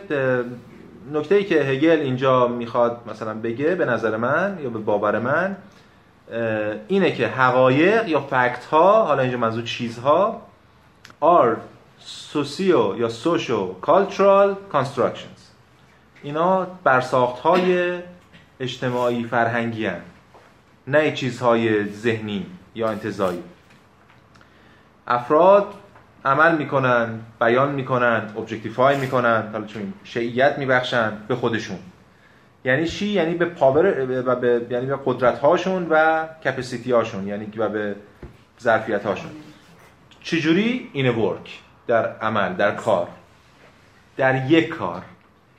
[1.14, 5.58] نکته ای که هگل اینجا می‌خواد مثلا بگه به نظر من یا به باور من
[6.88, 10.42] اینه که حقایق یا فکت ها حالا اینجا منظور چیزها
[11.22, 11.56] are
[12.34, 15.40] socio یا social cultural constructions.
[16.24, 18.00] اینا برساخت های
[18.60, 20.02] اجتماعی فرهنگی هن.
[20.88, 23.44] نه چیزهای ذهنی یا انتظایی.
[25.08, 25.74] افراد
[26.26, 31.80] عمل می‌کنن بیان می‌کنن objectify می‌کنن حالا چون شیئیت میبخشن به خودشون.
[32.66, 33.86] یعنی چی؟ یعنی به power
[34.26, 37.96] و به یعنی به قدرت هاشون و capacity هاشون یعنی و به
[38.62, 39.32] ظرفیت هاشون
[40.22, 43.08] چجوری این work در عمل در کار.
[44.18, 45.02] در یک کار.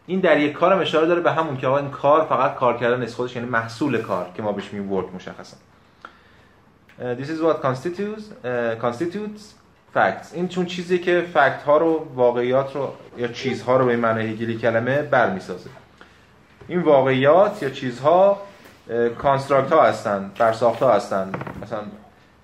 [0.06, 2.78] این در یک کار هم اشاره داره به همون که آقا این کار فقط کار
[2.78, 5.56] کردن از خودش یعنی محصول کار که ما بهش میگیم work مشخصا.
[7.00, 9.42] This is what constitutes uh, constitutes
[9.94, 10.34] facts.
[10.34, 14.58] این چون چیزی که fact ها رو واقعیات رو یا چیزها رو به معنی هگلی
[14.58, 15.70] کلمه برمیسازه.
[16.70, 18.42] این واقعیات یا چیزها
[19.18, 21.78] construct ها هستن برساخت ها هستن مثلا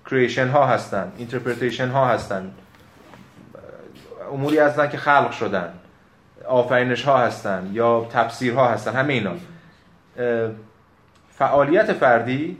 [0.09, 2.51] creation ها هستن interpretation ها هستن
[4.33, 5.73] اموری هستن که خلق شدن
[6.47, 9.33] آفرینش ها هستن یا تفسیر ها هستن همه اینا.
[11.29, 12.57] فعالیت فردی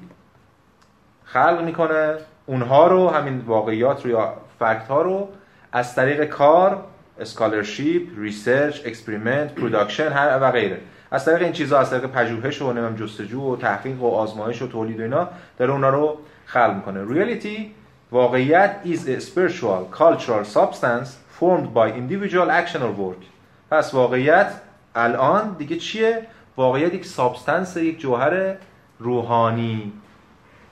[1.24, 2.14] خلق می‌کنه
[2.46, 5.30] اونها رو همین واقعیات رو یا fact ها رو
[5.72, 6.84] از طریق کار
[7.20, 10.80] scholarship research experiment production و غیره.
[11.12, 14.68] از طریق این چیزها از طریق پژوهش و نمی‌دونم جستجو و تحقیق و آزمایش و
[14.68, 17.14] تولید و اینا داره اونا رو خلق می‌کنه.
[17.14, 17.76] reality
[18.12, 23.24] واقعیت is a spiritual cultural substance formed by individual action or work.
[23.72, 24.52] پس واقعیت
[24.96, 26.28] الان دیگه چیه؟
[26.58, 28.56] واقعیت یک substance یک جوهر
[29.00, 29.94] روحانی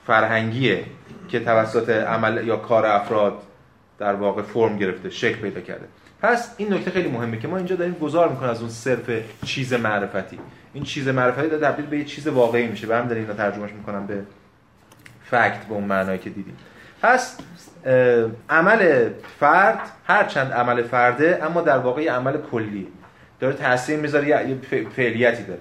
[0.06, 0.84] فرهنگیه
[1.28, 3.42] که توسط عمل یا کار افراد
[3.98, 5.88] در واقع فرم گرفته شکل پیدا کرده.
[6.26, 9.10] پس این نکته خیلی مهمه که ما اینجا داریم گذار می‌کنیم از اون صرف
[9.44, 10.38] چیز معرفتی.
[10.72, 12.86] این چیز معرفتی داره تبدیل به یه چیز واقعی میشه.
[12.86, 14.22] ما هم داریم اینا ترجمهش می‌کنم به
[15.24, 16.56] fact به اون معنایی که دیدیم.
[17.02, 17.38] پس
[18.48, 19.08] عمل
[19.40, 22.88] فرد هر چند عمل فرده اما در واقع عمل کلی.
[23.40, 24.58] داره تاثیر می‌ذاره یه
[24.96, 25.60] فعلیتی داره.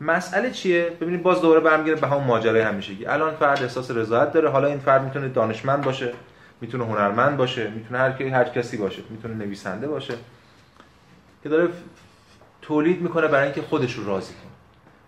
[0.00, 3.06] مسئله چیه؟ ببینید باز دوباره برمیگره به همون ماجرای همیشگی.
[3.06, 4.48] الان فرد احساس رضایت داره.
[4.48, 6.12] حالا این فرد می‌تونه دانشمند باشه.
[6.60, 10.14] می‌تونه هنرمند باشه می‌تونه هر هر کسی باشه می‌تونه نویسنده باشه
[11.42, 11.68] که داره
[12.62, 14.52] تولید می‌کنه برای اینکه خودش رو راضی کنه.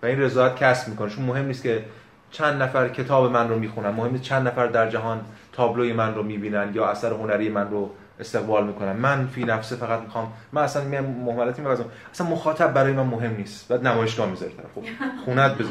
[0.02, 1.10] و این رضایت کسب می‌کنه.
[1.10, 1.84] چون مهم نیست که
[2.30, 5.20] چند نفر کتاب من رو می‌خونن مهم نیست چند نفر در جهان
[5.52, 7.90] تابلوی من رو می‌بینن یا اثر هنری من رو
[8.20, 8.92] استقبال می‌کنن.
[8.92, 13.68] من فی نفسه فقط می‌خوام من اصلا مهملتی میبازم اصلا مخاطب برای من مهم نیست.
[13.68, 14.82] بعد نمایشگاه می‌ذاره خب
[15.24, 15.70] خونت بزن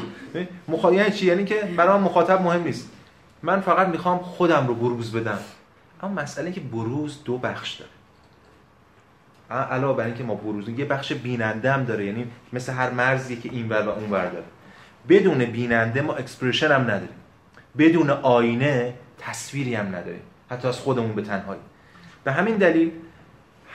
[0.68, 2.90] مخاطب یعنی چی؟ یعنی که برای من مخاطب مهم نیست.
[3.42, 5.38] من فقط می‌خوام خودم رو بروز بدم.
[6.02, 7.90] اما مسئله که بروز دو بخش داره.
[9.50, 13.48] علاوه بر اینکه ما بروز یه بخش بیننده هم داره یعنی مثل هر مرزی که
[13.52, 14.44] این ور و اون ور داره.
[15.08, 17.08] بدون بیننده ما expression هم نداریم.
[17.78, 20.20] بدون آینه تصویری هم نداریم.
[20.50, 21.60] حتی از خودمون به تنهایی.
[22.24, 22.90] به همین دلیل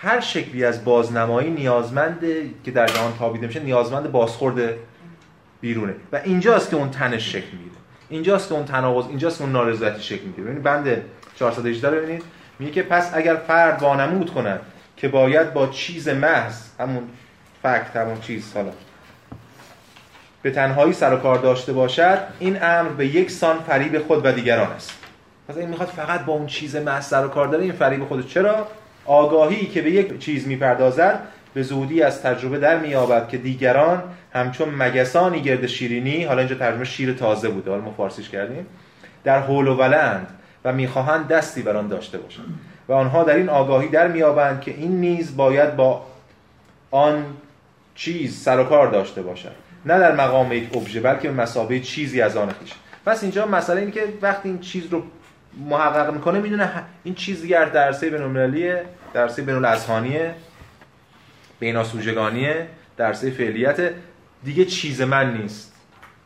[0.01, 4.73] هر شکلی از بازنمایی نیازمنده که در جهان تابیده میشه نیازمند بازخورد
[5.61, 5.95] بیرونه.
[6.11, 7.75] و اینجاست که اون تنش شکل می‌گیره.
[8.09, 10.43] اینجاست که اون تناقض اینجاست که اون نارضایتی شکل می‌گیره.
[10.43, 11.01] ببینید بند
[11.41, 12.23] 418 رو ببینید.
[12.59, 14.59] میگه که پس اگر فرد وانمود کند
[14.97, 17.03] که باید با چیز محض همون
[17.63, 18.71] فکت همون چیز حالا.
[20.41, 24.31] به تنهایی سر و کار داشته باشد این امر به یک سان فریب خود و
[24.31, 24.93] دیگران است.
[25.47, 28.27] پس این می‌خواد فقط با اون چیز محض سر و کار داره این فریب خود
[28.27, 28.67] چرا؟
[29.05, 31.19] آگاهی که به یک چیز می‌پردازد
[31.53, 36.83] به زودی از تجربه در میابد که دیگران همچون مگسانی گرد شیرینی حالا اینجا ترجمه
[36.83, 38.65] شیر تازه بوده حالا ما فارسیش کردیم
[39.23, 40.27] در حول و ولند
[40.65, 42.59] و می‌خواهند دستی بر آن داشته باشند.
[42.87, 46.05] و آنها در این آگاهی در میابند که این نیز باید با
[46.91, 47.25] آن
[47.95, 49.51] چیز سر و کار داشته باشد.
[49.85, 52.73] نه در مقام یک ابژه بلکه به مسابقه چیزی از آن خیش.
[53.05, 55.03] پس اینجا مسئله اینه که وقتی این چیز رو
[55.69, 56.71] محقق می‌کنه می‌دونه
[57.03, 60.35] این چیز دیگر درسه بین‌المللیه درسه بین‌الاذهانیه
[61.59, 63.91] بیناسوژگانیه درسه فعلیت
[64.43, 65.73] دیگه چیز من نیست.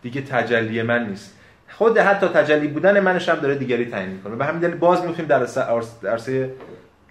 [0.02, 1.35] دیگه تجلی من نیست.
[1.78, 4.36] خود حتی تجلی بودن منش هم داره دیگری تعیین می‌کنه.
[4.36, 5.40] به همین دلیل باز می‌فهمیم در
[6.02, 6.52] درسه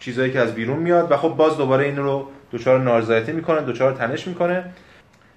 [0.00, 3.92] چیزایی که از بیرون میاد و خب باز دوباره این رو دچار نارضایتی می‌کنه دچار
[3.92, 4.64] تنش می‌کنه.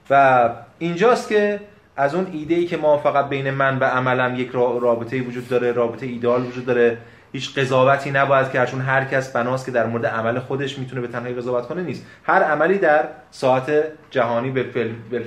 [0.09, 0.49] و
[0.79, 1.59] اینجاست که
[1.95, 5.71] از اون ایده ای که ما فقط بین من و عملم یک رابطه وجود داره
[5.71, 6.97] رابطه ایدال وجود داره
[7.31, 11.07] هیچ قضاوتی نباید کرد چون هر کس بناست که در مورد عمل خودش می‌تونه به
[11.07, 12.05] تنهایی قضاوت کنه نیست.
[12.23, 13.71] هر عملی در ساعت
[14.09, 14.63] جهانی به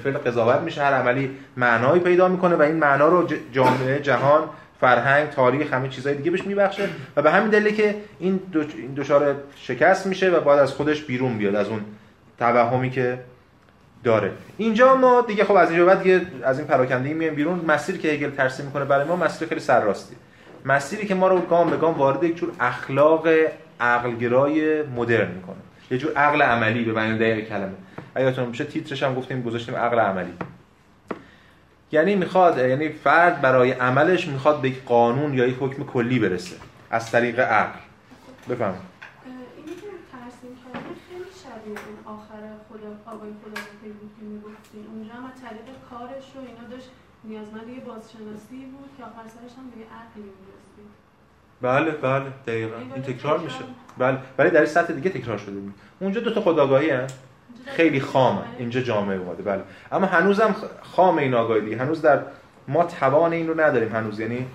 [0.04, 4.42] فل قضاوت میشه هر عملی معنایی پیدا می‌کنه و این معنا رو جامعه جهان
[4.80, 8.40] فرهنگ تاریخ همه چیزهای دیگه بهش میبخشه و به همین دلیله که این
[8.96, 11.80] دچار شکست میشه و بعد از خودش بیرون بیاد از اون
[12.38, 13.18] توهمی که
[14.04, 14.30] داره.
[14.56, 17.64] اینجا ما دیگه خب از اینجا بعد دیگه از این پراکنده میایم بیرون.
[17.68, 20.16] مسیری که هگل ترسیم می‌کنه برای ما مسیر خیلی سرراستی.
[20.64, 23.28] مسیری که ما رو گام به گام وارد یک جور اخلاق
[23.80, 25.56] عقلگرای مدرن می‌کنه.
[25.90, 27.74] یه جور عقل عملی به معنی دقیق کلمه.
[28.14, 30.32] اگه میشه تیترش هم گفتیم گذاشتیم عقل عملی.
[31.92, 36.56] یعنی می‌خواد یعنی فرد برای عملش می‌خواد به یک قانون یا یک حکم کلی برسه.
[36.90, 37.78] از طریق عقل.
[38.48, 38.74] بفهم
[39.56, 43.60] اینی که ترسیم کرده خیلی شبیه اون آخر خدا آقای خدا
[44.22, 46.90] می‌گفتیم اونجا هم طریق کارش رو اینا داشت
[47.24, 50.49] نیازمند یه بازشناسی بود که آخر سرش هم به عقلی می‌رسید
[51.62, 52.76] بله بله دقیقا.
[52.94, 53.58] این تکرار میشه.
[53.98, 54.18] بله.
[54.38, 57.18] ولی در سطح دیگه تکرار شده بود اونجا دو تا خداگاهی هست
[57.66, 59.42] خیلی خامه اینجا جامعه اومده.
[59.42, 59.62] بله.
[59.92, 61.76] اما هنوزم خام این آگاهی دیگه.
[61.76, 62.20] هنوز در
[62.68, 64.20] ما توان این رو نداریم هنوز.
[64.20, 64.46] یعنی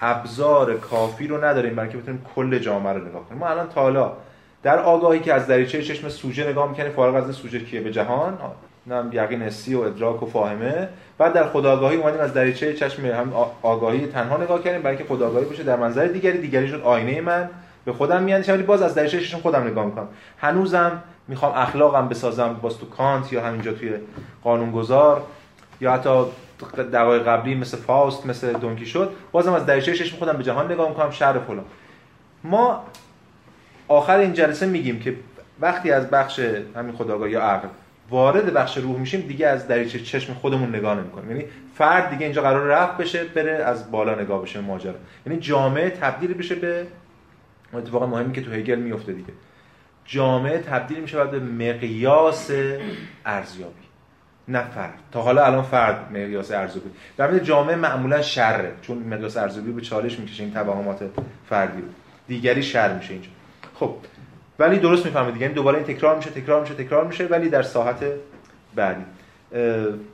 [0.00, 3.38] ابزار کافی رو نداریم برای که بتونیم کل جامعه رو نگاه کنیم.
[3.40, 4.16] ما الان تا
[4.62, 8.38] در آگاهی که از دریچه چشم سوژه نگاه می‌کنیم فارغ از سوژه کیه؟ به جهان.
[8.86, 10.88] نم یقین حسی و ادراک و فاهمه.
[11.18, 15.44] بعد در خداگاهی اومدیم از دریچه چشم هم آگاهی تنها نگاه کردیم برای که خداگاهی
[15.44, 16.38] باشه در منظر دیگری.
[16.38, 17.48] دیگری شد آینه من.
[17.84, 20.08] به خودم میاد ولی باز از دریچه چشم خودم نگاه می‌کنم.
[20.38, 23.92] هنوزم می‌خوام اخلاقم بسازم باز تو کانت یا همینجا توی
[24.44, 25.22] قانونگذار.
[25.80, 26.24] یا حتی
[26.92, 30.88] دقایق قبلی مثل فاست مثل دونکی شد بازم از دریچه چشم خودم به جهان نگاه
[30.88, 31.64] می‌کنم شهر فلان.
[32.44, 32.84] ما
[33.88, 35.16] آخر این جلسه میگیم که
[35.60, 36.40] وقتی از بخش
[36.76, 37.68] همین خداگاهی یا عقل
[38.12, 41.30] وارد بخش روح میشیم دیگه از دریچه چشم خودمون نگاه نمی‌کنیم.
[41.30, 41.44] یعنی
[41.74, 44.94] فرد دیگه اینجا قرار رفت بشه بره از بالا نگاه بشه ماجرا.
[45.26, 46.86] یعنی جامعه تبدیل بشه به
[47.74, 49.32] اتفاق مهمی که تو هگل میفته دیگه.
[50.04, 52.50] جامعه تبدیل میشه به مقیاس
[53.26, 53.82] ارزیابی.
[54.48, 54.94] نه فرد.
[55.12, 56.90] تا حالا الان فرد مقیاس ارزیابی.
[57.16, 61.10] در جامعه معمولا شره چون مقیاس ارزیابی به چالش می‌کشه این توهمات
[61.48, 61.88] فردی رو.
[62.28, 63.28] دیگری شر میشه اینجا.
[63.74, 63.94] خب
[64.58, 68.04] ولی درست می‌فهمید یعنی دوباره این تکرار میشه تکرار میشه تکرار میشه ولی در ساحت
[68.74, 69.04] بعدی.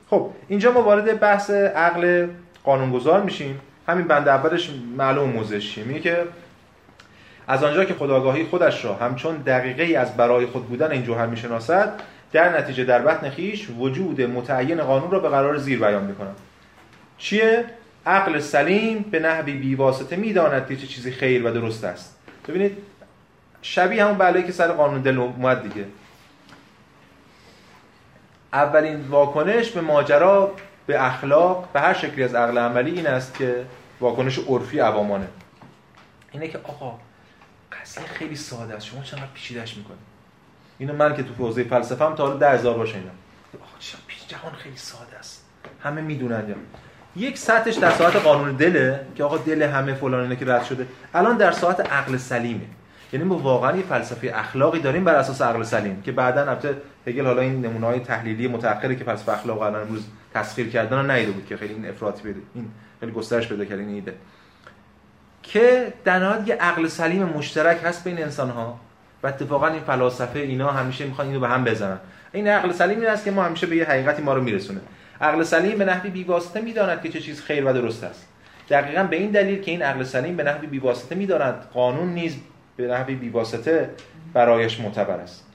[0.09, 2.27] خب اینجا ما وارد بحث عقل
[2.63, 3.59] قانونگذار میشیم.
[3.87, 6.17] همین بند اولش معلوم موزش میگه که
[7.47, 11.25] از آنجا که خداگاهی خودش را همچون دقیقه ای از برای خود بودن این جوهر
[11.25, 11.93] می‌شناسد
[12.31, 16.35] در نتیجه در بطن خیش وجود متعین قانون را به قرار زیر بیان می‌کنم.
[17.17, 17.65] چیه؟
[18.05, 22.17] عقل سلیم به نحوی بیواسطه می‌داند که چه چیزی خیر و درست است.
[22.47, 22.77] ببینید
[23.61, 25.85] شبیه همون بلایی که سر قانون دل اومد دیگه.
[28.53, 30.55] اولین واکنش به ماجرا
[30.87, 33.65] به اخلاق به هر شکلی از عقل عملی این است که
[33.99, 35.27] واکنش عرفی عوامانه.
[36.31, 36.99] اینه که آقا
[37.81, 38.85] قضیه خیلی ساده است.
[38.85, 39.99] شما چقدر پیچیدش می‌کنید
[40.77, 43.09] اینو من که تو حوزه فلسفه هم تا حالا 10000 بار شنیدم.
[43.61, 45.45] آقا چرا جهان خیلی ساده است.
[45.83, 46.55] همه می‌دونن یا.
[47.15, 50.87] یک سطحش در ساعت قانون دله که آقا دل همه فلان اینه که رد شده.
[51.13, 52.65] الان در ساعت عقل سلیمه.
[53.13, 57.25] یعنی ما واقعا یه فلسفه اخلاقی داریم بر اساس عقل سلیم که بعدا البته هگل
[57.25, 61.45] حالا این نمونه‌های تحلیلی متأخری که فلسفه اخلاق الان امروز تسخیر کردن رو نیده بود
[61.45, 64.13] که خیلی این افراطی بده این خیلی گسترش پیدا کرد این ایده.
[65.43, 68.79] که در نهایت یه عقل سلیم مشترک هست بین انسان ها
[69.23, 71.97] و اتفاقا این فلاسفه اینا همیشه می‌خوان اینو به هم بزنن.
[72.31, 74.79] این عقل سلیم این است که ما همیشه به یه حقیقتی ما رو میرسونه.
[75.21, 78.27] عقل سلیم به نحوی بیواسطه می‌داند که چه چیز خیر و درست است.
[78.69, 82.37] دقیقا به این دلیل که این عقل سلیم به نحوی بیواسطه می‌داند قانون نیز
[82.79, 83.89] به نحوی بیواسطه
[84.33, 85.45] برایش معتبر است.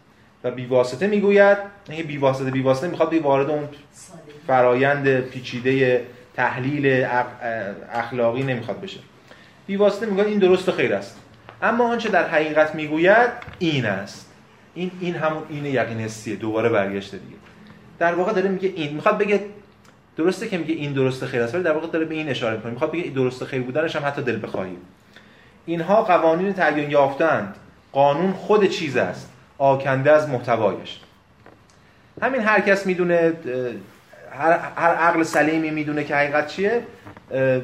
[0.44, 1.58] و بیواسطه می‌گوید
[1.88, 3.68] این بیواسطه بیواسطه می‌خواد بی وارد اون
[4.46, 6.04] فرایند پیچیده
[6.34, 7.06] تحلیل
[7.92, 9.00] اخلاقی نمی‌خواد بشه.
[9.66, 11.20] بیواسطه میگه این درست و خیر است.
[11.62, 14.32] اما آنچه در حقیقت می‌گوید این است.
[14.74, 17.36] این این همون این یقین حسیه دوباره برگشته دیگه.
[17.98, 18.94] در واقع داره میگه این.
[18.94, 19.40] می‌خواد بگه
[20.16, 22.72] درسته که میگه این درست خیر است ولی در واقع داره به این اشاره می‌کنه.
[22.72, 24.76] می‌خواد بگه درست خیر بودنش هم حتی دل بخواهی.
[25.66, 27.56] اینها قوانین تعیین یافتند.
[27.92, 29.30] قانون خود چیز است.
[29.58, 31.00] آکنده از محتوایش.
[32.22, 33.32] همین هر کس می‌دونه
[34.38, 36.82] هر, هر عقل سلیمی می‌دونه که حقیقت چیه.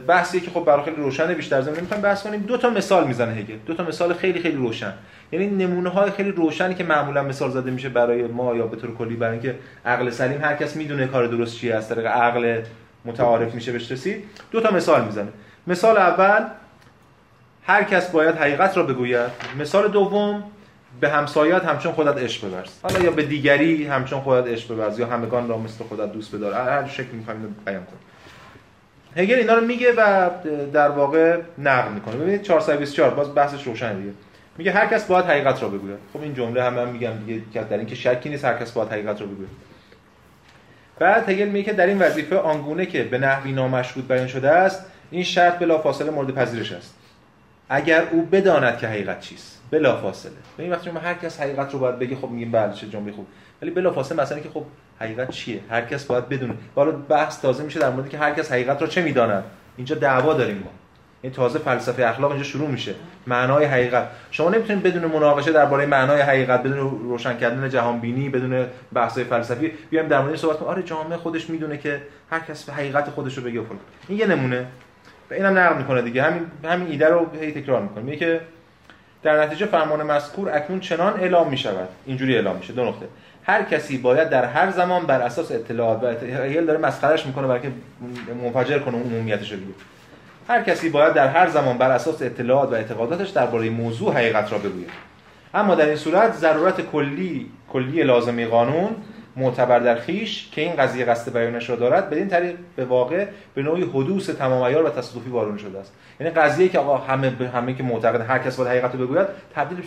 [0.06, 2.40] بحثی که خب برای خیلی روشنه بیشتر زمین می‌خوایم بحث کنیم.
[2.40, 3.56] دو تا مثال می‌زنه هگل.
[3.66, 4.92] دو تا مثال خیلی خیلی روشن.
[5.32, 8.96] یعنی نمونه های خیلی روشنی که معمولا مثال زده میشه برای ما یا به طور
[8.96, 9.54] کلی برای اینکه
[9.86, 12.62] عقل سلیم هر کس می‌دونه کار درست چیه از طریق عقل
[13.04, 14.24] متعارف میشه بهش رسید.
[14.50, 15.28] دو تا مثال می‌زنه.
[15.66, 16.44] مثال اول
[17.66, 19.30] هر کس باید حقیقت را بگوید.
[19.58, 20.44] مثال دوم
[21.00, 25.06] به همسایت همچون خودت عشق بورز حالا یا به دیگری همچون خودت عشق بورز یا
[25.06, 26.52] همگان را مثل خودت دوست بدار.
[26.52, 28.00] هر شکل می‌خوایم بیان کنیم
[29.16, 30.30] هگل اینا رو میگه و
[30.72, 32.16] در واقع نقل می‌کنه.
[32.16, 34.12] ببینید 424 باز بحثش روشن دیگه.
[34.58, 35.98] میگه هر کس باید حقیقت را بگوید.
[36.12, 39.20] خب این جمله هم, هم میگم دیگه در اینکه شکی نیست هر کس باید حقیقت
[39.20, 39.48] را بگوید.
[40.98, 44.84] بعد هگل میگه که در این وظیفه آنگونه که به نحوی نامشروط بیان شده است
[45.10, 46.94] این شرط بلا فاصله مورد پذیرش است.
[47.72, 51.78] اگر او بداند که حقیقت چیست بلا فاصله به این وقتی هر کس حقیقت رو
[51.78, 53.26] باید بگه خب میگیم بله چه جمله خوب.
[53.62, 54.64] ولی بلا فاصله مثلا که خب
[55.00, 56.54] حقیقت چیه؟ هر کس باید بدونه.
[56.74, 59.44] حالا بحث تازه میشه در مورد که هر کس حقیقت رو چه می‌داند.
[59.76, 60.70] اینجا دعوا داریم ما.
[61.22, 62.94] این تازه فلسفه اخلاق اینجا شروع میشه.
[63.26, 64.08] معنای حقیقت.
[64.30, 69.72] شما نمی‌تونید بدون مناقشه درباره معنای حقیقت بدون روشن کردن جهان بینی بدون بحث فلسفی
[69.90, 70.70] بیایم در مورد صحبت کنیم.
[70.70, 73.60] آره جامعه خودش می‌دونه که هر کس حقیقت خودش رو بگه
[74.08, 74.66] این یه نمونه.
[75.34, 76.22] اینم نقل می‌کنه دیگه.
[76.22, 78.04] همین همین ایده رو هی تکرار می‌کنه.
[78.04, 78.40] میگه که
[79.22, 81.88] در نتیجه فرمان مذکور اکنون چنان اعلام می‌شود.
[82.06, 82.72] اینجوری اعلام میشه.
[82.72, 83.06] دو نقطه.
[83.44, 87.60] هر کسی باید در هر زمان بر اساس اطلاعات و هگل داره مسخرهش می‌کنه برای
[87.60, 87.72] که
[88.44, 89.58] منفجر کنه عمومیتش رو
[90.48, 94.58] هر کسی باید در هر زمان بر اساس اطلاعات و اعتقاداتش درباره موضوع حقیقت را
[94.58, 94.90] بگوید.
[95.54, 98.96] اما در این صورت ضرورت کلی کلی لازمی قانون
[99.36, 103.62] معتبر در خیش که این قضیه قصد بیانش را دارد بدین طریق به واقع به
[103.62, 105.92] نوعی حدوث تمام عیار و تصادفی وارد شده است.
[106.20, 109.78] یعنی قضیه که آقا همه همه که معتقد هر کس باید حقیقت رو بگوید تبدیل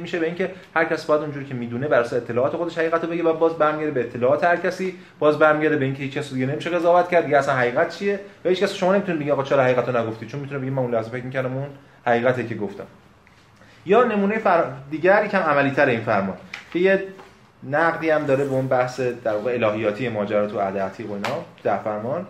[0.00, 3.10] میشه به اینکه هر کس باید اونجوری که می‌دونه بر اساس اطلاعات خودش حقیقت رو
[3.10, 6.46] بگه و باز برمیگرده به اطلاعات هر کسی باز برمیگرده به اینکه هیچ کس دیگه
[6.46, 9.62] نمیشه قضاوت کرد دیگه اصلا حقیقت چیه؟ و هیچ کس شما نمی‌تونه بگه آقا چرا
[9.62, 11.66] حقیقت رو نگفتی؟ چون می‌تونه بگه من اون لحظه فکر می‌کردم اون
[12.06, 12.86] حقیقتی که گفتم.
[13.86, 14.64] یا نمونه فر...
[14.90, 16.36] دیگری کم عملی‌تر این فرمان.
[16.72, 17.04] که یه
[17.64, 21.78] نقدی هم داره به اون بحث در واقع الهیاتی ماجرات و عدالتی و اینا در
[21.78, 22.26] فرمان.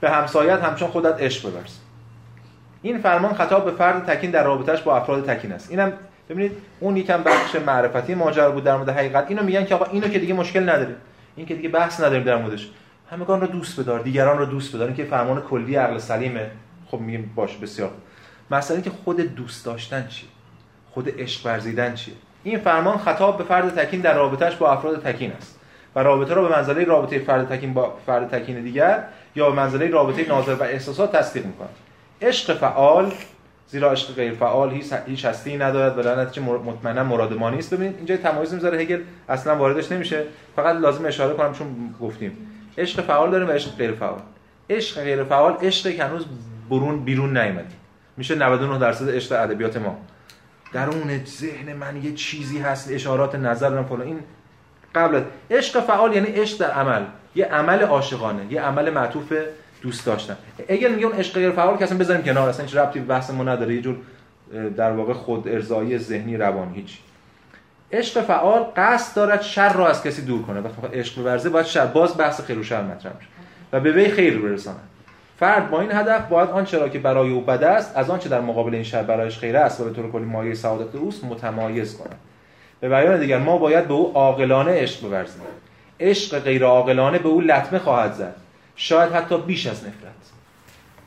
[0.00, 1.76] به همسایت همچون خودت عشق ببرز.
[2.82, 5.70] این فرمان خطاب به فرد تکین در رابطش با افراد تکین است.
[5.70, 5.92] اینم
[6.28, 9.26] ببینید اون یکم بخش معرفتی ماجرا بود در مورد حقیقت.
[9.28, 10.96] اینو میگن که آقا اینو که دیگه مشکل نداره
[11.36, 12.70] این که دیگه بحث نداریم در موردش.
[13.10, 14.86] همگان رو دوست بدار دیگران رو دوست بدار.
[14.86, 16.50] این که فرمان کلی عقل سلیمه.
[16.86, 17.90] خب میگیم باش بسیار
[18.50, 20.26] مثلا که خود دوست داشتن چی
[20.90, 22.14] خود عشق ورزیدن چیه؟
[22.44, 25.58] این فرمان خطاب به فرد تکین در رابطهش با افراد تکین است.
[25.96, 29.04] و رابطه را به منزله رابطه فرد تکین با فرد تکین دیگر
[29.36, 31.68] یا به منزله رابطه ناظر و احساسات تصدیق می‌کنه
[32.22, 33.12] عشق فعال
[33.68, 38.16] زیرا عشق غیر فعال هیچ هستی ندارد و نتیجه مطمئنا مراد ما نیست ببینید اینجا
[38.16, 38.78] تمایز می‌ذاره.
[38.78, 40.24] هگل اصلا واردش نمیشه.
[40.56, 42.36] فقط لازم اشاره کنم چون گفتیم.
[42.78, 44.20] عشق فعال داریم و عشق غیر فعال.
[44.70, 46.26] عشق غیر فعال عشقی که هنوز
[46.70, 47.64] برون بیرون نیامده
[48.16, 49.98] میشه 99 درصد عشق ادبیات ما.
[50.72, 54.02] درون ذهن من یه چیزی هست اشارات نظر فلان.
[54.02, 54.20] این
[54.94, 57.02] قبل عشق فعال یعنی عشق در عمل.
[57.34, 59.32] یه عمل عاشقانه یه عمل معطوف
[59.82, 60.36] دوست داشتن.
[60.68, 63.30] اگر میگه اون عشق غیر فعال که اصلا بذاریم کنار اصلا هیچ ربطی به بحث
[63.30, 63.74] ما نداره.
[63.74, 63.96] یه جور
[64.76, 66.98] در واقع خود ارضایی ذهنی روانی هیچ.
[67.92, 71.86] عشق فعال قصد دارد شر را از کسی دور کنه وقتی عشق ورزه باید شر
[71.86, 73.12] باز بحث خیر و شر مطرح
[73.72, 74.80] و به وی خیر برساند
[75.42, 78.40] فرد با این هدف باید آنچه را که برای او بد است از آنچه در
[78.40, 82.18] مقابل این شر برایش خیر است و به طور کلی مایه سعادت اوست متمایز کند.
[82.80, 85.42] به بیان دیگر ما باید به او عاقلانه عشق بورزیم.
[86.00, 88.34] عشق غیر عاقلانه به او لطمه خواهد زد.
[88.76, 89.92] شاید حتی بیش از نفرت.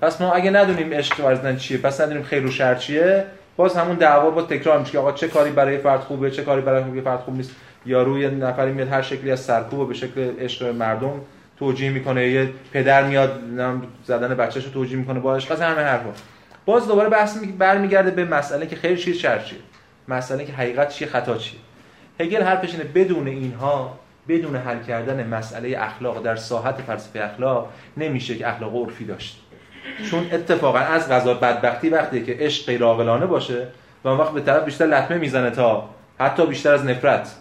[0.02, 3.26] پس ما اگه ندونیم عشق ورزیدن چیه پس ندونیم خیر و شر چیه
[3.58, 6.62] باز همون دعوا با تکرار میشه که آقا چه کاری برای فرد خوبه چه کاری
[6.62, 7.52] برای فرد خوب نیست.
[7.86, 11.22] یا روی نفری میاد هر شکلی از سرکوب به شکل عشق مردم
[11.60, 12.28] توجیه می‌کنه.
[12.28, 13.40] یه پدر میاد
[14.06, 15.20] زدن بچه‌شو توجیه می‌کنه.
[15.20, 16.10] با عشق همه حرفا.
[16.66, 19.60] باز دوباره بحث برمیگرده به مسئله که خیر چیز شر چیه.
[20.08, 21.60] مسئله که حقیقت چیه خطا چیه.
[22.20, 28.36] هگل حرفش اینه بدون اینها بدون حل کردن مسئله اخلاق در ساحت فلسفه اخلاق نمیشه
[28.36, 29.42] که اخلاق عرفی داشت.
[30.12, 33.68] چون اتفاقا از غذا بدبختی وقتی که عشق غیر باشه
[34.04, 35.90] و اون وقت به طرف بیشتر لطمه می‌زنه تا
[36.20, 37.36] حتی بیشتر از نفرت.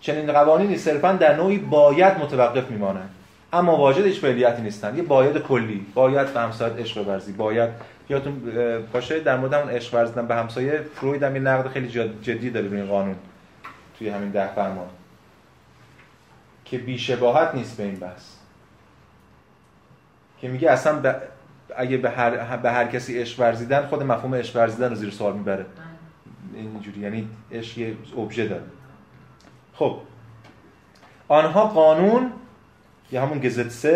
[0.00, 3.10] چنین قوانینی صرفا در نوعی باید متوقف میمانند
[3.52, 5.86] اما واجد هیچ فعلیتی نیستن یه باید کلی.
[5.94, 7.70] باید به همسایت عشق ورزی باید
[8.08, 8.42] یادتون
[8.92, 11.88] باشه در مورد اون عشق ورزیدن به همسایه فروید هم یه نقد خیلی
[12.22, 13.16] جدی داره روی این قانون.
[13.98, 14.88] توی همین ده فرمان.
[16.64, 18.24] که بیشباهت نیست به این بحث.
[20.40, 21.14] که میگه اصلا
[21.76, 25.32] اگه به هر, به هر کسی عشق ورزیدن خود مفهوم عشق ورزیدن رو زیر سوال
[25.32, 25.66] می‌بره.
[26.54, 27.00] اینجوری.
[27.00, 28.62] یعنی عشق یه ابژه داره.
[29.80, 29.96] خب.
[31.28, 32.32] آنها قانون
[33.12, 33.86] یا همون گزت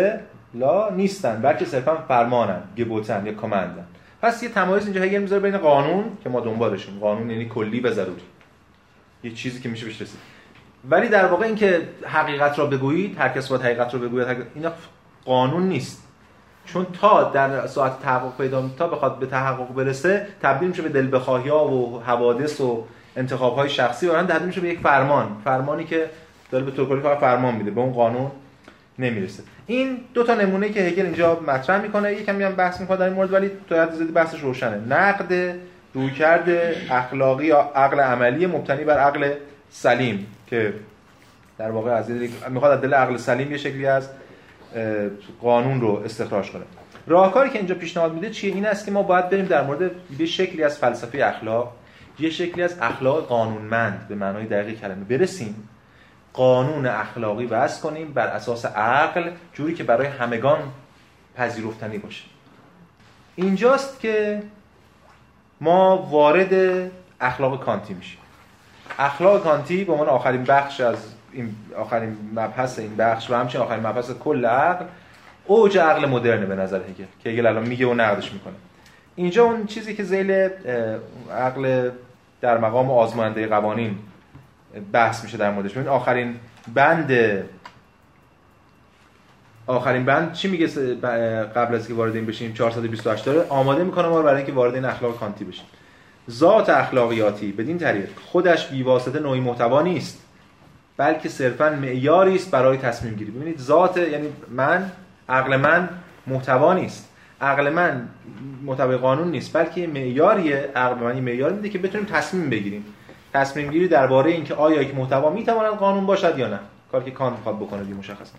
[0.53, 3.85] لا نیستن بلکه صرفا فرمانن گبوتن یا کامندن.
[4.21, 6.99] پس یه تمایز اینجا هگل می‌ذاره بین قانون که ما دنبالشیم.
[6.99, 8.21] قانون یعنی کلی و ضروری.
[9.23, 10.19] یه چیزی که میشه بهش رسید.
[10.89, 14.71] ولی در واقع اینکه حقیقت را بگویید هر کس باید حقیقت را بگوید اینا
[15.25, 16.07] قانون نیست.
[16.65, 21.15] چون تا در ساعت تحقق پیدا تا بخواد به تحقق برسه تبدیل میشه به دل
[21.15, 22.85] بخواهی ها و حوادث و
[23.15, 25.37] انتخاب های شخصی و تبدیل میشه به یک فرمان.
[25.43, 26.09] فرمانی که
[26.51, 27.71] داره به طور کلی فرمان میده.
[27.71, 28.31] به اون قانون
[28.99, 29.43] نمی‌رسه.
[29.67, 33.13] این دو تا نمونه که هگل اینجا مطرح می‌کنه یکم هم بحث می‌کنه در این
[33.13, 34.77] مورد ولی تو حد بحثش روشنه.
[34.95, 35.55] نقد
[35.93, 36.49] رویکرد
[36.91, 39.33] اخلاقی یا عقل عملی مبتنی بر عقل
[39.69, 40.73] سلیم که
[41.57, 42.09] در واقع از
[42.49, 44.09] می‌خواد از دل عقل سلیم یه شکلی از
[45.41, 46.63] قانون رو استخراج کنه.
[47.07, 50.25] راهکاری که اینجا پیشنهاد میده چیه؟ این است که ما باید بریم در مورد یه
[50.25, 51.73] شکلی از فلسفه اخلاق
[52.19, 55.69] یه شکلی از اخلاق قانونمند به معنای دقیق کلمه برسیم.
[56.33, 60.59] قانون اخلاقی وضع کنیم بر اساس عقل جوری که برای همگان
[61.35, 62.23] پذیرفتنی باشه.
[63.35, 64.43] اینجاست که
[65.61, 66.91] ما وارد
[67.21, 68.19] اخلاق کانتی میشیم.
[68.99, 70.97] اخلاق کانتی به عنوان آخرین بخش از
[71.31, 74.85] این آخرین مبحث این بخش و همچنین آخرین مبحث کل عقل
[75.45, 77.05] اوج عقل مدرنه به نظر هگل.
[77.23, 78.53] که هگل الان میگه و نقدش می‌کنه.
[79.15, 80.31] اینجا اون چیزی که زیل
[81.31, 81.91] عقل
[82.41, 83.97] در مقام آزماینده قوانین
[84.91, 85.71] بحث میشه در موردش.
[85.73, 86.35] ببین آخرین
[86.73, 87.11] بند
[89.67, 90.67] آخرین بند چی میگه
[91.45, 94.73] قبل از که وارد این بشیم؟ 428 داره آماده می‌کنه ما رو برای اینکه وارد
[94.75, 95.65] این اخلاق کانتی بشیم.
[96.29, 100.21] ذات اخلاقیاتی بدین طریق خودش بیواسطه نوعی محتوا نیست
[100.97, 103.31] بلکه صرفا معیاری است برای تصمیم گیری.
[103.31, 104.91] ببینید ذات یعنی من
[105.29, 105.89] عقل من
[106.27, 107.09] محتوا نیست.
[107.41, 108.07] عقل من
[108.65, 112.85] محتوای قانون نیست بلکه معیاریه عقل من معیار میده که بتونیم تصمیم بگیریم.
[113.33, 116.59] تصمیم گیری درباره اینکه آیا یک محتوا می‌تواند قانون باشد یا نه.
[116.91, 118.31] کاری که کانت می‌خواد بکنه بی مشخص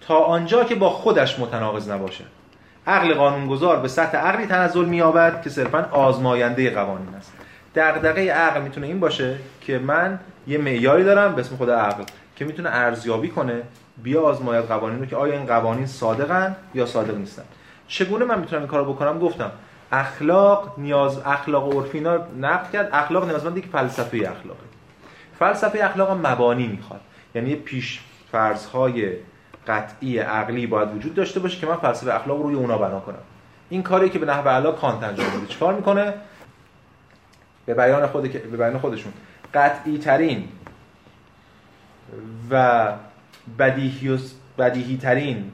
[0.00, 2.24] تا آنجا که با خودش متناقض نباشه.
[2.86, 7.32] عقل قانونگذار به سطح عقلی تنزل مییابد که صرفا آزماینده قوانین است.
[7.74, 12.04] دغدغه عقل می‌تونه این باشه که من یه معیاری دارم به اسم خود عقل
[12.36, 13.62] که می‌تونه ارزیابی کنه
[14.02, 17.42] بیا آزماید قوانین رو که آیا این قوانین صادقن یا صادق نیستن.
[17.88, 19.50] چگونه من می‌تونم این کارو بکنم؟ گفتم
[19.92, 22.88] اخلاق نیاز اخلاق عرفی اینا نقد کرد.
[22.92, 24.66] اخلاق نیازمند یک فلسفه اخلاقی
[25.38, 27.00] فلسفه اخلاق مبانی می‌خواد.
[27.34, 28.00] یعنی پیش
[28.32, 28.66] فرض
[29.66, 33.22] قطعی عقلی باید وجود داشته باشه که من فلسفه اخلاق روی اونا بنا کنم.
[33.70, 36.14] این کاری که به نحو علا کانت انجام داده چیکار می‌کنه؟
[37.66, 39.12] به بیان خود به بیان خودشون.
[39.54, 40.48] قطعی ترین
[42.50, 42.92] و
[43.58, 44.18] بدیهی
[44.58, 45.52] بدیهی ترین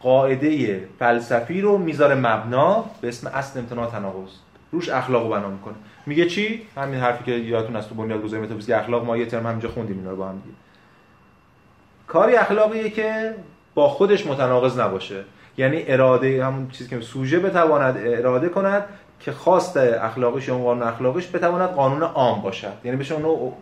[0.00, 4.30] قاعده فلسفی رو می‌ذاره مبنا به اسم اصل امتناع تناقض.
[4.72, 5.74] روش اخلاق رو بنا می‌کنه.
[6.06, 9.68] میگه چی؟ همین حرفی که یادتون از تو بنیادگذاری متافیزیک اخلاق ما یه ترم همینجا
[9.68, 10.56] خوندیم اینا رو با هم دیگه.
[12.06, 13.34] کاری اخلاقیه که
[13.74, 15.24] با خودش متناقض نباشه.
[15.58, 18.84] یعنی اراده همون چیزی که سوژه بتواند اراده کند
[19.20, 22.72] که خواست اخلاقیش یا قانون اخلاقیش بتواند قانون عام باشد.
[22.84, 23.52] یعنی بشه اونو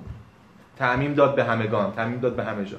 [0.78, 2.76] تعمیم داد به همگان تعمیم داد به همه جا.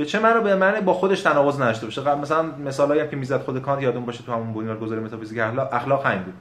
[0.00, 2.14] به چه رو به معنی با خودش تناقض نداشته باشه.
[2.14, 6.22] مثلا مثالایی که می‌زد خود کانت یادون باشه تو همون بنیانگذاری متافیزیک اخلاق اخلاق همین
[6.22, 6.34] بود.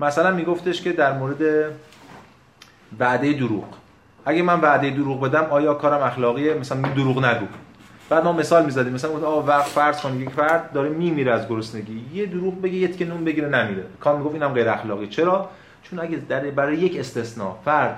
[0.00, 1.70] مثلا میگفتش که در مورد
[2.98, 3.64] وعده دروغ.
[4.24, 7.46] اگه من وعده دروغ بدم آیا کارم اخلاقیه مثلا دروغ نگو.
[8.08, 8.92] بعد ما مثال می‌زدیم.
[8.92, 12.04] مثلا گفت آ وقت فرض کن یک فرد داره میمیره از گرسنگی.
[12.14, 13.84] یه دروغ بگه یه تیکه نون بگیره نمیره.
[14.00, 15.06] کان می‌گفت اینم غیر اخلاقی.
[15.06, 15.48] چرا؟
[15.82, 17.96] چون اگه در برای یک استثناء فرد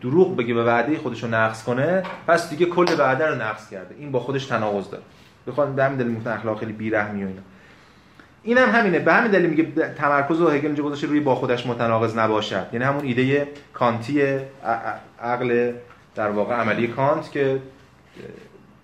[0.00, 3.94] دروغ بگه و وعده خودش رو نقض کنه پس دیگه کل وعده رو نقض کرده.
[3.98, 5.02] این با خودش تناقض داره.
[5.46, 7.42] بخوام به همین دلیل می‌گفتن اخلاق خیلی بیرحمی و اینا.
[8.42, 8.98] اینم هم همینه.
[8.98, 12.66] به همین دلیل میگه تمرکز و هگل گذاشته روی با خودش متناقض نباشد.
[12.72, 14.22] یعنی همون ایده کانتی
[15.22, 15.72] عقل
[16.14, 17.60] در واقع عملی کانت که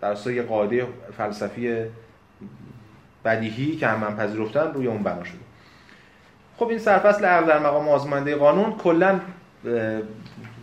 [0.00, 0.86] در اصل یه قاعده
[1.18, 1.84] فلسفی
[3.24, 5.38] بدیهی که هم من پذیرفتن روی اون بنا شده.
[6.56, 9.20] خب این سرفصل عقل در مقام آزمانده قانون کلا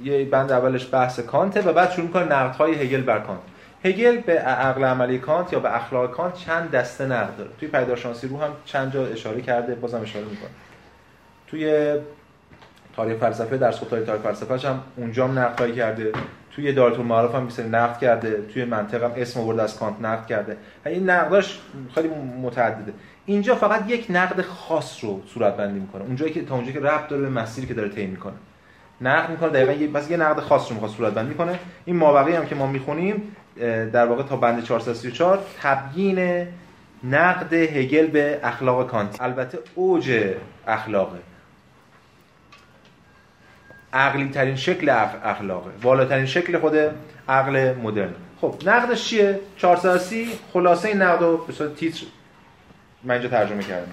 [0.04, 3.40] یه بند اولش بحث کانته و بعد شروع می‌کنه نقدهای هگل بر کانت.
[3.86, 7.50] هگل به عقل عملی کانت یا به اخلاق کانت چند دسته نقد داره.
[7.60, 10.50] توی پیداشانسی رو هم چند جا اشاره کرده بازم اشاره می‌کنه.
[11.48, 11.96] توی
[12.96, 16.12] تاریخ فلسفه در تاریخ تاریخ فلسفه هم اونجا هم کرده.
[16.56, 18.42] توی دارتون معارف هم مثل نقد کرده.
[18.54, 20.58] توی منطق هم اسم آورده از کانت نقد کرده.
[20.86, 21.60] این نقداش
[21.96, 22.08] خیلی
[22.42, 22.94] متعدده.
[23.26, 26.04] اینجا فقط یک نقد خاص رو صورت بندی می‌کنه.
[26.04, 28.34] اونجایی که تا اونجایی که ربط داره به مسیری که داره طی می‌کنه.
[29.02, 32.46] نقد می‌کنه دقیقاً بس یه نقد خاص رو می‌خواد صورت بندی کنه این مابقی هم
[32.46, 33.36] که ما می‌خونیم
[33.94, 36.48] در واقع تا بند 434 تبیین
[37.04, 39.22] نقد هگل به اخلاق کانت.
[39.22, 40.34] البته اوج
[40.68, 41.20] اخلاقه.
[43.94, 44.90] عقلی ترین شکل
[45.24, 45.72] اخلاقه.
[45.82, 46.76] والاترین شکل خود
[47.30, 48.14] عقل مدرن.
[48.42, 52.06] خب نقدش چیه؟ 430 خلاصه این نقد رو به صورت تیتر
[53.04, 53.92] من اینجا ترجمه کردم.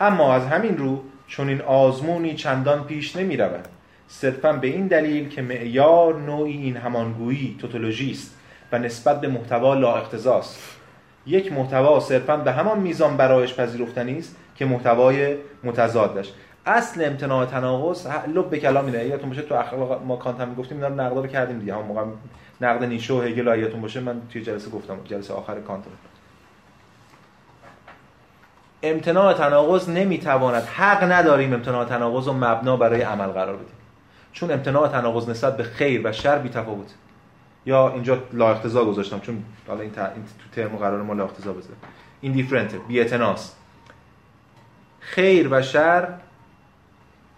[0.00, 3.68] اما از همین رو چون این آزمونی چندان پیش نمی رود
[4.14, 8.34] صرفا به این دلیل که معیار نوعی این همانگویی توتولوژی است
[8.72, 10.58] و نسبت به محتوا لا اقتضاست.
[11.26, 16.32] یک محتوا صرفا به همان میزان برایش پذیرفتنی است که محتوای متضادش
[16.66, 19.04] اصل امتناع تناقض لب به کلام اینه.
[19.04, 21.74] یادتون باشه تو اخلاق ما کانت هم گفتیم اینا رو نقد رو کردیم دیگه.
[21.74, 22.04] همون موقع
[22.60, 24.96] نقد نیشه و هگل یادتون باشه من توی جلسه گفتم.
[25.04, 25.84] جلسه آخر کانت
[28.82, 33.83] امتناع تناقض نمی‌تواند حق نداریم امتناع تناقض و مبنا برای عمل قرار بدیم.
[34.34, 36.94] چون امتناع تناقض نسبت به خیر و شر بی تفاوت.
[37.66, 41.54] یا اینجا لا گذاشتم چون حالا این, این تو ترم قرار ما لا اقتضا
[42.20, 43.04] این دیفرنت بی
[45.00, 46.08] خیر و شر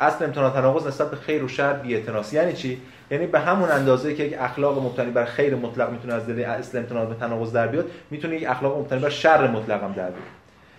[0.01, 2.81] اصل امتناع تناقض نسبت به خیر و شر بی یعنی چی؟
[3.11, 6.79] یعنی به همون اندازه که یک اخلاق مبتنی بر خیر مطلق می‌تونه از دل اصل
[6.79, 10.23] امتناع به تناقض در بیاد می‌تونه یک اخلاق مبتنی بر شر مطلق هم در بیاد.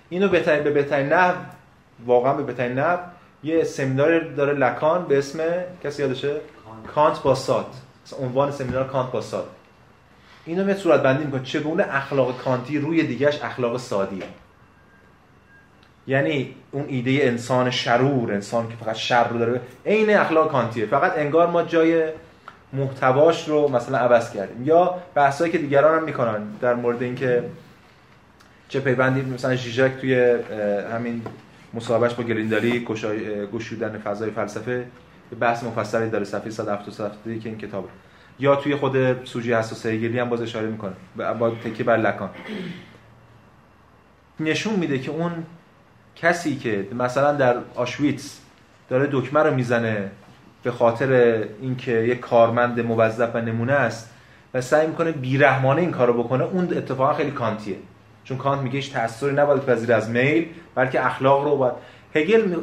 [0.10, 1.36] اینو بهترین به بهترین نحو
[2.06, 2.98] واقعا به بهترین نحو
[3.44, 5.40] یه سمینار داره لکان به اسم
[5.84, 6.36] کسی یادشه؟
[6.96, 7.66] کانت با سات
[8.20, 9.46] عنوان سمینار کانت با سات
[10.46, 14.24] اینو می صورت بندی می‌کنه چگونه اخلاق کانتی روی دیگهش اخلاق سادیه؟
[16.08, 20.86] یعنی اون ایده انسان شرور انسان که فقط شر رو داره عین اخلاق کانتیه.
[20.86, 22.10] فقط انگار ما جای
[22.74, 24.68] محتواش رو مثلا عوض کردیم.
[24.68, 27.44] یا بحثایی که دیگران هم می‌کنن در مورد اینکه
[28.70, 30.16] چه پیوندی مثلا ژیژک توی
[30.94, 31.22] همین
[31.78, 32.88] مصاحبهش با گلیندالی
[33.54, 34.88] گشودن فضای فلسفه
[35.40, 37.88] بحث مفصلی داره صفحه 177 که این کتابه
[38.40, 40.94] یا توی خود سوژه حساس گلی هم باز اشاره می‌کنه.
[41.40, 42.30] با تکیه بر لکان.
[44.40, 45.32] نشون میده که اون
[46.16, 48.40] کسی که مثلا در آشویتس
[48.90, 50.12] داره دکمه رو می‌زنه
[50.64, 54.10] به خاطر اینکه یک کارمند موظف و نمونه است
[54.54, 57.76] و سعی می‌کنه بیرحمانه این کارو بکنه اون اتفاقا خیلی کانتیه.
[58.28, 61.74] چون کانت میگه هیچ تأثیری نباید پذیر از میل بلکه اخلاق رو باید.
[62.16, 62.56] هگل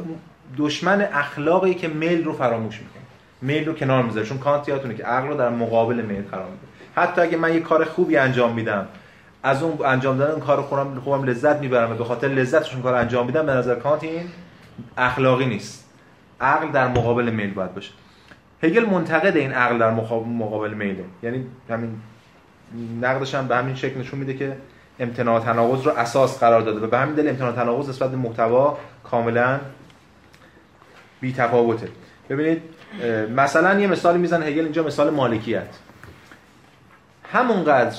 [0.57, 3.01] دشمن اخلاقی که میل رو فراموش می‌کنه.
[3.41, 4.25] میل رو کنار می‌ذاره.
[4.25, 6.67] چون کانت یادتونه که عقل رو در مقابل میل قرار میده.
[6.95, 8.87] حتی اگه من یه کار خوبی انجام میدم
[9.43, 12.93] از اون انجام دادن اون کار خودم خوبم لذت می‌برم و به خاطر لذتشون کار
[12.93, 14.25] انجام میدم به نظر کانت این
[14.97, 15.89] اخلاقی نیست.
[16.41, 17.91] عقل در مقابل میل باید باشه.
[18.63, 21.03] هگل منتقد این عقل در مقابل میله.
[21.23, 21.95] یعنی همین
[23.01, 24.57] نقدش هم به همین شکل نشون میده که
[24.99, 28.77] امتناع تناقض رو اساس قرار داده و به همین دلیل امتناع تناقض نسبت به محتوا
[29.03, 29.59] کاملا
[31.21, 31.87] بی تفاوته
[32.29, 32.61] ببینید
[33.35, 35.67] مثلا یه مثال میزن هگل اینجا مثال مالکیت.
[37.31, 37.95] همونقدر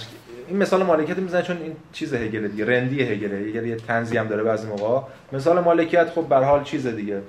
[0.48, 4.28] این مثال مالکیت می‌زنه چون این چیز هگل دیگه رندی هگل هگل یه طنزی هم
[4.28, 7.22] داره بعضی موقع مثال مالکیت خب به حال چیز دیگه.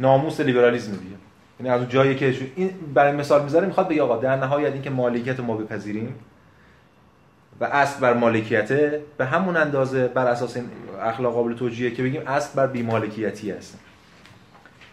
[0.00, 1.16] ناموس لیبرالیسم دیگه.
[1.60, 4.90] یعنی از اون جایی که این برای مثال می‌ذاره می‌خواد بگه آقا در نهایت اینکه
[4.90, 6.14] مالکیت ما بپذیریم
[7.60, 10.66] و اصل بر مالکیته به همون اندازه بر اساس این
[11.02, 13.78] اخلاق قابل توجیه که بگیم اصل بر بیمالکیتی است.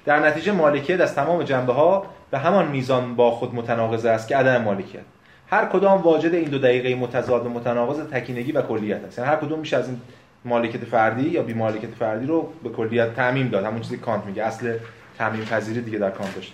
[0.06, 4.38] در نتیجه مالکیت از تمام جنبه ها به همان میزان با خود متناقض است که
[4.38, 5.02] عدم مالکیت.
[5.48, 9.18] هر کدام واجد این دو دقیقه متضاد و متناقض تکینگی و کلیت است.
[9.18, 10.02] یعنی هر کدوم میشه از این
[10.46, 13.66] مالکیت فردی یا بی مالکیت فردی رو به کلیت تعمیم داد.
[13.66, 14.78] همون چیزی کانت میگه اصل
[15.18, 16.54] تعمیم پذیری دیگه در کانت داشت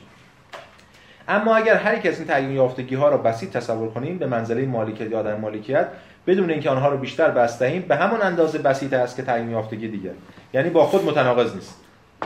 [1.29, 5.11] اما اگر هر یک این تعیین یافتگی ها را بسیط تصور کنیم به منزله مالکیت
[5.11, 5.87] یا عدم مالکیت
[6.27, 10.11] بدون اینکه آنها رو بیشتر بستهیم به همون اندازه بسیط است که تعیین یافتگی دیگر.
[10.53, 11.75] یعنی با خود متناقض نیست.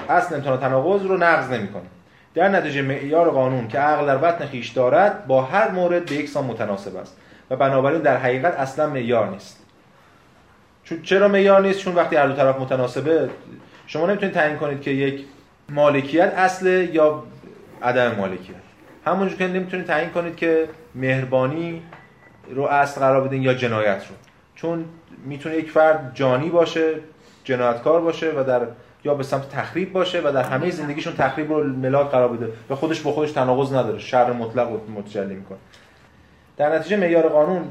[0.10, 1.84] اصل امتناع تناقض رو نقض نمی‌کنه.
[2.34, 6.46] در نتیجه معیار قانون که عقل در بطن خیش دارد با هر مورد به یکسان
[6.46, 7.18] متناسب است
[7.50, 9.60] و بنابراین در حقیقت اصلا معیار نیست.
[10.84, 13.30] چون چرا معیار نیست؟ چون وقتی هر دو طرف متناسبه
[13.88, 15.26] شما نمی‌تونید تعیین کنید که یک
[15.70, 17.24] مالکیت اصل یا
[17.82, 18.63] عدم مالکیت.
[19.06, 21.82] همونجور که نمی‌تونید تعیین کنید که مهربانی
[22.50, 24.16] رو اصل قرار بدین یا جنایت رو.
[24.56, 24.86] چون
[25.26, 26.94] می‌تونه یک فرد جانی باشه
[27.44, 28.62] جنایتکار باشه و در
[29.06, 32.76] یا به سمت تخریب باشه و در همه زندگیشون تخریب رو ملاک قرار بده و
[32.76, 35.58] خودش با خودش تناقض نداره شر مطلق رو متجلی می‌کنه.
[36.58, 37.62] در نتیجه معیار قانون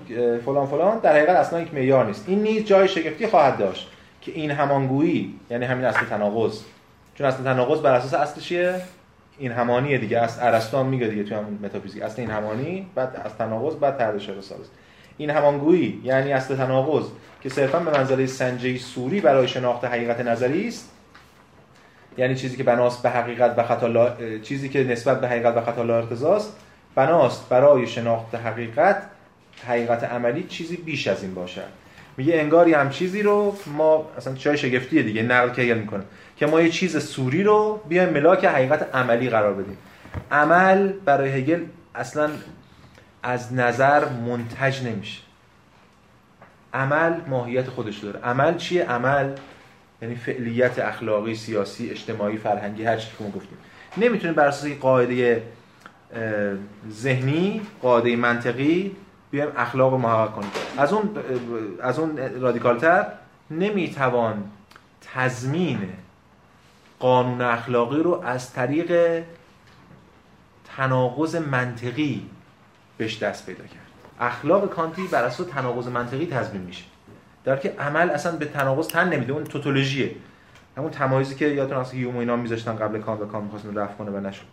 [0.45, 2.25] فلان فلان در حقیقت اصلا یک معیار نیست.
[2.29, 6.61] این نیز جای شگفتی خواهد داشت که این همانگویی یعنی همین اصل تناقض.
[7.15, 8.81] چون اصل تناقض بر اساس اصل چیه؟
[9.39, 12.03] این همانیه دیگه از ارسطو هم میگه دیگه تو همون متافیزیک.
[12.03, 14.67] اصل این همانی بعد از تناقض بعد تردش رسالت
[15.19, 17.05] این همانگویی یعنی اصل تناقض
[17.43, 20.91] که صرفا به منزله سنجه سوری برای شناخت حقیقت نظری است.
[22.19, 24.17] یعنی چیزی که بناست به حقیقت و خطا لا...
[24.43, 26.57] چیزی که نسبت به حقیقت و خطا لا ارتضاست
[26.95, 29.03] بناست برای شناخت حقیقت
[29.67, 31.63] حقیقت عملی چیزی بیش از این باشد.
[32.17, 36.03] میگه انگاری هم چیزی رو ما اصلا چای شگفتیه دیگه نقل که می‌کنه.
[36.37, 39.77] که ما یه چیز سوری رو بیایم ملاک حقیقت عملی قرار بدیم.
[40.31, 41.65] عمل برای هگل
[41.95, 42.31] اصلا
[43.23, 45.21] از نظر منتج نمیشه.
[46.75, 48.21] عمل ماهیت خودش داره.
[48.21, 49.33] عمل چیه؟ عمل
[50.03, 53.59] یعنی فعلیت اخلاقی سیاسی اجتماعی فرهنگی هر چیزی که ما گفتیم.
[53.97, 55.43] نمی‌تونه بر اساس قاعده
[56.91, 58.97] ذهنی قاعده منطقی
[59.31, 60.51] بیایم اخلاق رو محقق کنیم.
[60.79, 61.11] از اون
[61.83, 63.07] از اون رادیکالتر
[63.51, 64.45] نمی‌توان
[65.15, 65.79] تضمین
[67.03, 69.23] قانون اخلاقی رو از طریق
[70.77, 72.27] تناقض منطقی
[72.97, 73.87] بهش دست پیدا کرد.
[74.21, 76.85] اخلاق کانتی بر اساس تناقض منطقی تضمین میشه.
[77.45, 80.11] در که عمل اصلا به تناقض تن نمیده اون توتولوژیه.
[80.77, 84.11] همون تمایزی که یادتون هست هیوم اینا میذاشتن قبل کانت و کانت می‌خواست رفع کنه
[84.11, 84.45] و نشد.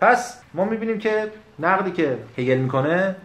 [0.00, 3.16] پس ما می‌بینیم که نقدی که هگل می‌کنه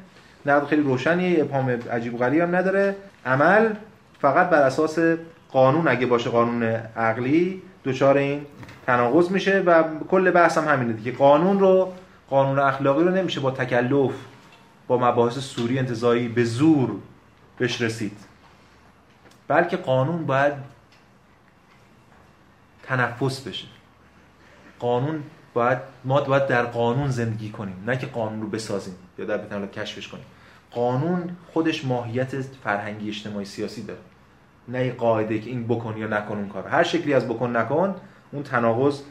[0.46, 2.96] نقد خیلی روشنیه ابهام عجیب و غریب هم نداره.
[3.26, 3.74] عمل
[4.22, 5.00] فقط بر اساس
[5.52, 6.64] قانون اگه باشه قانون
[6.96, 8.46] عقلی دچار این
[8.86, 11.12] تناقض میشه و کل بحث هم همینه دیگه.
[11.12, 11.94] قانون رو
[12.30, 14.12] قانون اخلاقی رو نمیشه با تکلف
[14.88, 16.92] با مباحث سوری انتزاعی به زور
[17.58, 18.18] بهش رسید
[19.48, 20.54] بلکه قانون باید
[22.84, 23.68] تنفس بشه.
[24.80, 25.24] قانون
[25.54, 27.84] باید ما باید در قانون زندگی کنیم.
[27.88, 30.26] نه که قانون رو بسازیم یا در کشفش کنیم.
[30.72, 34.00] قانون خودش ماهیت فرهنگی اجتماعی سیاسی داره.
[34.68, 36.68] نه قاعده که این بکن یا نکن اون کار.
[36.68, 37.96] هر شکلی از بکن نکن
[38.32, 39.02] اون تناقض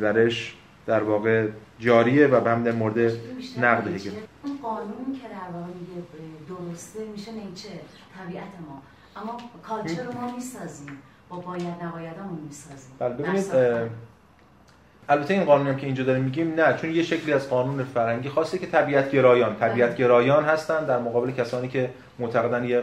[0.00, 0.54] درش
[0.86, 2.98] در واقع جاریه و به همین مورد
[3.60, 4.10] نقد دیگه.
[4.44, 5.70] اون قانون که در واقع
[6.48, 7.68] درسته میشه نیچه
[8.18, 8.82] طبیعت ما.
[9.22, 10.98] اما کالچر رو ما می‌سازیم.
[11.28, 12.90] با باید نبایدمون می‌سازیم.
[12.98, 13.46] بله ببینید
[15.08, 18.28] البته این قانونی هم که اینجا داریم میگیم نه چون یه شکلی از قانون فرنگی
[18.28, 19.54] خاصه که طبیعت گرایان.
[19.54, 19.68] بله.
[19.68, 22.82] طبیعت گرایان هستن در مقابل کسانی که معتقدن یه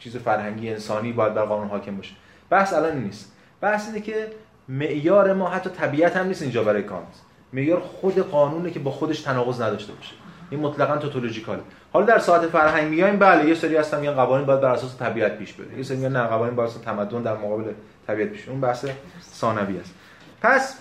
[0.00, 2.14] چیز فرهنگی انسانی باید بر قانون حاکم باشه.
[2.50, 3.32] بحث الان نیست.
[3.60, 4.26] بحث اینه که
[4.68, 7.06] معیار ما حتی طبیعت هم نیست اینجا برای کانت
[7.52, 10.12] معیار خود قانونه که با خودش تناقض نداشته باشه.
[10.50, 11.62] این مطلقاً توتولوژیکاله.
[11.92, 15.38] حالا در ساعت فرهنگ میایم بله یه سری هستن میگن قوانین باید بر اساس طبیعت
[15.38, 15.76] پیش بره.
[15.76, 17.64] یه سری میگن نه قوانین بر اساس تمدن در مقابل
[18.06, 18.86] طبیعت پیش اون بحث
[19.32, 19.94] ثانوی است.
[20.42, 20.78] پس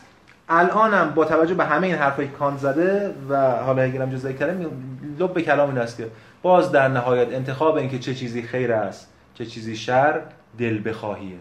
[0.50, 4.34] الانم با توجه به همه این حرفایی که کانت زده و حالا اگه هم جزئی
[4.34, 4.72] کردم
[5.20, 6.08] لب به کلام این است که
[6.42, 10.22] باز در نهایت انتخاب اینکه چه چیزی خیر است چه چیزی شر
[10.58, 11.38] دل بخواهیه.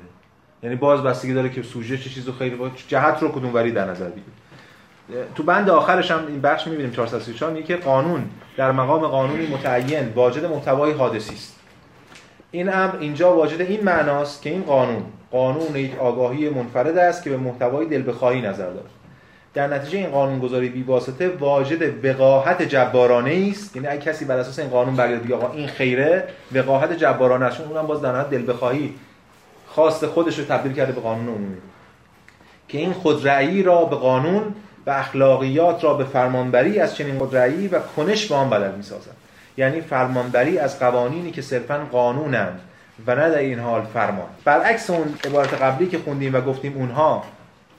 [0.62, 3.90] یعنی باز بستگی داره که سوژه چه چیزو خیر باشه جهت رو کدوم وری در
[3.90, 4.49] نظر بگیرید
[5.34, 8.24] تو بند آخرش هم این بخش می‌بینیم 434 میگه که قانون
[8.57, 11.61] در مقام قانونی متعین واجد محتوای حادثی است.
[12.51, 17.30] این امر اینجا واجد این معناست که این قانون قانون یک آگاهی منفرد است که
[17.30, 18.90] به محتوای دل بخواهی نظر دارد.
[19.55, 23.76] در نتیجه این قانون گذاری بی واسطه واجد وقاحت جبارانه است.
[23.76, 27.61] یعنی اگه کسی بر اساس این قانون بگه بگه آقا این خیره وقاحت جبارانه است.
[27.61, 28.95] اونم باز در دل بخواهی
[29.66, 31.57] خواست خودش رو تبدیل کرده به قانون عمومی.
[32.68, 34.42] که این خودرأیی را به قانون
[34.87, 39.16] و اخلاقیات را به فرمانبری از چنین خودرأیی و کنش به آن بدل می‌سازد.
[39.57, 42.61] یعنی فرمانبری از قوانینی که صرفا قانونند
[43.07, 44.26] و نه در این حال فرمان.
[44.45, 47.25] برعکس اون عبارت قبلی که خوندیم و گفتیم اونها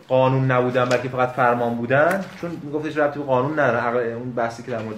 [0.10, 4.72] قانون نبودن بلکه فقط فرمان بودن چون میگفتش ربطی به قانون نداره اون بحثی که
[4.72, 4.98] در مورد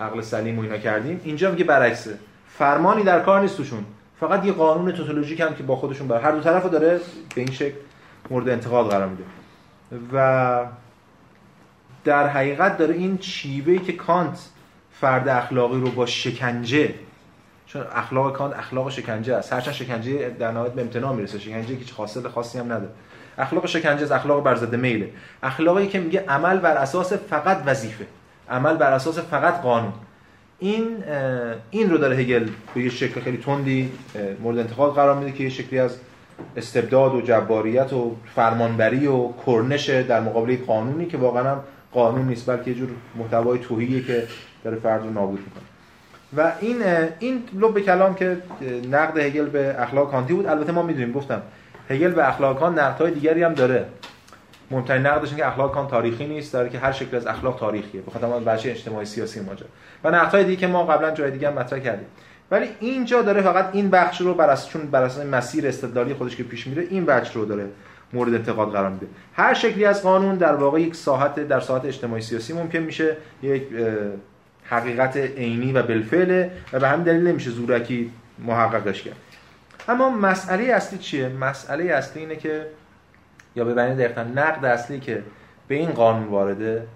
[0.00, 1.20] عقل سلیم و اینا کردیم.
[1.24, 2.18] اینجا میگه برعکسه.
[2.58, 3.84] فرمانی در کار نیست توشون.
[4.20, 7.00] فقط یه قانون توتولوژیک هم که با خودشون بر هر دو طرفو داره
[7.34, 7.76] به این شکل
[8.30, 9.24] مورد انتقاد قرار میده.
[10.12, 10.64] و
[12.04, 14.38] در حقیقت داره این شیوهی که کانت
[14.92, 16.94] فرد اخلاقی رو با شکنجه
[17.66, 19.52] چون اخلاق کانت اخلاق شکنجه است.
[19.52, 21.38] هرچند شکنجه در نهایت به امتناع می‌رسه.
[21.38, 22.90] شکنجه که حاصل خاصی هم نداره.
[23.38, 25.08] اخلاق شکنجه از اخلاق بر ضد میله.
[25.42, 28.06] اخلاقی که میگه عمل بر اساس فقط وظیفه.
[28.50, 29.92] عمل بر اساس فقط قانون.
[30.58, 30.86] این
[31.70, 33.92] این رو داره هگل به یه شکل خیلی تندی
[34.42, 35.96] مورد انتقاد قرار میده که یه شکلی از
[36.56, 41.60] استبداد و جباریت و فرمانبری و کرنش در مقابل قانونی که واقعا هم
[41.92, 44.22] قانون نیست بلکه یه جور محتوای توهیه که
[44.64, 45.62] داره فرد رو نابود می‌کنه.
[46.36, 46.82] و این
[47.18, 48.36] این لب کلام که
[48.90, 50.46] نقد هگل به اخلاق کانتی بود.
[50.46, 51.42] البته ما می‌دونیم گفتم
[51.88, 53.86] هگل به اخلاق کانت نقدهای دیگری هم داره.
[54.70, 58.00] مهمترین نقدش که اخلاق کانت تاریخی نیست داره که هر شکل از اخلاق تاریخیه.
[58.00, 59.68] بخاطر اون بچه اجتماعی سیاسی ماجرا
[60.04, 62.06] و نقدهای دیگه که ما قبلا جای دیگه هم مطرح کردیم.
[62.50, 66.36] ولی اینجا داره فقط این بخش رو بر اساس چون بر اساس مسیر استدلالی خودش
[66.36, 67.66] که پیش میره این بخش رو داره
[68.12, 69.06] مورد انتقاد قرار میده.
[69.34, 73.62] هر شکلی از قانون در واقع یک ساحت در ساحت اجتماعی سیاسی ممکن میشه یک
[74.64, 79.16] حقیقت عینی و بالفعل و به همین دلیل نمیشه زورکی محققش کرد.
[79.88, 82.66] اما مسئله اصلی چیه؟ مسئله اصلی اینه که
[83.56, 85.22] یا به معنی دقیقا نقد اصلی که
[85.68, 86.86] به این قانون وارده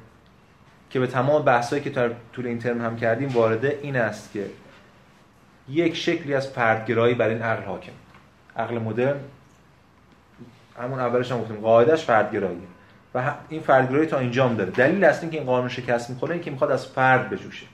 [0.91, 4.47] که به تمام بحثایی که تا طول این ترم هم کردیم وارده این است که
[5.69, 7.93] یک شکلی از فردگرایی بر این عقل حاکم.
[8.57, 9.17] عقل مدرن
[10.79, 12.67] همون اولش هم گفتیم قاعدش فردگراییه.
[13.15, 14.71] و این فردگرایی تا اینجام داره.
[14.71, 17.67] دلیل اصلی که این قانون شکست می‌خوره این که می‌خواد از فرد بجوشه.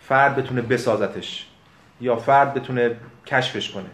[0.00, 1.46] فرد بتونه بسازتش
[2.00, 3.86] یا فرد بتونه کشفش کنه.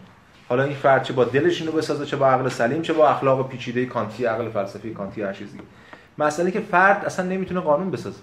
[0.49, 3.49] حالا این فرد چه با دلش اینو بسازه چه با عقل سلیم چه با اخلاق
[3.49, 5.59] پیچیده کانتی عقل فلسفی کانتی هر چیزی
[6.17, 8.19] مسئله که فرد اصلا نمی‌تونه قانون بسازه.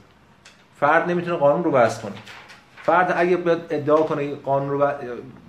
[0.81, 2.13] فرد نمی‌تونه قانون رو وضع کنه.
[2.83, 3.39] فرد اگه
[3.71, 4.91] ادعا کنه قانون رو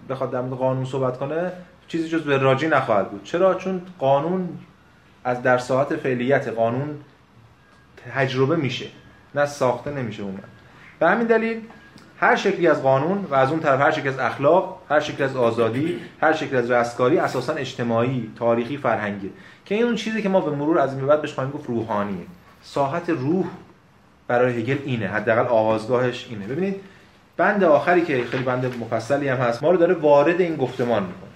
[0.10, 1.52] بخواد در مورد قانون صحبت کنه
[1.88, 3.24] چیزی جز به راجی نخواهد بود.
[3.24, 4.49] چرا؟ چون قانون
[5.24, 6.99] از در ساعت فعلیت قانون
[8.16, 8.86] تجربه میشه
[9.36, 10.40] نه ساخته نمیشه اون
[10.99, 11.62] به همین دلیل
[12.19, 15.35] هر شکلی از قانون و از اون طرف هر شکلی از اخلاق هر شکلی از
[15.35, 19.30] آزادی هر شکلی از رستگاری اساسا اجتماعی تاریخی فرهنگی.
[19.65, 22.26] که این اون چیزی که ما به مرور از این بعد بهش خواهیم گفت روحانیه.
[22.64, 23.45] ساحت روح
[24.27, 25.07] برای هگل اینه.
[25.07, 26.48] حداقل آغازگاهش اینه.
[26.48, 26.76] ببینید
[27.38, 31.30] بند آخری که خیلی بند مفصلی هم هست ما رو داره وارد این گفتمان می‌کنه.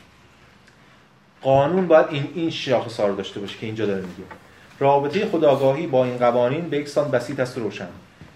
[1.41, 4.23] قانون باید این این شاخص رو داشته باشه که اینجا داره میگه.
[4.79, 7.87] رابطه خداگاهی با این قوانین به یکسان بسیط است روشن.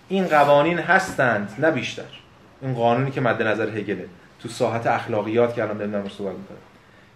[0.09, 2.24] این قوانین هستند نه بیشتر.
[2.65, 4.05] این قانونی که مد نظر هگله
[4.39, 6.57] تو ساحت اخلاقیات که الان داریم صحبت می‌کنه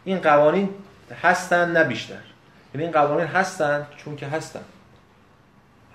[0.06, 0.70] این قوانین
[1.24, 2.16] هستند نه بیشتر.
[2.74, 4.66] یعنی این قوانین هستند چون که هستند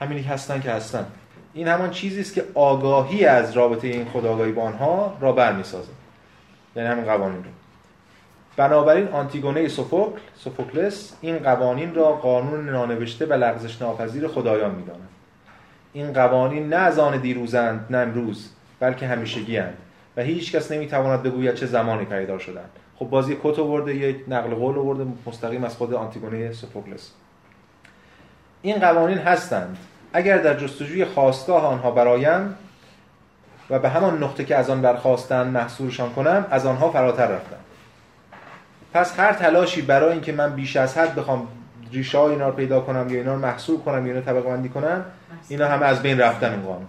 [0.00, 1.06] همینی که هستند که هستند
[1.54, 5.92] این همان چیزی است که آگاهی از رابطه این خداگاهی با آنها را برمیسازه.
[6.76, 7.50] یعنی همین قوانین رو.
[8.56, 15.08] بنابراین آنتیگونه سوفوکل سوفوکلس این قوانین را قانون نانوشته و لغزش ناپذیر خدایان می‌داند.
[15.92, 18.50] این قوانین نه از آن دیروزند نه امروز.
[18.84, 19.78] بلکه همیشگی هستند
[20.16, 22.70] و هیچ کس نمی‌تواند بگوید چه زمانی پیدا شدند.
[22.96, 27.10] خب بازی کت آورده یک نقل قول آورده مستقیم از خود آنتیگونه سوفوکلس.
[28.62, 29.76] این قوانین هستند.
[30.12, 32.54] اگر در جستجوی خواستگاه آنها برایم
[33.70, 37.56] و به همان نقطه که از آن برخواستن محصولشان کنم از آنها فراتر رفتم.
[38.94, 41.48] پس هر تلاشی برای اینکه من بیش از حد بخوام
[41.92, 44.68] ریشه های اینا رو پیدا کنم یا اینا رو محصول کنم یا اینا طبقه بندی
[44.68, 45.04] کنم
[45.48, 46.86] اینا همه از بین رفتن این قانون.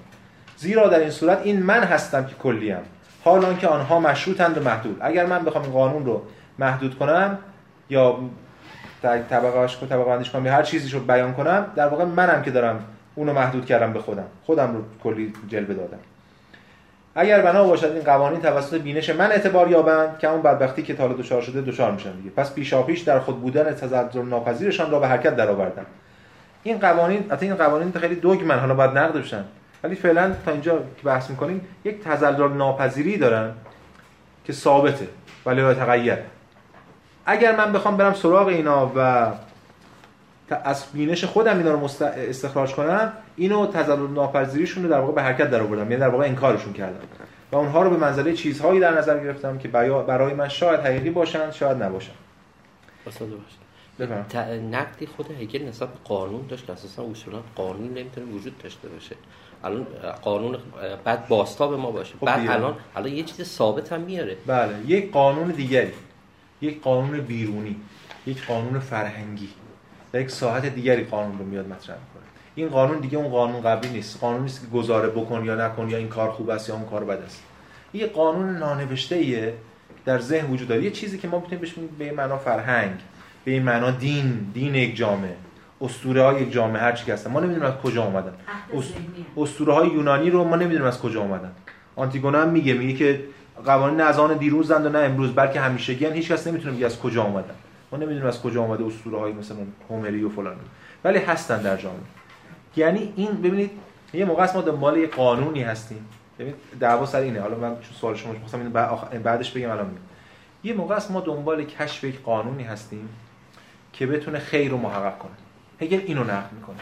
[0.57, 2.77] زیرا در این صورت این من هستم که کلیم.
[3.23, 4.97] حال آنکه آنها مشروطند و محدود.
[5.01, 6.21] اگر من بخوام این قانون رو
[6.59, 7.37] محدود کنم
[7.89, 8.19] یا
[9.01, 12.85] طبقهش طبقه بندیش کنم یا هر چیزی رو بیان کنم در واقع منم که دارم
[13.15, 14.25] اونو محدود کردم به خودم.
[14.45, 15.99] خودم رو کلی جلوه دادم.
[17.15, 21.13] اگر بنا باشد این قوانین توسط بینش من اعتبار یابند که اون بدبختی که تالا
[21.13, 22.29] دچار شده دچار میشن دیگه.
[22.29, 25.85] پس پیشاپیش در خود بودن تزلزل ناپذیرشان را به حرکت درآوردن
[26.63, 29.45] این قوانین حتی این قوانین خیلی دوگمن حالا باید نقد بشن.
[29.85, 33.53] ولی فعلا تا اینجا که بحث می‌کنیم یک تزلزل ناپذیری دارن
[34.45, 35.07] که ثابته
[35.45, 36.17] ولی لا تغییر.
[37.25, 39.31] اگر من بخوام برم سراغ اینا و
[40.63, 41.83] از بینش خودم اینا رو
[42.29, 46.25] استخراج کنم اینو تزلزل ناپذیریشون رو در واقع به حرکت در آوردم یعنی در واقع
[46.25, 46.99] انکارشون کردم.
[47.51, 51.51] و اونها رو به منزله چیزهایی در نظر گرفتم که برای من شاید حقیقی باشن
[51.51, 52.13] شاید نباشن.
[54.71, 59.15] نقدی خود هگل نسبت به قانون داشت که اساسا اصولا قانون نمی‌تونه وجود داشته باشه.
[59.63, 59.85] الان
[60.21, 60.57] قانون
[61.03, 64.37] بعد باستاب ما باشه خب بعد الان الان یه چیز ثابت هم میاره.
[64.47, 65.91] بله یک قانون دیگری
[66.61, 67.75] یک قانون بیرونی
[68.27, 69.49] یک قانون فرهنگی
[70.11, 72.23] در یک ساحت دیگری قانون رو میاد مطرح می‌کنه.
[72.55, 74.19] این قانون دیگه اون قانون قبلی نیست.
[74.19, 77.03] قانون نیست که گزاره بکن یا نکن یا این کار خوب است یا اون کار
[77.03, 77.43] بد است.
[77.93, 79.53] یه قانون نانوشته ایه
[80.05, 80.83] در ذهن وجود داره.
[80.83, 82.99] یه چیزی که ما می‌تونیم بهش به معنا فرهنگ
[83.45, 85.35] به این معنا دین دین یک جامعه.
[85.85, 87.31] اسطوره های یک جامعه هر چی هستن.
[87.31, 88.33] ما نمی‌دونیم از کجا اومدن.
[89.37, 91.51] اسطوره های یونانی رو ما نمی‌دونیم از کجا اومدن.
[91.95, 93.23] آنتیگونه هم میگه میگه که
[93.65, 97.23] قوانین از آن دیروزند و نه امروز بلکه همیشگی هیچ کس نمی‌تونه بگه از کجا
[97.23, 97.55] اومدن.
[97.91, 99.57] ما نمی‌دونیم از کجا اومده اسطوره های مثلا
[99.89, 100.55] هومری و فلان
[101.03, 101.99] ولی هستن در جامعه.
[102.75, 103.71] یعنی این ببینید
[104.13, 106.05] یه موقع ما دنبال یه قانونی هستیم.
[106.39, 107.41] ببینید دعوا سر اینه.
[107.41, 108.69] حالا من چون سوال شما می‌خواستم اینو
[109.23, 110.01] بعدش بگم الان میگم.
[110.63, 113.09] یه موقع ما دنبال کشف یک قانونی هستیم
[113.93, 115.31] که بتونه خیر رو محقق کنه.
[115.81, 116.75] هگل اینو نقد می‌کنه.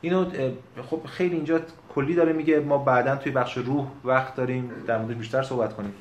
[0.00, 0.26] اینو
[0.90, 1.60] خب خیلی اینجا
[1.94, 5.92] کلی داره میگه ما بعدا توی بخش روح وقت داریم در مورد بیشتر صحبت کنیم.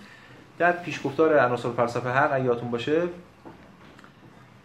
[0.58, 3.02] در پیشگفتار عناصر فلسفه حق یادتون باشه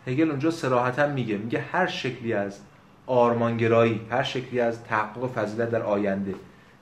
[0.06, 2.58] هگل اونجا صراحتا میگه میگه هر شکلی از
[3.06, 6.34] آرمانگرایی هر شکلی از تحقق فضیلت در آینده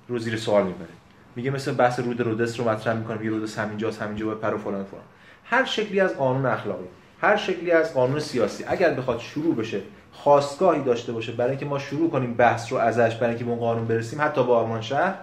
[0.09, 0.89] رو زیر سوال می‌بره.
[1.36, 4.59] میگه مثل بحث رود رودس رو مطرح می‌کنه یه رودس همینجاست همینجا و پر و
[4.59, 5.02] فلان فلان.
[5.44, 6.85] هر شکلی از قانون اخلاقی
[7.20, 9.81] هر شکلی از قانون سیاسی اگر بخواد شروع بشه
[10.15, 13.61] خواستگاهی داشته باشه برای اینکه ما شروع کنیم بحث رو ازش برای اینکه به اون
[13.61, 15.15] قانون برسیم حتی با آرمان شهر.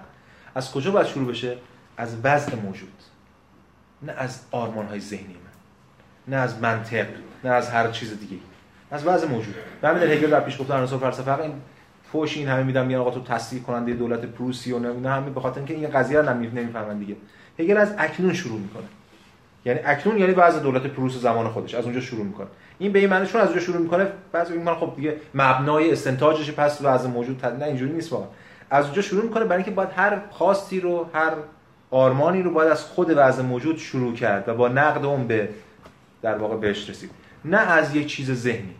[0.55, 1.57] از کجا باید شروع بشه؟
[1.97, 2.93] از وضع موجود.
[4.01, 6.35] نه از آرمان های ذهنی من.
[6.35, 7.07] نه از منطق
[7.43, 8.37] نه از هر چیز دیگه
[8.91, 9.55] از وضع موجود.
[9.83, 11.53] و همین هگل در پیش گفتن عناصر فلسفه این
[12.11, 15.41] فوش این همه میدم میگن آقا تو تصدیق کننده دولت پروسی و نه همه به
[15.41, 17.15] خاطر اینکه این قضیه رو نمی‌فهمن دیگه.
[17.59, 18.83] هگل از اکنون شروع می‌کنه.
[19.65, 22.47] یعنی اکنون یعنی وضع دولت پروس زمان خودش از اونجا شروع می‌کنه.
[22.81, 26.51] این به این معنی چون از اونجا شروع می‌کنه بعضی میگن خب دیگه مبنای استنتاجش
[26.51, 28.27] پس وضع موجود نه اینجوری نیست واقعا.
[28.69, 31.31] از اونجا شروع می‌کنه برای اینکه باید هر خواستی رو هر
[31.91, 35.49] آرمانی رو باید از خود وضع موجود شروع کرد و با نقد اون به
[36.21, 37.09] در واقع بهش رسید.
[37.45, 38.75] نه از یک چیز ذهنی.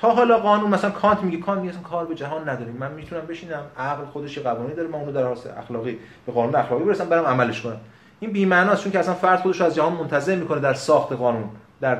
[0.00, 2.76] تا حالا قانون مثلا کانت میگه کانت میگه کار به جهان نداریم.
[2.76, 6.84] من می‌تونم بشینم عقل خودش قوانینی داره من اونو در حالت اخلاقی به قانون اخلاقی
[6.84, 7.80] برسم برم عملش کنم.
[8.20, 11.44] این بی معناست چون که اصلا فرد خودش از جهان منتظر می‌کنه در ساخت قانون
[11.80, 11.98] در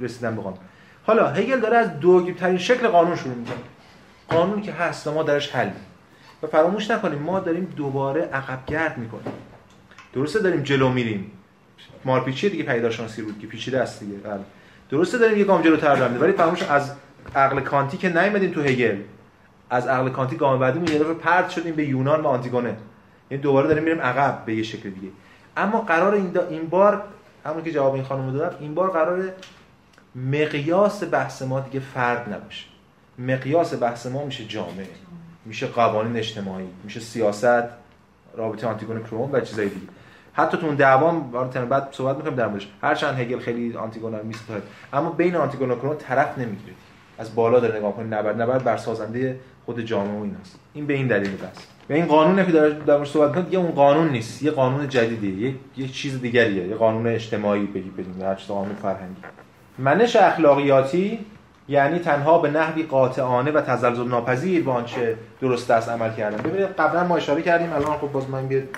[0.00, 0.58] رسیدن به قانون.
[1.08, 3.56] حالا هگل داره از دوگیب ترین شکل قانون شروع می‌کنه
[4.28, 5.70] قانونی که هست ما درش حل
[6.42, 9.32] و فراموش نکنیم ما داریم دوباره عقب گرد می‌کنیم.
[10.12, 11.30] درسته داریم جلو میریم.
[12.04, 14.14] مارپیچی دیگه پیداشانسی بود که پیچیده است دیگه.
[14.14, 14.40] بله.
[14.90, 16.92] درسته داریم یه گام جلوتر بریم ولی فراموش از
[17.34, 18.96] عقل کانتی که نیومدیم تو هگل
[19.70, 22.76] از عقل کانتی گام بعدی یه دفعه پرت شدیم به یونان و آنتیگونه.
[23.30, 25.08] یعنی دوباره داریم میریم عقب به یه شکل دیگه.
[25.56, 27.02] اما قرار این, این بار
[27.44, 29.32] همون که جواب این خانم دادم این بار قرار
[30.26, 32.64] مقیاس بحث ما دیگه فرد نباشه.
[33.18, 34.86] مقیاس بحث ما میشه جامعه.
[35.44, 37.64] میشه قوانین اجتماعی میشه سیاست
[38.36, 39.86] رابطه آنتیگون کروم و چیزای دیگه.
[40.32, 41.30] حتی تو اون دعوام
[41.70, 42.68] بعد صحبت می‌کنیم در موردش.
[42.82, 44.62] هرچند هگل خیلی آنتیگون رو میسپاره
[44.92, 46.74] اما بین آنتیگون و کروم طرف نمی‌گیره.
[47.18, 50.58] از بالا داره نگاه کنید نبرد نبرد بر سازنده خود جامعه و ایناست.
[50.74, 51.66] این به این دلیل بس.
[51.90, 54.42] و این قانون که داره در صحبت کنید یه اون قانون نیست.
[54.42, 55.54] یه قانون جدیدیه.
[55.76, 56.68] یه, چیز دیگریه.
[56.68, 59.20] یه قانون اجتماعی بگی بدیم هر قانون فرهنگی.
[59.78, 61.26] منش اخلاقیاتی
[61.68, 66.68] یعنی تنها به نحوی قاطعانه و تزلزل ناپذیر به آنچه درست است عمل کردن ببینید
[66.68, 68.68] قبلا ما اشاره کردیم الان خب باز من یه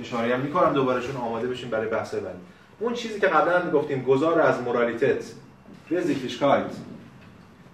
[0.00, 2.38] اشاره هم می‌کنم دوباره چون آماده بشیم برای بحث بعدی.
[2.80, 5.24] اون چیزی که قبلا گفتیم گذار از Moralität
[5.90, 6.70] به Sittlichkeit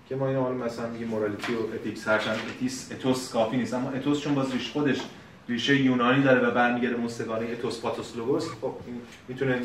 [0.08, 3.90] که ما اینو حالا مثلا میگیم morality و ethics هرچند ethics ethos کافی نیست اما
[3.90, 4.98] ethos چون باز ریشه‌ش خودش
[5.48, 8.72] ریشه یونانی داره و برمیگرده مستقیما به ethos pathos logos خب
[9.28, 9.60] می‌تونه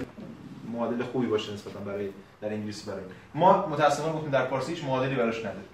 [0.74, 2.10] معادل خوبی باشه نسبتا برای
[2.42, 5.66] در انگلیسی برای ما متأسفانه گفتیم در فارسی هیچ معادلی براش نداره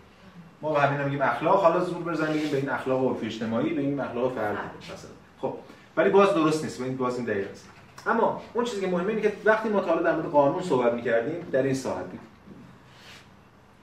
[0.61, 1.63] ما به همین میگیم اخلاق.
[1.63, 4.57] حالا زور بزنیم به این اخلاق عرفی اجتماعی به این اخلاق فردی
[4.93, 5.11] مثلا.
[5.41, 5.53] خب
[5.97, 6.81] ولی باز درست نیست.
[6.81, 7.69] این باز این دقیق است.
[8.05, 11.47] اما اون چیزی که مهمه اینه که وقتی ما تا در مورد قانون صحبت می‌کردیم
[11.51, 12.19] در این ساعت بود.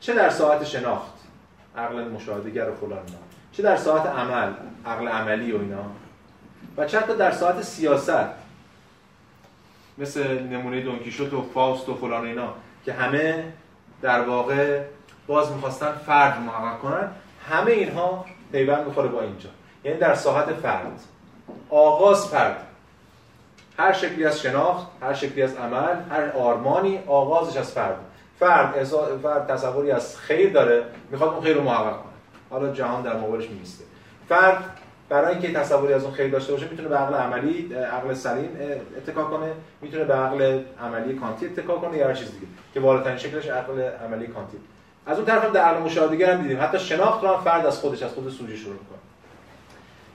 [0.00, 1.12] چه در ساعت شناخت؟
[1.76, 3.02] عقل مشاهدهگر و فلان
[3.52, 4.52] چه در ساعت عمل؟
[4.86, 5.84] عقل عملی و اینا.
[6.76, 8.41] و چه حتی در ساعت سیاست؟
[9.98, 12.54] مثل نمونه دونکیشوت و فاوست و فلان اینا
[12.84, 13.44] که همه
[14.02, 14.80] در واقع
[15.26, 17.10] باز می‌خواستن فرد محقق کنن.
[17.50, 19.48] همه اینها پیوند می‌خوره با اینجا.
[19.84, 21.00] یعنی در ساحت فرد.
[21.70, 22.66] آغاز فرد.
[23.78, 27.96] هر شکلی از شناخت هر شکلی از عمل هر آرمانی آغازش از فرد.
[28.38, 28.84] فرد
[29.22, 32.12] فرد تصوری از خیر داره می‌خواد اون خیر رو محقق کنه.
[32.50, 33.84] حالا جهان در مقابلش میسته
[34.28, 34.78] فرد
[35.12, 38.50] برای اینکه تصوری از اون خیر داشته باشه می‌تونه به عقل عملی عقل سلیم
[38.96, 39.52] اتکا کنه.
[39.80, 43.80] می‌تونه به عقل عملی کانتی اتکا کنه یا هر چیز دیگه که بالاترین شکلش عقل
[43.80, 44.56] عملی کانتی.
[45.06, 46.62] از اون طرف هم در عقل مشاهدهگر هم دیدیم.
[46.62, 48.98] حتی شناخت رو فرد از خودش از خود سوژه شروع می‌کنه.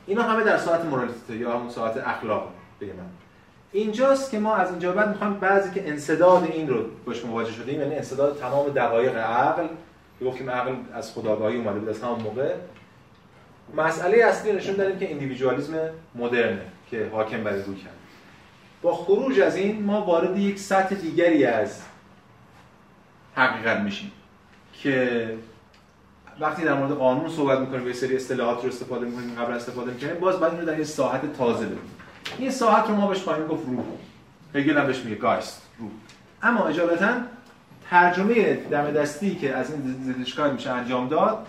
[0.08, 2.48] اینا همه در ساعت مورالیته یا همون ساعت اخلاق
[2.82, 2.94] بگم
[3.72, 7.82] اینجاست که ما از اینجا بعد می‌خوایم بعضی که انصداد این رو باش مواجه شدیم
[7.82, 9.68] یعنی انصداد تمام دقایق عقل
[10.20, 12.54] که گفتیم عقل از خداگاهی اومده بود از همون موقع.
[13.76, 15.74] مسئله اصلی نشون دادیم که اندیویدوالیسم
[16.16, 16.62] مدرنه
[16.92, 17.94] که حاکم بر روی کرد.
[18.82, 21.82] با خروج از این ما وارد یک سطح دیگری از
[23.36, 24.12] حقیقت میشیم
[24.74, 25.30] که
[26.40, 30.14] وقتی در مورد قانون صحبت می‌کنیم یه سری اصطلاحات رو استفاده می‌کنیم قبل استفاده می‌کنیم
[30.14, 31.92] باز باید اینو در یه ساحت تازه ببینیم.
[32.38, 33.86] این ساحت رو ما بهش خواهیم گفت روح.
[34.56, 35.90] هگل هم بهش میگه گایست روح.
[36.44, 37.10] اما اجابتا
[37.90, 41.48] ترجمه دم دستی که از این زیدشگاه میشه انجام داد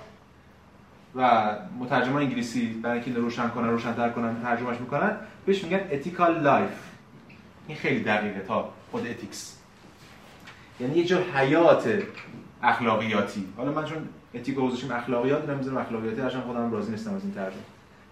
[1.14, 5.16] و مترجمان انگلیسی برای اینکه روشن کنن روشن‌تر کنن ترجمهش می‌کنن
[5.46, 6.70] بهش میگن ethical life
[7.68, 9.58] این خیلی دقیقه تا خود ethics
[10.80, 12.02] یعنی یه جور حیات
[12.62, 13.44] اخلاقیاتی.
[13.56, 17.34] حالا من چون ethic رو گذاشتیم اخلاقیات نمی‌ذارم اخلاقیاتی هرچند خودم راضی نیستم از این
[17.34, 17.62] ترجمه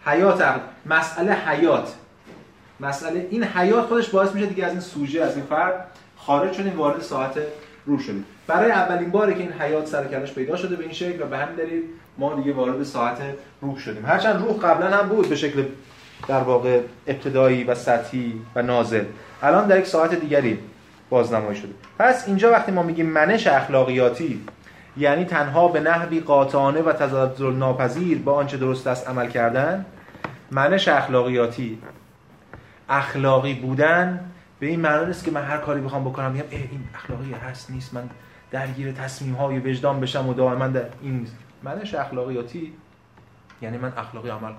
[0.04, 0.60] حیات اخلاق.
[0.86, 1.94] مسئله حیات.
[2.80, 5.86] مسئله این حیات خودش باعث میشه دیگه از این سوژه از این فرد
[6.16, 7.38] خارج شدیم وارد ساحت
[7.86, 8.24] روح شدیم.
[8.46, 11.26] برای اولین باره که این حیات سر و کله‌ش پیدا شده به این شکل و
[11.26, 11.82] به همین دلیل
[12.18, 13.18] ما دیگه وارد ساحت
[13.60, 14.06] روح شدیم.
[14.06, 15.64] هرچند روح قبلا هم بود به شکل
[16.28, 19.04] در واقع ابتدایی و سطحی و نازل.
[19.42, 20.58] الان در یک ساعت دیگری
[21.10, 21.72] بازنمایی شده.
[21.98, 24.44] پس اینجا وقتی ما میگیم منش اخلاقیاتی
[24.96, 29.86] یعنی تنها به نحوی قاطعانه و تزلزل ناپذیر با آنچه درست است عمل کردن
[30.50, 31.78] منش اخلاقیاتی.
[32.88, 34.20] اخلاقی بودن
[34.60, 37.94] به این معنی نیست که من هر کاری بخوام بکنم میگم این اخلاقی هست نیست
[37.94, 38.08] من
[38.50, 41.26] درگیر تصمیم های وجدان بشم و دائما در این
[41.62, 42.72] منش اخلاقیاتی
[43.62, 44.58] یعنی من اخلاقی عمل کنم.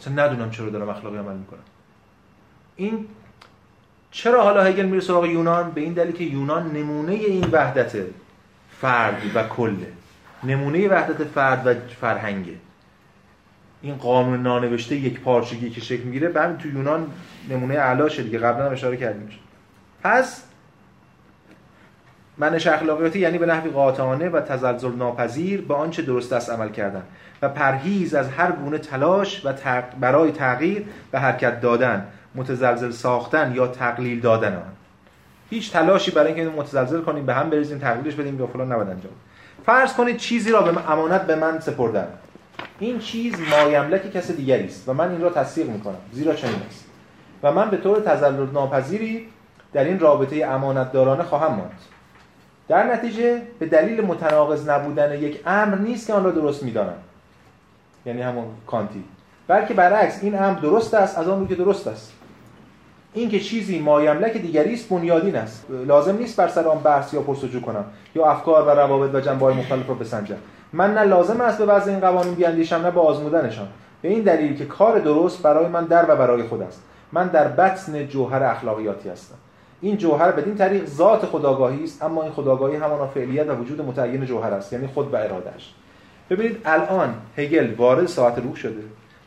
[0.00, 1.60] اصلا ندونم چرا دارم اخلاقی عمل می‌کنم.
[2.76, 3.06] این
[4.10, 7.96] چرا حالا هگل میره سراغ یونان؟ به این دلیل که یونان نمونه این وحدت
[8.80, 9.92] فرد و کله.
[10.44, 12.54] نمونه وحدت فرد و فرهنگه.
[13.82, 17.10] این قانون نانوشته یک پارچگی که شکل می‌گیره به تو یونان
[17.50, 18.38] نمونه اعلاشه دیگه.
[18.38, 19.28] قبلا هم اشاره کردیم.
[20.02, 20.42] پس
[22.38, 27.02] منش اخلاقیاتی یعنی به نحوی قاطعانه و تزلزل ناپذیر به آنچه درست است عمل کردن
[27.42, 29.52] و پرهیز از هر گونه تلاش و
[30.00, 34.72] برای تغییر و حرکت دادن متزلزل ساختن یا تقلیل دادن آن.
[35.50, 39.12] هیچ تلاشی برای اینکه متزلزل کنیم به هم بریزیم تقلیلش بدیم یا فلان نباید انجام
[39.66, 42.06] فرض کنید چیزی را به امانت به من سپردن.
[42.78, 46.84] این چیز مایملک کس دیگری است و من این را تصدیق می‌کنم زیرا چنین است.
[47.42, 49.28] و من به طور تزلل ناپذیری
[49.72, 51.80] در این رابطه امانت دارانه خواهم ماند.
[52.68, 56.96] در نتیجه به دلیل متناقض نبودن یک امر نیست که آن را درست می‌دانم.
[58.06, 59.04] یعنی همون کانتی.
[59.48, 62.12] بلکه برعکس این امر درست است از آن رو که درست است.
[63.14, 67.20] این که چیزی مایملک دیگری است بنیادین است لازم نیست بر سر آن بحث یا
[67.20, 67.84] پرسجو کنم
[68.14, 70.36] یا افکار و روابط و جنبه‌های مختلف را بسنجم.
[70.72, 73.68] من نه لازم است به وضع این قوانین بیاندیشم نه به آزمودنشان
[74.02, 76.82] به این دلیل که کار درست برای من در و برای خود است.
[77.12, 79.34] من در بطن جوهر اخلاقیاتی هستم.
[79.82, 84.26] این جوهر بدین طریق ذات خداگاهی است اما این خداگاهی همانا فعلیت و وجود متعین
[84.26, 85.74] جوهر است یعنی خود و ارادهش
[86.30, 88.82] ببینید الان هگل وارد ساعت روح شده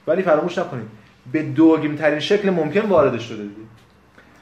[0.08, 0.86] ولی فراموش نکنید
[1.32, 3.68] به دوگیم ترین شکل ممکن وارد شده دید.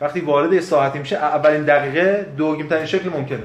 [0.01, 3.43] وقتی وارد ساعتی میشه اولین دقیقه دوگیم ترین شکل ممکنه.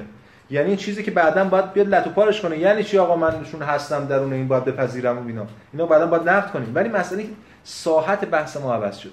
[0.50, 4.06] یعنی این چیزی که بعدا باید بیاد لتو پارش کنه یعنی چی آقا منشون هستم
[4.06, 5.46] درون این باید بپذیرم و اینا.
[5.72, 6.72] اینا بعدا باید نقد کنیم.
[6.74, 7.28] ولی مسئله که
[7.64, 9.12] ساحت بحث ما عوض شده.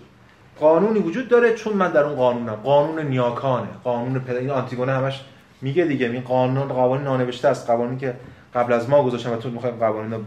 [0.60, 2.56] قانونی وجود داره چون من در اون قانونم.
[2.56, 3.68] قانون نیاکانه.
[3.84, 5.26] قانون پدر این آنتیگونه همش
[5.62, 6.06] میگه دیگه.
[6.06, 7.68] این قانون قوانین نانوشته است.
[7.68, 8.14] قوانینی که
[8.56, 10.20] قبل از ما گذاشتن و تو می‌خوای قوانین رو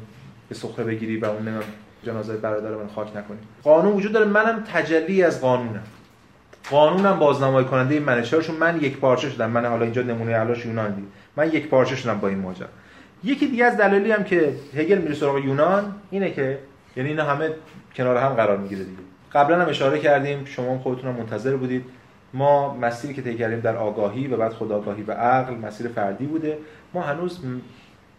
[0.49, 1.61] به سخره بگیری و اون
[2.03, 3.39] جنازه برادر من خاک نکنی.
[3.63, 4.27] قانون وجود داره.
[4.27, 5.83] منم تجلی از قانونم.
[6.71, 9.51] قانونم بازنمایی کننده این منشارشون من یک پارچه شدم.
[9.51, 11.03] من حالا اینجا نمونه علاش یونان دی.
[11.37, 12.69] من یک پارچه شدم با این ماجرا.
[13.25, 16.59] یکی دیگه از دلایلی هم که هگل میره سراغ یونان اینه که
[16.97, 17.51] یعنی اینا همه
[17.95, 19.08] کنار هم قرار می‌گیره دیگه.
[19.33, 21.85] قبلا هم اشاره کردیم شما خودتون منتظر بودید.
[22.35, 26.59] ما مسیری که طی کردیم در آگاهی و بعد خداگاهی و عقل مسیر فردی بوده.
[26.95, 27.39] ما هنوز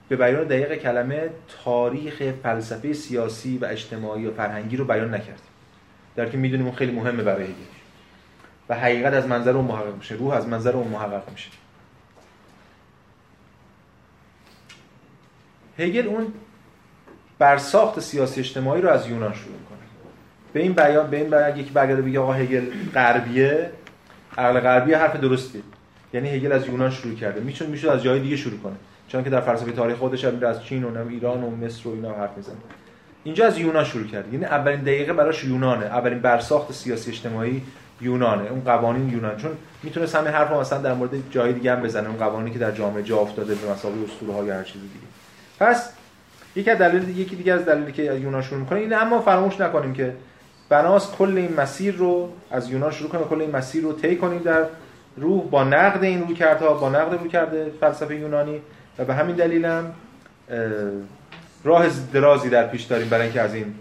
[0.10, 1.30] به بیان دقیق کلمه
[1.64, 5.49] تاریخ فلسفه سیاسی و اجتماعی و فرهنگی رو بیان نکردیم.
[6.15, 7.53] در که می‌دونیم اون خیلی مهمه برای هگل
[8.69, 10.15] و حقیقت از منظر اون محقق میشه.
[10.15, 11.49] روح از منظر اون محقق میشه.
[15.77, 16.34] هگل اون
[17.40, 19.56] برساخت سیاسی اجتماعی رو از یونان شروع
[20.54, 23.70] به این بیان به این بیان یکی برگرده بگه آقا هگل غربیه
[24.38, 25.64] عقل غربی حرف درستی.
[26.14, 27.42] یعنی هگل از یونان شروع کرده.
[27.42, 28.76] میشون میشه از جای دیگه شروع کنه.
[29.08, 32.14] چون که در فلسفه تاریخ خودش هم از چین و ایران و مصر و اینا
[32.14, 32.56] حرف می‌زنه.
[33.24, 35.86] اینجا از یونان شروع کرد یعنی اولین دقیقه براش یونانه.
[35.86, 37.62] اولین برساخت سیاسی اجتماعی
[38.02, 38.50] یونانه.
[38.50, 39.38] اون قوانین یونان.
[39.38, 39.52] چون
[39.84, 42.08] می‌تونه همین حرف مثلا در مورد جای دیگه هم بزنه.
[42.08, 45.06] اون قوانینی که در جامعه جا افتاده به مسابقه اسطوره ها یا هر چیز دیگه.
[45.60, 45.94] پس
[46.56, 49.94] یکی از دلیل یکی دیگه از دلایلی که یونان شروع می‌کنه اینه اما فراموش نکنیم
[49.94, 50.14] که
[50.70, 54.40] بناس کل این مسیر رو از یونان شروع کنیم کل این مسیر رو طی کنیم
[54.40, 54.66] در
[55.18, 58.62] روح با نقد این روی کردها با نقد روی کرده فلسفه یونانی
[58.98, 59.94] و به همین دلیلم
[61.64, 63.76] راه درازی در پیش داریم برای اینکه از این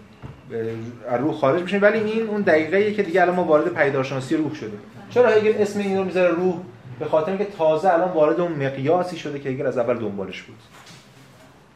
[1.19, 1.81] روح خارج بشیم.
[1.81, 4.77] ولی این اون دقیقه که دیگه الان ما وارد پیدارشناسی روح شده
[5.09, 6.55] چرا هگل اسم این رو می‌ذاره روح؟
[6.99, 10.57] به خاطر اینکه تازه الان وارد اون مقیاسی شده که هگل از اول دنبالش بود.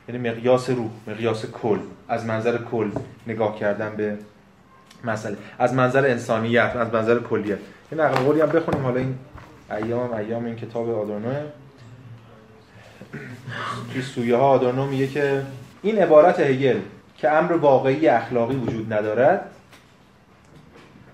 [0.10, 2.90] یعنی مقیاس روح مقیاس کل از منظر کل
[3.27, 4.18] نگاه کردن به
[5.03, 5.38] مسئله.
[5.59, 7.57] از منظر انسانیت از منظر کلیت
[7.91, 8.84] این نقل قولی هم بخونیم.
[8.84, 9.15] حالا این
[9.71, 11.34] ایام ایام این کتاب آدورنو
[13.93, 15.41] توی سویه ها آدورنو میگه که
[15.81, 16.80] این عبارت هگل
[17.17, 19.49] که امر واقعی اخلاقی وجود ندارد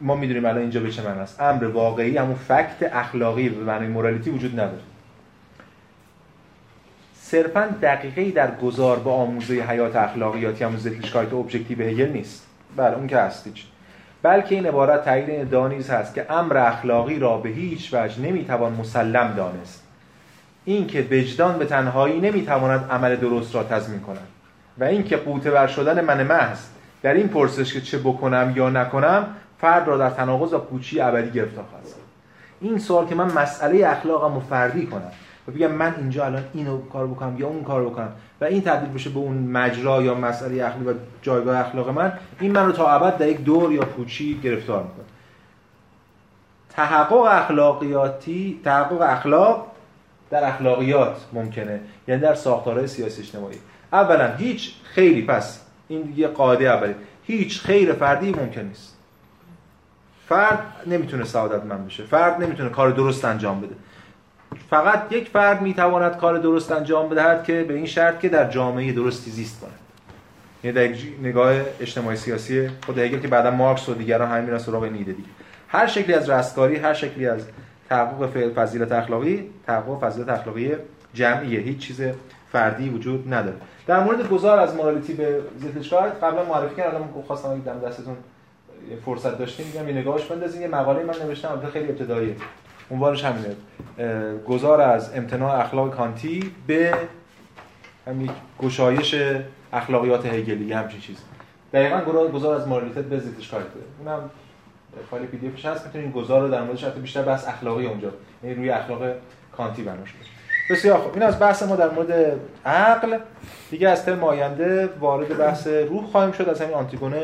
[0.01, 1.41] ما می‌دونیم الان اینجا به چه معنی است.
[1.41, 4.81] امر واقعی همون fact اخلاقی به معنی morality وجود نداره.
[7.21, 12.47] صرفا دقیقه در گذار با آموزه حیات اخلاقیاتی همون Sittlichkeit objective هگل نیست.
[12.75, 13.67] بله اون که هستیش
[14.23, 19.33] بلکه این عبارت تایید ادعا هست که امر اخلاقی را به هیچ وجه نمی‌توان مسلم
[19.33, 19.83] دانست.
[20.65, 24.27] این که وجدان به تنهایی نمی‌تواند عمل درست را تضمین کند.
[24.77, 26.59] و این که قوطه ور شدن من محض
[27.01, 29.27] در این پرسش که چه بکنم یا نکنم
[29.61, 31.85] فرد را در تناقض و پوچی ابدی گرفتار خواهد
[32.61, 35.11] این سوال که من مسئله اخلاقم رو فردی کنم.
[35.51, 38.11] بگم من اینجا الان اینو کار بکنم یا اون کار بکنم
[38.41, 42.51] و این تبدیل بشه به اون مجرا یا مسئله اخلاقی و جایگاه اخلاق من این
[42.51, 45.05] من رو تا ابد در یک دور یا پوچی گرفتار می‌کنه.
[46.69, 49.71] تحقق اخلاقیاتی تحقق اخلاق
[50.29, 53.57] در اخلاقیات ممکنه یعنی در ساختارهای سیاسی اجتماعی.
[53.93, 58.95] اولا هیچ خیلی پس این یه قاعده اولی هیچ خیر فردی ممکن نیست.
[60.27, 63.75] فرد نمی‌تونه سعادت من بشه فرد نمی‌تونه کار درست انجام بده.
[64.69, 68.91] فقط یک فرد می‌تواند کار درست انجام بدهد که به این شرط که در جامعه
[68.91, 69.71] درستی زیست کنه
[70.63, 74.83] یعنی در نگاه اجتماعی سیاسی خود هگل که بعدا مارکس و دیگران همین میرن سراغ
[74.83, 75.29] نیده دیگه.
[75.67, 77.45] هر شکلی از رستگاری هر شکلی از
[77.89, 80.71] تحقق فضیلت اخلاقی تحقق فضیلت اخلاقی
[81.13, 81.59] جمعیه.
[81.59, 82.01] هیچ چیز
[82.51, 83.55] فردی وجود نداره.
[83.87, 88.15] در مورد گذار از مورالیتی به زیتشکار قبلا معرفی کردم خواستم اگه دم دستتون
[89.05, 90.61] فرصت داشتیم میگم یه نگاهش بندازین.
[90.61, 92.35] یه مقاله من نوشتم البته خیلی ابتداییه.
[92.91, 93.55] عنوانش همینه.
[94.47, 96.93] گذار از امتناع اخلاق کانتی به
[98.07, 98.29] همین
[98.61, 99.15] گشایش
[99.73, 101.17] اخلاقیات هگلی همچین چیز
[101.73, 102.01] دقیقاً
[102.33, 103.63] گذار از مورالیته به زیتشکار
[103.99, 104.29] اونم
[105.11, 108.11] فایل پی دی افش هست می‌تونید گذار رو در موردش حتی بیشتر بحث اخلاقی اونجا.
[108.43, 109.01] یعنی روی اخلاق
[109.57, 110.19] کانتی بنا شده
[110.69, 111.13] بسیار خوب.
[111.13, 113.17] این از بحث ما در مورد عقل.
[113.71, 116.49] دیگه از ترم آینده وارد بحث روح خواهیم شد.
[116.49, 117.21] از همین آنتیگونه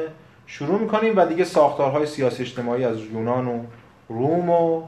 [0.48, 3.64] شروع می‌کنیم و دیگه ساختارهای سیاسی اجتماعی از یونان و
[4.10, 4.84] روم و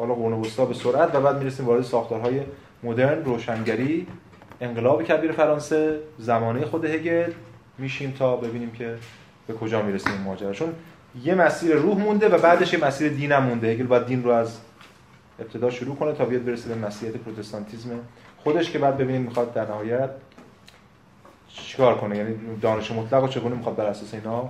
[0.00, 2.40] حالا قرون وسطا به سرعت و بعد می‌رسیم وارد ساختارهای
[2.82, 4.06] مدرن روشنگری
[4.60, 7.32] انقلاب کبیر فرانسه زمانه خود هگل.
[7.78, 8.96] میشیم تا ببینیم که
[9.46, 10.52] به کجا می‌رسیم این ماجرا.
[10.52, 10.74] چون
[11.24, 13.66] یه مسیر روح مونده و بعدش یه مسیر دین هم مونده.
[13.66, 14.58] هگل باید دین رو از
[15.40, 17.98] ابتدا شروع کنه تا بیاد برسه به مسیحیت پروتستانتیزم
[18.44, 20.10] خودش که بعد ببینیم می‌خواد در نهایت
[21.48, 22.16] چیکار کنه.
[22.16, 24.48] یعنی دانش مطلق رو چگونه می‌خواد بر اساس اینا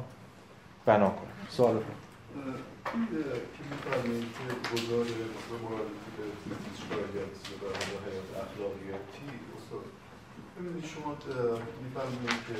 [0.86, 1.30] بنا کنه.
[1.48, 1.74] سوال
[2.90, 5.06] که میفرمایید که گذار
[6.44, 9.26] زیستشکاریت و حیات اخلاقیاتی
[9.56, 9.86] استاد؟
[10.54, 11.12] ببینید شما
[11.82, 12.56] میفرمایید که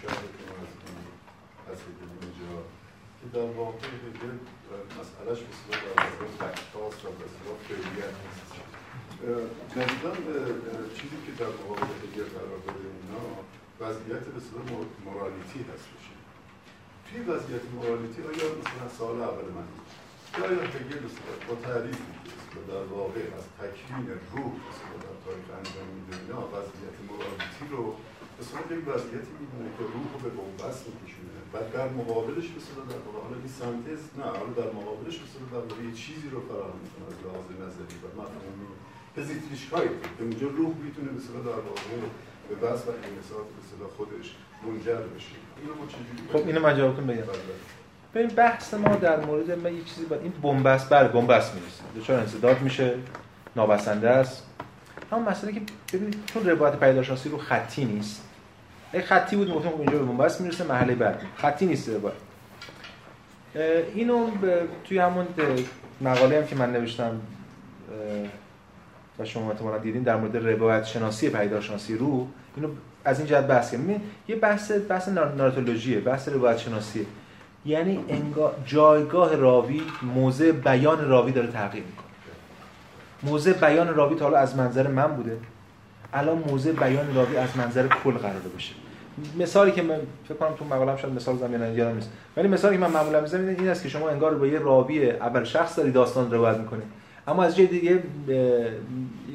[0.00, 0.72] شهرتون از
[1.72, 1.78] از
[2.22, 2.54] اینجا
[3.18, 4.36] که در واقع هگل
[4.98, 8.54] مسئلهش صورت در واقع فکتاس و صورت فعلیت نیست
[9.74, 10.12] جدیدا
[10.96, 13.24] چیزی که در مقابل هگل قرار داره اینا
[13.80, 16.13] وضعیت به صورت مورالیتی هستش.
[17.14, 19.68] توی وضعیت مورالیتی آیا مثلا سال اول من.
[20.44, 21.04] آیا هگل
[21.48, 21.98] با تعریف
[22.68, 24.52] در واقع از تکوین روح
[25.04, 25.88] در تاریخ انجام
[26.22, 27.82] اینا وضعیت مورالیتی رو
[28.48, 31.38] صورت یک وضعیتی می‌دونه که روح رو به بنبست میکشونه.
[31.52, 35.64] و در مقابلش صورت در واقع حالا این سنتز نه حالا در مقابلش صورت در
[35.68, 37.96] واقع یه چیزی رو فراهم می‌کنه از لحاظ نظری.
[38.04, 38.66] و مفهومی
[39.14, 41.90] به زیتریشکایی که اونجا روح می‌تونه صورت در واقع
[42.48, 44.26] به بس و به صورت خودش
[44.64, 45.38] منجر بشه.
[46.32, 47.22] خب اینو من جوابتون بگم.
[48.14, 52.16] ببین بحث ما در مورد من یه چیزی باید این بنبست بله بنبست می‌رسه چون
[52.16, 52.94] انصداد میشه
[53.56, 54.46] نابسنده است.
[55.12, 55.60] اما مسئله که
[55.92, 58.22] ببینید چون روایت پیداشناسی رو خطی نیست.
[58.92, 61.22] اگه خطی بود می‌گفتم خب اینجا به بنبست می‌رسه محله بعد.
[61.36, 62.14] خطی نیست روایت.
[63.94, 64.30] اینو
[64.84, 65.26] توی همون
[66.00, 67.20] مقاله هم که من نوشتم
[69.18, 72.26] و شما احتمالاً دیدین در مورد روایت شناسی پیداشناسی رو
[72.56, 72.68] اینو
[73.04, 77.06] از این جهت بحث کنیم یه بحث بحث ناراتولوژیه بحث روایت شناسیه
[77.66, 78.04] یعنی
[78.66, 82.04] جایگاه راوی موضع بیان راوی داره تغییر می‌کنه.
[83.22, 85.38] موضع بیان راوی تا حالا از منظر من بوده.
[86.12, 88.74] الان موضع بیان راوی از منظر کل قراره بشه
[89.38, 92.10] مثالی که من فکر کنم تو مقاله‌ام شاید مثال زمین یادم نیست.
[92.36, 95.44] ولی مثالی که من معمولا می‌زنم این است که شما انگار با یه راوی اول
[95.44, 98.02] شخص داری داستان روایت می‌کنید اما از جای دیگه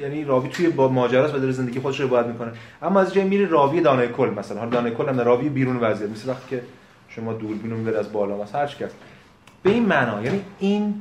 [0.00, 2.52] یعنی راوی توی با ماجراست و داره زندگی خودش رو باید می‌کنه.
[2.82, 4.58] اما از جای میره راوی دانه کل مثلا.
[4.58, 6.10] حالا دانه کل هم راوی بیرون وضعیت.
[6.10, 6.62] مثل وقتی که
[7.08, 8.88] شما دوربین رو از بالا مثلا هر چیز
[9.62, 10.94] به این معنا یعنی این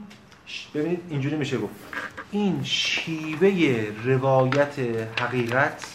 [0.75, 1.73] ببینید اینجوری میشه گفت.
[2.31, 4.73] این شیوه روایت
[5.19, 5.85] حقیقت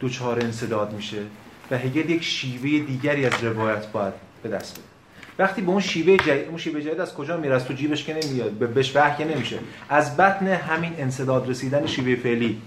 [0.00, 1.22] دوچار انسداد میشه
[1.70, 4.91] و هگل یک شیوه دیگری از روایت باید به دست بده
[5.38, 8.14] وقتی به اون شیوه جدید اون شیوه جدید از کجا میره از تو جیبش که
[8.14, 9.58] نمیاد به بهش وحی نمیشه.
[9.88, 12.62] از بطن همین انسداد رسیدن شیوه فعلی.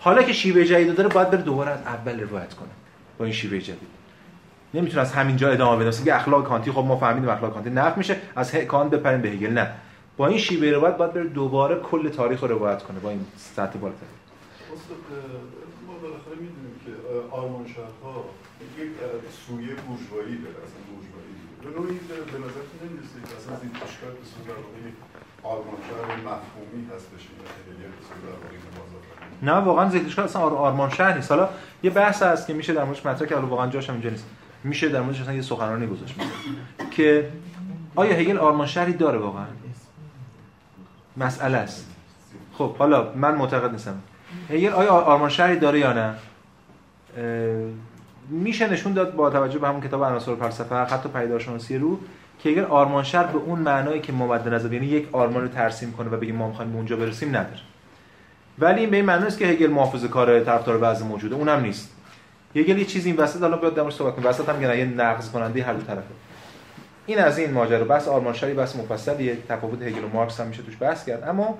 [0.00, 2.68] حالا که شیوه جدید داره باید بره دوباره از اول روایت کنه
[3.18, 3.96] با این شیوه جدید.
[4.74, 7.98] نمی‌تونه از همین جا ادامه بده که اخلاق کانتی خب ما فهمیدیم اخلاق کانتی نفع
[7.98, 9.50] میشه از کانت بپریم به هگل.
[9.50, 9.72] نه.
[10.16, 13.78] با این شیوه روایت باید بره دوباره کل تاریخ رو روایت کنه با این سطح
[13.78, 14.06] بالاتر.
[15.86, 16.90] ما بالاخره می‌دونیم که
[17.30, 18.24] آرمان شهرها
[18.78, 18.90] یک
[19.46, 20.56] سویه بورژوایی داره.
[21.62, 24.92] به نوعی به نظرتون نمی‌رسه که اصلا زیدکشکار به صورت واقعی
[25.42, 27.26] آرمانشهر مفهومی هستش
[29.42, 31.30] نه واقعا زیتلیشکا اصلا آرمان شهر نیست.
[31.30, 31.48] حالا
[31.82, 34.26] یه بحث هست که میشه در موردش مطرح کرد واقعا جاش هم اینجا نیست.
[34.64, 36.14] میشه در موردش اصلا یه سخنرانی گذاشت.
[36.90, 37.28] که
[37.94, 39.46] آیا هگل آرمان شهری داره واقعا؟
[41.16, 41.86] مسئله است.
[42.58, 44.00] خب حالا من معتقد نیستم.
[44.50, 46.14] هگل آیا آرمان شهری داره یا نه؟
[48.28, 51.98] میشه نشون داد با توجه به همون کتاب عناصر فلسفه حتی پیداشناسی رو
[52.38, 55.48] که اگر آرمان شهر به اون معنایی که ما مد نظر یعنی یک آرمان رو
[55.48, 57.60] ترسیم کنه و بگیم ما می‌خوایم اونجا برسیم نداره.
[58.58, 61.34] ولی این به این معنی است که هگل محافظه کار طرفدار وضع موجوده.
[61.34, 61.92] اونم نیست.
[62.56, 64.28] هگل یه چیزی این وسط حالا بیاد در صحبت کنیم.
[64.28, 66.14] وسط هم یه نقض کننده هر دو طرفه.
[67.06, 67.84] این از این ماجرا.
[67.84, 71.28] بس آرمانشری بس مفصلیه تفاوت هگل و مارکس هم میشه توش بحث کرد.
[71.28, 71.58] اما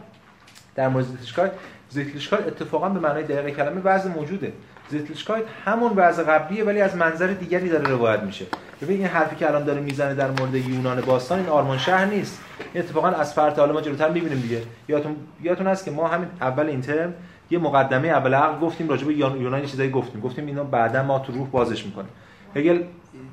[0.74, 1.50] در مورد زیتلیشکای
[1.90, 4.52] زیتلیشکای اتفاقا به معنای دقیق کلمه وضع موجوده.
[4.90, 8.46] زیتلیشکای همون وضع قبلیه ولی از منظر دیگری داره روایت میشه.
[8.82, 12.40] ببین این حرفی که الان داره می‌زنه در مورد یونان باستان این آرمان شهر نیست.
[12.74, 14.62] این اتفاقا از فرط ما جلوتر می‌بینیم دیگه.
[14.88, 17.14] یادتون یادتون هست که ما همین اول این ترم
[17.50, 20.20] یه مقدمه اول عقل گفتیم راجع به یونان چیزایی گفتیم.
[20.20, 22.10] گفتیم اینا بعدا ما تو روح بازش می‌کنیم.
[22.56, 22.82] هگل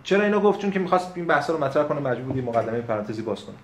[0.04, 3.22] چرا اینو گفت؟ چون که می‌خواست این بحثا رو مطرح کنه مجبور بود مقدمه پرانتزی
[3.22, 3.56] باز کنه.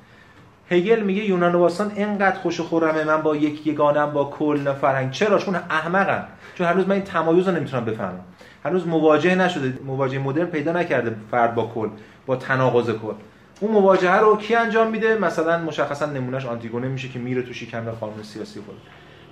[0.71, 5.11] هگل میگه یونان باستان اینقدر خوش و خورمه من با یک یگانم با کل فرهنگ.
[5.11, 6.27] چرا؟ چون احمقن.
[6.55, 8.19] چون هنوز من این تمایز رو نمی‌تونم بفهمم.
[8.65, 11.89] هنوز مواجه نشده مواجهه مدرن پیدا نکرده فرد با کل
[12.25, 13.13] با تناقض کل.
[13.59, 17.91] اون مواجهه رو کی انجام میده؟ مثلا مشخصا نمونهش آنتیگونه میشه که میره تو شکم
[17.91, 18.75] قانون سیاسی خود.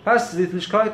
[0.05, 0.91] پس زیتلیشکایت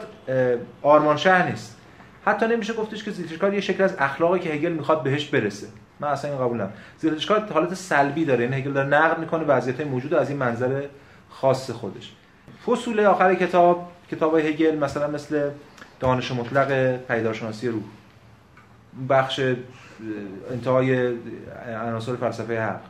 [0.82, 1.78] آرمان شهر نیست.
[2.26, 5.68] حتی نمیشه گفتش که زیتلیشکایت یه شکل از اخلاقی که هگل می‌خواد بهش برسه.
[6.00, 6.74] من اصلا این قبول ندارم.
[7.00, 8.44] زیتلیشکایت حالت سلبی داره.
[8.44, 10.86] یعنی هگل داره نقد می‌کنه وضعیت موجود از این منظر
[11.30, 12.14] خاص خودش.
[12.66, 15.50] فصول آخر کتاب کتاب هگل مثلا مثل
[16.00, 17.84] دانش مطلق پیدارشناسی روح
[19.10, 19.40] بخش
[20.52, 21.16] انتهای
[21.68, 22.82] عناصر فلسفه حق.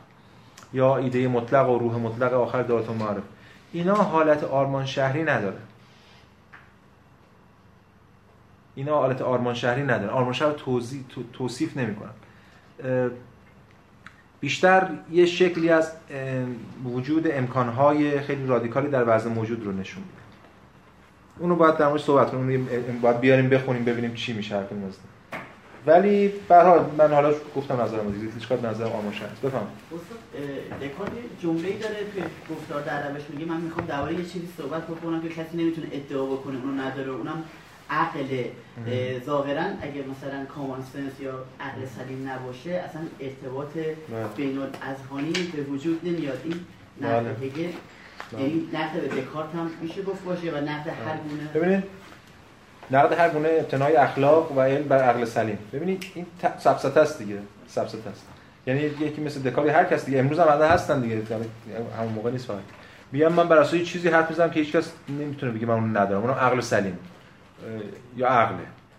[0.72, 3.22] یا ایده مطلق و روح مطلق آخر دارت و معرف
[3.72, 5.56] اینا حالت آرمان شهری نداره.
[8.74, 10.10] اینا حالت آرمان شهری نداره.
[10.10, 12.10] آرمان شهر توضیح توصیف نمی‌کنن
[14.40, 15.92] بیشتر یه شکلی از
[16.84, 20.24] وجود امکانهای خیلی رادیکالی در وضع موجود رو نشون میده.
[21.38, 22.68] اونو باید در موردش صحبت کنیم
[23.02, 24.68] باید بیاریم بخونیم ببینیم چی میشه حرف
[25.86, 29.66] ولی به حال من حالا گفتم نظرم دیگه هیچ کار نظر آموزش هست بفهم
[30.82, 35.22] دکارت جمله‌ای داره که گفتار در روش میگه من می‌خوام درباره یه چیزی صحبت بکنم
[35.22, 37.10] که کسی نمی‌تونه ادعا بکنه اونو نداره.
[37.10, 37.44] اونم
[37.90, 38.44] عقل
[39.26, 43.72] ظاهرا اگه مثلا کامان سنس یا عقل سلیم نباشه اصلا ارتباط
[44.36, 46.40] بین الاذهانی به وجود نمیاد.
[46.44, 46.60] این
[47.00, 47.74] نقد بله.
[48.32, 51.84] یعنی نقد دکارت هم میشه گفت باشه و نقد هر گونه ببینید
[52.90, 55.58] نقد هر گونه ابتنای اخلاق و علم بر عقل سلیم.
[55.72, 56.26] ببینید این
[56.58, 57.38] سبسته است دیگه.
[57.68, 58.26] سبسته است.
[58.66, 60.18] یعنی یکی مثل دکاری هر کس دیگه.
[60.18, 61.14] امروز هم هستن دیگه.
[61.14, 61.44] یعنی
[61.98, 62.58] همون موقع نیست فقط.
[63.12, 66.22] میگم من بر اساس چیزی حرف می‌زنم که هیچکس نمی‌تونه بگه من اون ندارم.
[66.22, 66.98] اونم عقل سلیم.
[68.16, 68.58] یا عقله.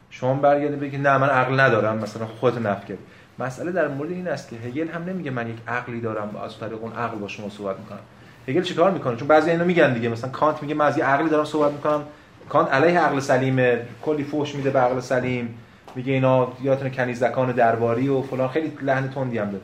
[0.10, 2.98] شما برگردید بگید نه من عقل ندارم مثلا خودت نفی کرد.
[3.40, 6.82] مسئله در مورد این است که هگل هم نمیگه من یک عقلی دارم از طریق
[6.84, 8.00] اون عقل با شما صحبت می‌کنم.
[8.48, 10.10] هگل چیکار می‌کنه؟ چون بعضی اینا میگن دیگه.
[10.10, 12.04] مثلا کانت میگه من از یه عقلی دارم صحبت می‌کنم.
[12.50, 15.58] کانت علیه عقل سلیمه کلی فوش میده به عقل سلیم.
[15.96, 18.48] میگه اینا یادتونه کنیزکان درباری و فلان.
[18.48, 19.64] خیلی لحن تندی هم داره.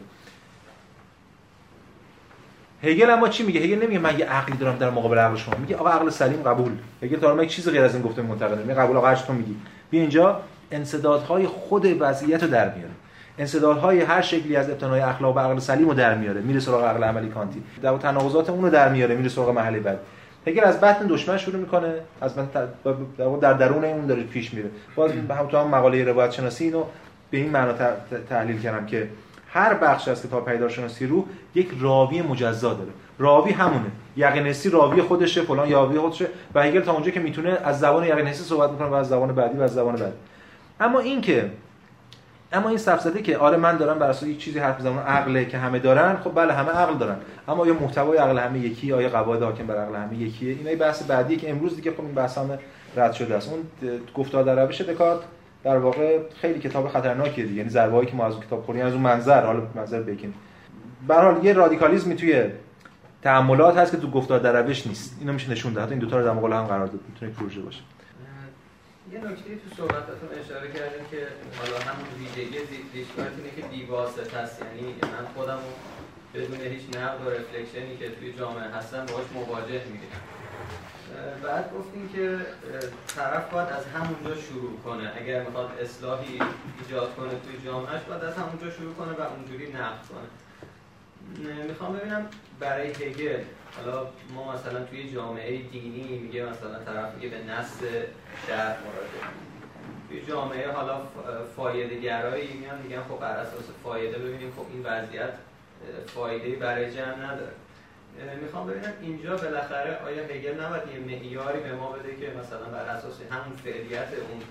[2.83, 5.55] هگل اما چی میگه؟ هگل نمیگه من یه عقلی دارم در مقابل عقل شما.
[5.55, 6.71] میگه آقا عقل سلیم قبول.
[7.03, 9.55] هگل تا من یک چیز غیر از این گفته منتقد نمیگه قبول آقا تو میگی.
[9.89, 10.39] بیا اینجا.
[10.71, 12.91] انسدادهای خود وضعیت رو در میاره.
[13.37, 16.41] انسدادهای هر شکلی از ابتنای اخلاق و عقل سلیم رو در میاره.
[16.41, 17.63] میره سراغ عقل عملی کانتی.
[17.81, 19.15] در تناقضات اون رو در میاره.
[19.15, 19.99] میره سراغ محلی بعد.
[20.47, 21.93] هگل از بطن دشمن شروع می‌کنه.
[22.21, 22.35] از
[23.41, 24.69] در درون اون داره پیش میره.
[24.95, 25.11] باز
[25.51, 26.83] تو هم مقاله روایت شناسی اینو
[27.31, 27.73] به این معنا
[28.29, 29.07] تحلیل کردم که
[29.53, 31.25] هر بخش از کتاب پیدارشناسی رو
[31.55, 32.89] یک راوی مجزا داره.
[33.19, 33.91] راوی همونه.
[34.17, 38.43] یقینسی راوی خودشه فلان یاوی خودشه و هگل تا اونجا که می‌تونه از زبان یقینسی
[38.43, 40.15] صحبت می‌کنه و از زبان بعدی و از زبان بعدی.
[40.79, 41.51] اما این که
[42.53, 45.57] اما این سفسطه که آره من دارم بر اساس یک چیزی حرف می‌زنم عقله که
[45.57, 47.15] همه دارن خب بله همه عقل دارن.
[47.47, 50.55] اما یا محتوای عقل همه یکی آیا قواعد حاکم بر عقل همه یکیه.
[50.55, 52.59] اینا بحث بعدیه که امروز دیگه خب این بحث همه
[52.95, 53.49] رد شده است.
[53.49, 53.59] اون
[54.15, 55.19] گفتار در روش دکارت
[55.63, 57.57] در واقع خیلی کتاب خطرناکیه دیگه.
[57.57, 60.33] یعنی ضربه‌ای که ما از کتاب خوریم از اون منظر حالا منظر بکین
[61.07, 62.43] به حال یه رادیکالیسمی توی
[63.21, 65.17] تعاملات هست که تو گفتار در روش نیست.
[65.19, 65.89] اینو میشه نشون داد.
[65.89, 66.99] این دو تا رو در مقابل هم قرار داد.
[67.09, 67.79] می‌تونه پروژه باشه.
[69.11, 71.17] یه نکته تو صحبتاتون اشاره کردیم که
[71.59, 72.57] حالا همون ویژگی
[72.93, 74.61] دیسکارت اینه که بیواسطه است.
[74.61, 75.59] یعنی من خودم
[76.33, 80.21] بدون هیچ نقد و رفلکشنی که توی جامعه هستم باهاش مواجه می‌گیرم.
[81.43, 82.39] بعد گفتیم که
[83.07, 85.11] طرف باید از همونجا شروع کنه.
[85.15, 86.39] اگر می‌خواد اصلاحی
[86.83, 90.27] ایجاد کنه توی جامعهش باید از همونجا شروع کنه و اونجوری نقد کنه.
[91.63, 92.25] می‌خوام ببینم
[92.59, 93.43] برای هگل
[93.77, 97.79] حالا ما مثلا توی جامعه دینی میگه مثلا طرف میگه به نص
[98.47, 99.31] شهر مراجعه.
[100.09, 101.01] توی جامعه حالا
[101.55, 105.33] فایده گرایی میان میگن خب بر اساس فایده ببینیم خب این وضعیت
[106.07, 107.51] فایده برای جمع نداره.
[108.43, 112.85] می‌خوام ببینم اینجا بالاخره آیا هگل نباید یه معیاری به ما بده که مثلا بر
[112.95, 114.41] اساس همون فعلیت اون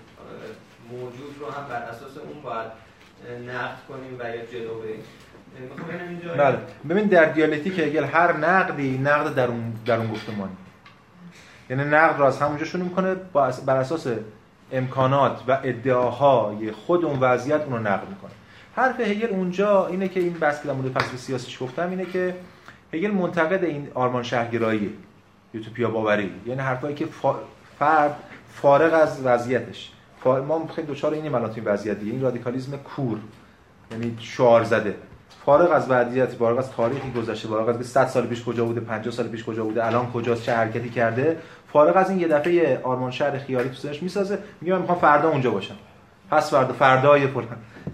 [0.91, 2.71] موجود رو هم بر اساس اون باید
[3.49, 5.03] نقد کنیم و یا جلو بریم.
[6.37, 6.57] بله.
[6.89, 10.57] ببین در دیالکتیک هگل هر نقدی نقد در اون در اون گفتمانی
[11.69, 13.15] یعنی نقد رو از همونجا شروع می‌کنه
[13.65, 14.07] بر اساس
[14.71, 18.31] امکانات و ادعاهای خود اون وضعیت اون رو نقد می‌کنه.
[18.75, 22.35] حرف هگل اونجا اینه که این بحث که در مورد فلسفه سیاسیش گفتم اینه که
[22.93, 24.93] هگل منتقد این آرمان شهرگرایی
[25.53, 26.31] یوتوپیا باوری.
[26.45, 27.05] یعنی حرفایی که
[27.79, 28.15] فرد
[28.53, 29.91] فارغ از وضعیتش.
[30.25, 32.11] ما خیلی دوچار اینیم الان وضعیت دیگه.
[32.11, 33.17] این رادیکالیسم کور
[33.91, 34.95] یعنی شعار زده.
[35.45, 39.13] فارغ از وضعیت فارغ از تاریخی گذشته فارغ از 100 سال پیش کجا بوده 50
[39.13, 41.37] سال پیش کجا بوده الان کجاست چه حرکتی کرده
[41.73, 44.39] فارغ از این یه دفعه آرمان شهر خیالی تو سرش می‌سازه.
[44.61, 45.75] میگه من می‌خوام فردا اونجا باشم.
[46.31, 47.47] پس فردا فردای فلان.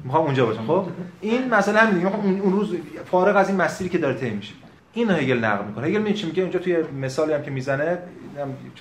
[0.04, 0.68] می‌خوام اونجا باشم.
[0.68, 0.86] خب؟
[1.22, 2.06] این مسئله همین.
[2.06, 2.76] اون روز
[3.12, 4.54] فارغ از این مسیری که داره طی میشه.
[4.98, 5.88] اینو هگل نقد می‌کنه.
[5.88, 7.98] هگل میگه میگه؟ اینجا توی مثالی هم که می‌زنه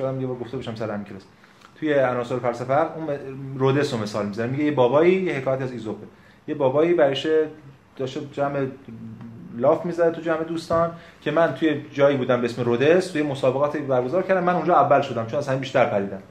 [0.00, 1.22] هم یه بار گفته باشم سر کلاس
[1.80, 3.08] توی عناصر فلسفه اون
[3.58, 4.46] رودس رو مثال می‌زنه.
[4.46, 6.06] میگه یه بابایی یه حکایت از ایزوپه.
[6.48, 7.26] یه بابایی برایش
[7.96, 8.66] داشته جمع
[9.56, 10.90] لاف می‌زده تو جمع دوستان
[11.20, 14.44] که من توی جایی بودم به اسم رودس توی مسابقات برگزار کردم.
[14.44, 16.22] من اونجا اول شدم چون از همین بیشتر پریدم.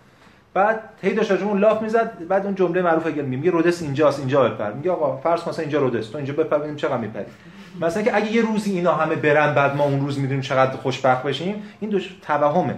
[0.56, 4.50] بعد هی داشت اون لاف می‌زد بعد اون جمله معروف اگر میگه رودس اینجاست اینجا
[4.50, 4.72] بپر.
[4.72, 7.26] میگه آقا فرض مثلا اینجا رودس تو اینجا بپر ببینیم چقدر میپری.
[7.82, 11.24] مثلا که اگه یه روزی اینا همه برن بعد ما اون روز می‌دونیم چقدر خوشبخت
[11.24, 12.76] بشیم این دو توهمه.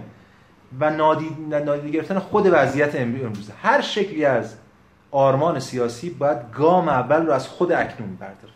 [0.80, 3.52] و نادید نادید گرفتن خود وضعیت امروزه.
[3.62, 4.54] هر شکلی از
[5.10, 8.52] آرمان سیاسی باید گام اول رو از خود اکنون برداره.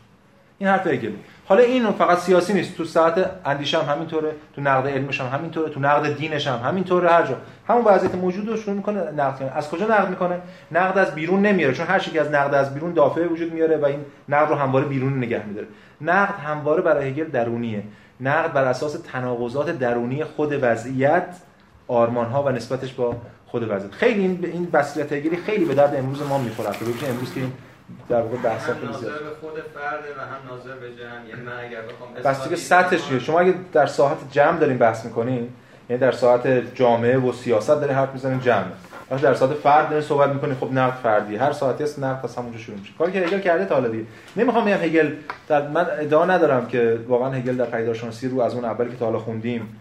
[0.59, 1.13] این حرف هگل
[1.53, 2.77] حالا این فقط سیاسی نیست.
[2.77, 7.11] تو ساعت اندیشه هم همینطوره تو نقد علمش هم همینطوره تو نقد دینش هم همینطوره
[7.11, 7.37] هر جا.
[7.69, 10.41] همون وضعیت موجود رو شروع می‌کنه نقد کنه از کجا نقد می‌کنه؟
[10.73, 13.85] نقد از بیرون نمیاره چون هر چیزی از نقد از بیرون دافعه وجود میاره و
[13.85, 15.67] این نقد رو همواره بیرون نگه میداره.
[16.01, 17.83] نقد همواره برای هگل درونیه.
[18.21, 21.27] نقد بر اساس تناقضات درونی خود وضعیت
[21.89, 23.17] آرمان ها و نسبتش با
[23.47, 23.93] خود وضعیت.
[23.93, 26.71] خیلی این این بصیرت هگلی خیلی به درد امروز ما می‌خوره.
[27.01, 27.53] که امروز که این
[28.09, 31.29] در واقع بحث هم ناظر به خود فرد و هم ناظر به جمع.
[31.29, 35.49] یعنی من اگر بخوام بس که سطحش شما اگه در ساحت جمع دارین بحث می‌کنین
[35.89, 38.65] یعنی در ساعت جامعه و سیاست دارین حرف می‌زنین جمع.
[39.11, 42.37] وقتی در ساعت فرد دارین صحبت می‌کنین خب نقد فردی هر ساعتی است نقد از
[42.37, 42.93] همونجا شروع میشه.
[42.99, 44.05] کاری که هگل کرده تا حالا دیگه.
[44.37, 45.15] نمی‌خوام بگم هگل
[45.49, 49.05] در من ادعا ندارم که واقعا هگل در پیدایشناسی رو از اون اولی که تا
[49.05, 49.77] حالا خوندیم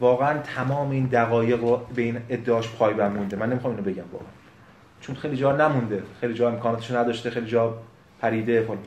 [0.00, 4.28] واقعا تمام این دقایق رو به این ادعاش پایبند مونده من نمی‌خوام اینو بگم واقعا.
[5.02, 6.02] چون خیلی جا نمونده.
[6.20, 7.78] خیلی جا امکاناتش نداشته خیلی جا
[8.20, 8.78] پریده فلان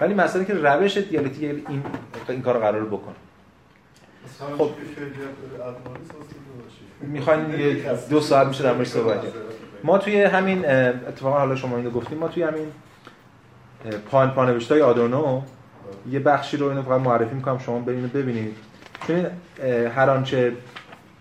[0.00, 1.82] ولی مسئله که روش دیالکتیک این
[2.28, 3.14] این کارو قرار بکنه.
[4.58, 4.70] خب.
[7.00, 7.44] می‌خواین
[8.10, 9.20] دو ساعت میشه در مورد صحبت
[9.84, 12.66] ما توی همین اتفاقا حالا شما اینو گفتیم ما توی همین
[14.10, 15.42] پان پانوشتای آدورنو
[16.10, 18.56] یه بخشی رو اینو فقط معرفی می‌کنم شما برین ببینید.
[19.06, 19.26] چون
[19.96, 20.52] هر آنچه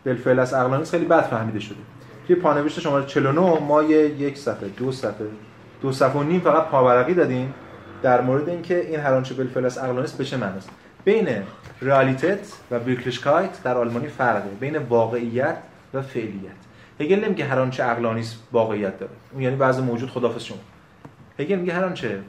[0.05, 1.80] بالفعل از عقلانیست خیلی بد فهمیده شده.
[2.28, 5.28] توی پانوشت شماره 49 ما یه یک صفحه دو صفحه
[5.82, 7.54] دو صفحه و نیم فقط پاورقی دادیم
[8.04, 10.70] در مورد اینکه این هر آنچه بالفعل اقلانیست به چه معناست.
[11.06, 11.28] بین
[11.82, 12.40] رئالیتت
[12.72, 15.58] و ویرکلیشکایت در آلمانی فرقه بین واقعیت
[15.94, 16.64] و فعلیت.
[17.00, 19.12] هگل نمیگه هر آنچه عقلانیست واقعیت داره.
[19.34, 20.58] اون یعنی بعضی موجود خدافظ شما.
[21.40, 22.20] هگل میگه هر آنچه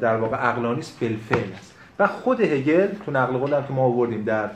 [0.00, 1.74] در واقع عقلانیست بالفعل است.
[1.98, 4.50] و خود هگل تو نقل قول که ما آوردیم در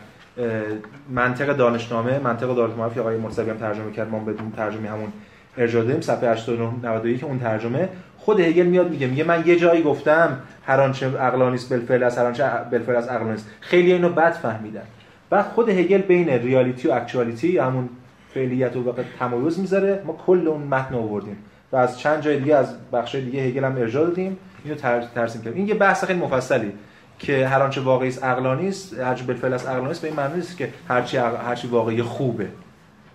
[1.10, 5.12] منطق دانشنامه منطق دارالمعارف که آقای مرتضوی هم ترجمه کرد ما بدون ترجمه همون
[5.56, 7.88] ارجاع دادیم صفحه 89 که اون ترجمه.
[8.18, 12.18] خود هگل میاد میگه میگه من یه جایی گفتم هر آنچه عقلانی است بالفعل است
[12.18, 13.50] هر آنچه بالفعل است عقلانی است.
[13.60, 14.82] خیلی اینو بد فهمیدن.
[15.32, 17.88] و خود هگل بین ریالیتی و اکچوالیتی همون
[18.34, 20.02] فعلیت و واقع تمایز می‌ذاره.
[20.06, 21.36] ما کل اون متن آوردیم.
[21.72, 24.36] و از چند جای دیگه از بخش دیگه هگل هم ارجاع دادیم.
[24.64, 24.76] اینو
[25.14, 25.58] ترسیم کردیم.
[25.58, 26.72] این یه بحث خیلی مفصلی.
[27.18, 30.34] که هر آنچه واقعی است عقلانی است هر بالفعل است عقلانی است به این معنی
[30.34, 32.48] نیست که هرچی هرچی واقعی خوبه.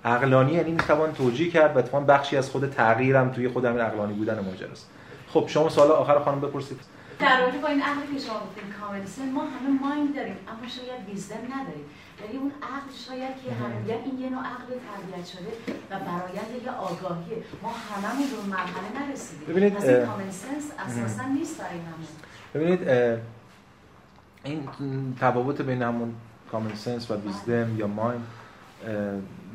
[0.05, 4.13] عقلانی یعنی می‌توان توجیه کرد و اتفاقا بخشی از خود تغییرم توی خود همین عقلانی
[4.13, 4.89] بودن ماجراست
[5.27, 6.79] خب شما سوال آخر خانم بپرسید.
[7.19, 11.09] در واقع با این عقلی که شما گفتین کامل ما همه مایند داریم اما شاید
[11.09, 11.85] ویزدم نداریم.
[12.21, 13.71] یعنی اون عقل شاید که هم
[14.05, 15.51] این یه نوع عقل تربیت شده
[15.89, 17.37] و برایند یه آگاهیه.
[17.63, 19.47] ما هممون به مرحله نرسیدیم.
[19.47, 22.07] ببینید از این کامن سنس اساسا نیست برای همون
[22.53, 22.81] ببینید
[24.43, 24.67] این
[25.19, 26.15] تفاوت بین همون
[26.51, 28.27] کامن سنس و ویزدم یا مایند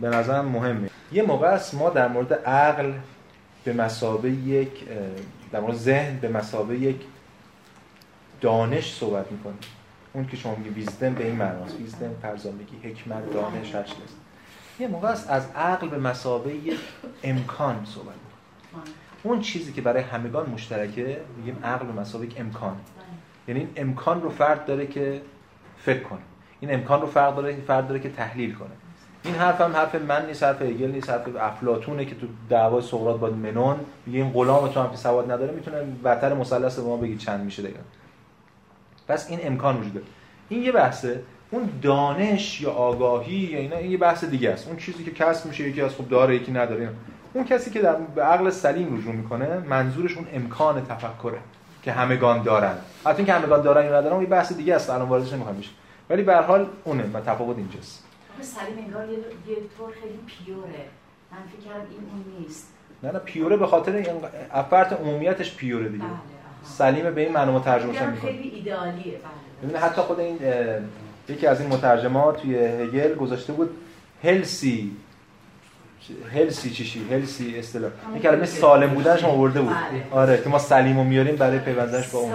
[0.01, 0.90] به نظرم مهمه.
[1.12, 2.93] یه موقع است ما در مورد عقل
[3.65, 4.70] به مسابه یک
[5.52, 7.01] در مورد ذهن به مسابه یک
[8.40, 9.59] دانش صحبت می‌کنیم.
[10.12, 13.97] اون که شما میگی ویزدم به این معناست ویزدم فرزانگی حکمت دانش هر چیز
[14.81, 16.52] یه موقع است از عقل به مسابقه
[17.23, 18.15] امکان صحبت
[19.23, 22.77] اون چیزی که برای همگان مشترکه میگیم عقل به مسابقه امکان.
[23.49, 25.20] یعنی این امکان رو فرد داره که
[25.79, 26.19] فکر کنه.
[26.61, 28.69] این امکان رو فرد داره فرد داره که تحلیل کنه.
[29.25, 33.20] این حرف هم حرف من نیست حرف هگل نیست حرف افلاطونه که تو دعوای سقراط
[33.20, 33.77] با منون
[34.07, 37.45] میگه این غلام تو هم که سواد نداره می‌تونه وتر مثلث به ما بگی چند
[37.45, 37.79] میشه دیگه
[39.09, 40.07] پس این امکان وجود داره.
[40.49, 41.23] این یه بحثه.
[41.51, 44.69] اون دانش یا آگاهی یا اینا این یه بحث دیگه است.
[44.69, 46.89] اون چیزی که کسب میشه یکی از خوب داره یکی نداره.
[47.35, 51.39] اون کسی که در به عقل سلیم رجوع می‌کنه منظورش اون امکان تفکره.
[51.89, 52.74] که همگان دارن.
[53.06, 55.73] حتی اینکه همگان دارن یا ندارن اون یه بحث دیگه است الان واردش نمی‌خوام بشیم
[56.10, 58.05] ولی به هر حال اونه و تفاوت اینجاست.
[58.40, 59.16] سلیم انگار یه,
[59.78, 60.85] طور خیلی پیوره.
[61.32, 62.69] من فکر کردم این اون نیست.
[63.02, 64.06] نه نه پیوره به خاطر این
[64.52, 66.05] افرت عمومیتش پیوره دیگه.
[66.05, 66.12] بله،
[66.65, 68.31] سلیم به این معنی ترجمه می‌کنه.
[68.31, 69.20] خیلی ایدئالیه.
[69.62, 70.39] بله حتی خود این
[71.28, 73.70] یکی از این مترجمات توی هگل گذاشته بود
[74.24, 74.97] هلسی.
[76.35, 77.91] هلسی چیشی هلسی اصطلاح.
[78.13, 79.71] این کلمه سالم بودنش آورده بود.
[79.71, 80.21] بله.
[80.23, 82.33] آره که ما سلیم رو میاریم برای پیوندنش با اون.